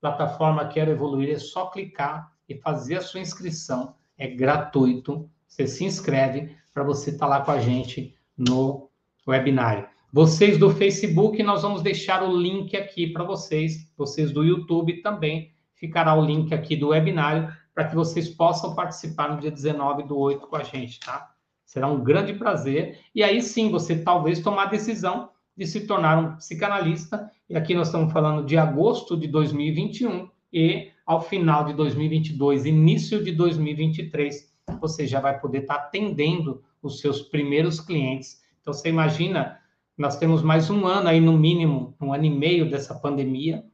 plataforma 0.00 0.68
Quero 0.68 0.90
Evoluir, 0.90 1.30
é 1.30 1.38
só 1.38 1.66
clicar 1.66 2.30
e 2.48 2.54
fazer 2.54 2.96
a 2.96 3.00
sua 3.00 3.20
inscrição. 3.20 3.94
É 4.16 4.28
gratuito. 4.28 5.28
Você 5.46 5.66
se 5.66 5.84
inscreve 5.84 6.54
para 6.72 6.84
você 6.84 7.10
estar 7.10 7.26
tá 7.26 7.38
lá 7.38 7.44
com 7.44 7.50
a 7.50 7.58
gente 7.58 8.14
no 8.36 8.90
webinário. 9.26 9.88
Vocês 10.10 10.56
do 10.56 10.70
Facebook, 10.70 11.42
nós 11.42 11.60
vamos 11.60 11.82
deixar 11.82 12.22
o 12.22 12.34
link 12.34 12.74
aqui 12.74 13.08
para 13.08 13.24
vocês. 13.24 13.92
Vocês 13.94 14.32
do 14.32 14.42
YouTube 14.42 15.02
também 15.02 15.52
ficará 15.74 16.14
o 16.14 16.24
link 16.24 16.54
aqui 16.54 16.74
do 16.74 16.88
webinário 16.88 17.54
para 17.74 17.84
que 17.84 17.94
vocês 17.94 18.26
possam 18.26 18.74
participar 18.74 19.28
no 19.28 19.38
dia 19.38 19.50
19 19.50 20.04
do 20.04 20.18
8 20.18 20.46
com 20.46 20.56
a 20.56 20.62
gente, 20.62 20.98
tá? 20.98 21.30
Será 21.62 21.88
um 21.88 22.02
grande 22.02 22.32
prazer. 22.32 22.98
E 23.14 23.22
aí 23.22 23.42
sim, 23.42 23.70
você 23.70 24.02
talvez 24.02 24.40
tomar 24.40 24.62
a 24.62 24.70
decisão 24.70 25.28
de 25.54 25.66
se 25.66 25.86
tornar 25.86 26.18
um 26.18 26.36
psicanalista. 26.36 27.30
E 27.46 27.54
aqui 27.54 27.74
nós 27.74 27.88
estamos 27.88 28.10
falando 28.10 28.46
de 28.46 28.56
agosto 28.56 29.14
de 29.14 29.28
2021 29.28 30.30
e 30.50 30.90
ao 31.04 31.20
final 31.20 31.66
de 31.66 31.74
2022, 31.74 32.64
início 32.64 33.22
de 33.22 33.32
2023, 33.32 34.50
você 34.80 35.06
já 35.06 35.20
vai 35.20 35.38
poder 35.38 35.58
estar 35.58 35.74
atendendo 35.74 36.62
os 36.82 36.98
seus 36.98 37.20
primeiros 37.20 37.78
clientes. 37.78 38.42
Então 38.62 38.72
você 38.72 38.88
imagina, 38.88 39.58
nós 39.98 40.16
temos 40.16 40.44
mais 40.44 40.70
um 40.70 40.86
ano 40.86 41.08
aí 41.08 41.20
no 41.20 41.36
mínimo, 41.36 41.96
um 42.00 42.12
ano 42.12 42.24
e 42.24 42.30
meio 42.30 42.70
dessa 42.70 42.94
pandemia. 42.94 43.64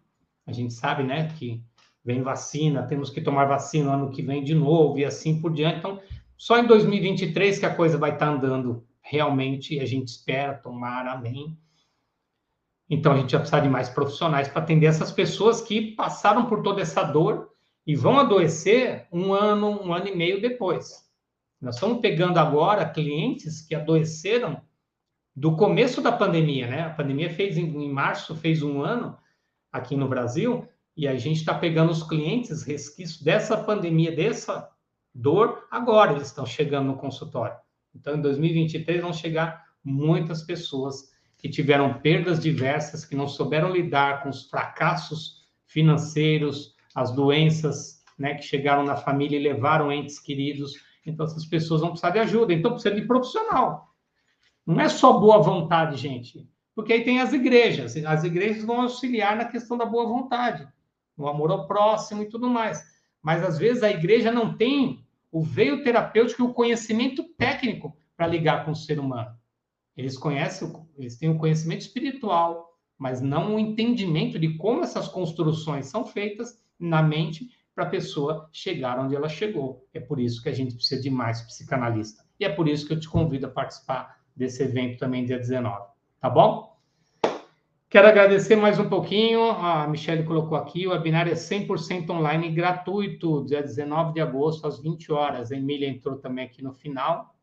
A 0.47 0.53
gente 0.53 0.73
sabe, 0.73 1.03
né, 1.03 1.29
que 1.37 1.63
vem 2.03 2.23
vacina, 2.23 2.83
temos 2.83 3.11
que 3.11 3.21
tomar 3.21 3.45
vacina 3.45 3.93
ano 3.93 4.11
que 4.11 4.23
vem 4.23 4.43
de 4.43 4.55
novo 4.55 4.99
e 4.99 5.05
assim 5.05 5.39
por 5.39 5.53
diante. 5.53 5.79
Então, 5.79 6.01
só 6.35 6.59
em 6.59 6.67
2023 6.67 7.59
que 7.59 7.67
a 7.67 7.75
coisa 7.75 7.99
vai 7.99 8.15
estar 8.15 8.29
andando 8.29 8.87
realmente, 9.03 9.79
a 9.81 9.85
gente 9.85 10.09
espera, 10.09 10.55
tomar, 10.55 11.07
amém. 11.07 11.59
Então 12.89 13.13
a 13.13 13.17
gente 13.19 13.33
vai 13.33 13.41
precisar 13.41 13.61
de 13.61 13.69
mais 13.69 13.91
profissionais 13.91 14.49
para 14.49 14.63
atender 14.63 14.87
essas 14.87 15.13
pessoas 15.13 15.61
que 15.61 15.93
passaram 15.93 16.47
por 16.47 16.63
toda 16.63 16.81
essa 16.81 17.03
dor 17.03 17.51
e 17.87 17.95
vão 17.95 18.19
adoecer 18.19 19.07
um 19.13 19.35
ano, 19.35 19.83
um 19.83 19.93
ano 19.93 20.09
e 20.09 20.17
meio 20.17 20.41
depois. 20.41 21.05
Nós 21.61 21.75
estamos 21.75 22.01
pegando 22.01 22.39
agora 22.39 22.89
clientes 22.89 23.61
que 23.61 23.75
adoeceram 23.75 24.63
do 25.35 25.57
começo 25.57 26.01
da 26.01 26.13
pandemia, 26.13 26.67
né? 26.67 26.83
A 26.83 26.91
pandemia 26.91 27.31
fez 27.31 27.59
em, 27.59 27.65
em 27.65 27.91
março, 27.91 28.37
fez 28.37 28.63
um 28.63 28.83
ano 28.83 29.17
aqui 29.73 29.97
no 29.97 30.09
Brasil, 30.09 30.69
e 30.97 31.09
a 31.09 31.17
gente 31.17 31.39
está 31.39 31.53
pegando 31.53 31.91
os 31.91 32.03
clientes 32.03 32.63
resquícios 32.63 33.21
dessa 33.21 33.57
pandemia, 33.57 34.15
dessa 34.15 34.71
dor, 35.13 35.67
agora 35.71 36.13
eles 36.13 36.29
estão 36.29 36.47
chegando 36.47 36.87
no 36.87 36.97
consultório. 36.97 37.57
Então, 37.95 38.17
em 38.17 38.21
2023 38.21 39.01
vão 39.01 39.13
chegar 39.13 39.65
muitas 39.83 40.43
pessoas 40.43 41.13
que 41.37 41.49
tiveram 41.49 42.01
perdas 42.01 42.41
diversas, 42.41 43.05
que 43.05 43.17
não 43.17 43.29
souberam 43.29 43.73
lidar 43.73 44.23
com 44.23 44.29
os 44.29 44.49
fracassos 44.49 45.45
financeiros, 45.67 46.75
as 46.95 47.13
doenças 47.13 48.03
né, 48.19 48.35
que 48.35 48.43
chegaram 48.43 48.85
na 48.85 48.97
família 48.97 49.37
e 49.37 49.43
levaram 49.43 49.93
entes 49.93 50.19
queridos. 50.19 50.75
Então, 51.05 51.27
essas 51.27 51.45
pessoas 51.45 51.81
vão 51.81 51.91
precisar 51.91 52.11
de 52.11 52.21
ajuda. 52.21 52.53
Então, 52.53 52.73
precisa 52.73 52.95
de 52.95 53.03
profissional. 53.03 53.94
Não 54.67 54.81
é 54.81 54.89
só 54.89 55.19
boa 55.19 55.43
vontade, 55.43 55.97
gente. 55.97 56.49
Porque 56.75 56.93
aí 56.93 57.05
tem 57.05 57.21
as 57.21 57.33
igrejas. 57.33 57.97
As 58.05 58.25
igrejas 58.25 58.65
vão 58.65 58.83
auxiliar 58.83 59.37
na 59.37 59.45
questão 59.45 59.77
da 59.77 59.87
boa 59.87 60.07
vontade, 60.07 60.67
no 61.17 61.29
amor 61.29 61.51
ao 61.51 61.67
próximo 61.67 62.23
e 62.23 62.29
tudo 62.29 62.49
mais. 62.49 62.83
Mas, 63.23 63.43
às 63.43 63.59
vezes, 63.59 63.83
a 63.83 63.91
igreja 63.91 64.33
não 64.33 64.57
tem 64.57 65.05
o 65.31 65.43
veio 65.43 65.83
terapêutico 65.83 66.43
e 66.43 66.47
o 66.47 66.55
conhecimento 66.55 67.25
técnico 67.37 67.97
para 68.17 68.27
ligar 68.27 68.65
com 68.65 68.71
o 68.71 68.77
ser 68.77 68.99
humano. 68.99 69.37
Eles 69.97 70.17
conhecem, 70.17 70.73
eles 70.97 71.17
têm 71.17 71.29
o 71.29 71.39
conhecimento 71.39 71.83
espiritual, 71.83 72.73
mas 72.97 73.21
não 73.21 73.55
o 73.55 73.59
entendimento 73.59 74.39
de 74.39 74.57
como 74.57 74.83
essas 74.83 75.09
construções 75.09 75.87
são 75.87 76.05
feitas 76.05 76.63
na 76.79 77.03
mente 77.03 77.51
para 77.75 77.85
a 77.85 77.91
pessoa 77.91 78.49
chegar 78.53 78.99
onde 78.99 79.15
ela 79.15 79.29
chegou. 79.29 79.87
É 79.93 80.01
por 80.01 80.21
isso 80.21 80.43
que 80.43 80.49
a 80.49 80.53
gente 80.53 80.75
precisa 80.75 81.01
de 81.01 81.11
mais 81.11 81.43
psicanalista. 81.43 82.25
E 82.39 82.45
é 82.45 82.49
por 82.49 82.69
isso 82.69 82.87
que 82.87 82.93
eu 82.93 83.01
te 83.01 83.09
convido 83.09 83.47
a 83.47 83.51
participar 83.51 84.17
desse 84.35 84.63
evento 84.63 84.99
também 84.99 85.25
dia 85.25 85.39
19. 85.39 85.85
Tá 86.21 86.31
bom? 86.31 86.75
Quero 87.95 88.09
agradecer 88.09 88.57
mais 88.57 88.77
um 88.79 88.89
pouquinho. 88.89 89.45
A 89.51 89.87
Michelle 89.87 90.25
colocou 90.25 90.59
aqui: 90.59 90.85
o 90.85 90.91
webinar 90.91 91.29
é 91.29 91.35
100% 91.35 92.11
online 92.11 92.51
gratuito, 92.51 93.45
dia 93.45 93.63
19 93.63 94.15
de 94.15 94.21
agosto, 94.21 94.67
às 94.67 94.81
20 94.81 95.13
horas. 95.13 95.53
A 95.53 95.57
Emília 95.57 95.89
entrou 95.89 96.17
também 96.17 96.45
aqui 96.45 96.61
no 96.61 96.73
final. 96.73 97.37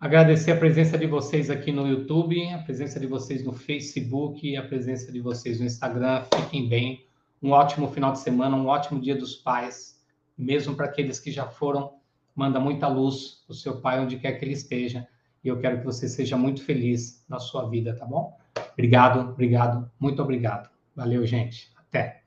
Agradecer 0.00 0.50
a 0.50 0.56
presença 0.56 0.98
de 0.98 1.06
vocês 1.06 1.48
aqui 1.48 1.70
no 1.70 1.86
YouTube, 1.86 2.42
a 2.48 2.58
presença 2.58 2.98
de 2.98 3.06
vocês 3.06 3.44
no 3.44 3.52
Facebook, 3.52 4.56
a 4.56 4.66
presença 4.66 5.12
de 5.12 5.20
vocês 5.20 5.60
no 5.60 5.66
Instagram. 5.66 6.24
Fiquem 6.34 6.68
bem. 6.68 7.06
Um 7.40 7.50
ótimo 7.50 7.86
final 7.86 8.10
de 8.12 8.18
semana, 8.18 8.56
um 8.56 8.66
ótimo 8.66 9.00
Dia 9.00 9.14
dos 9.14 9.36
Pais, 9.36 10.02
mesmo 10.36 10.74
para 10.74 10.86
aqueles 10.86 11.20
que 11.20 11.30
já 11.30 11.46
foram. 11.46 11.99
Manda 12.40 12.58
muita 12.58 12.88
luz 12.88 13.42
para 13.44 13.52
o 13.52 13.54
seu 13.54 13.82
pai, 13.82 14.00
onde 14.00 14.18
quer 14.18 14.32
que 14.32 14.42
ele 14.46 14.54
esteja. 14.54 15.06
E 15.44 15.48
eu 15.48 15.60
quero 15.60 15.80
que 15.80 15.84
você 15.84 16.08
seja 16.08 16.38
muito 16.38 16.64
feliz 16.64 17.22
na 17.28 17.38
sua 17.38 17.68
vida, 17.68 17.94
tá 17.94 18.06
bom? 18.06 18.34
Obrigado, 18.72 19.28
obrigado, 19.32 19.90
muito 20.00 20.22
obrigado. 20.22 20.70
Valeu, 20.96 21.26
gente. 21.26 21.70
Até. 21.76 22.22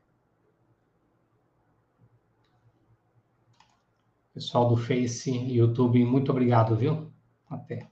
Pessoal 4.35 4.69
do 4.69 4.77
Face 4.77 5.31
e 5.31 5.57
YouTube, 5.57 6.05
muito 6.05 6.29
obrigado, 6.29 6.75
viu? 6.75 7.11
Até. 7.49 7.87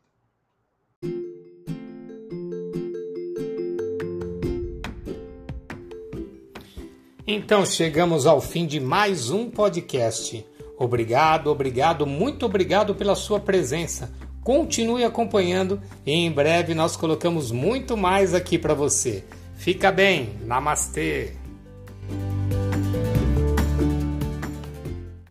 Então 7.26 7.66
chegamos 7.66 8.28
ao 8.28 8.40
fim 8.40 8.68
de 8.68 8.80
mais 8.80 9.32
um 9.32 9.50
podcast. 9.50 10.51
Obrigado, 10.82 11.52
obrigado, 11.52 12.08
muito 12.08 12.44
obrigado 12.44 12.96
pela 12.96 13.14
sua 13.14 13.40
presença. 13.40 14.12
Continue 14.44 15.04
acompanhando 15.04 15.80
e 16.04 16.12
em 16.12 16.32
breve 16.32 16.74
nós 16.74 16.96
colocamos 16.96 17.52
muito 17.52 17.96
mais 17.96 18.34
aqui 18.34 18.58
para 18.58 18.74
você. 18.74 19.24
Fica 19.54 19.92
bem, 19.92 20.32
namastê! 20.44 21.41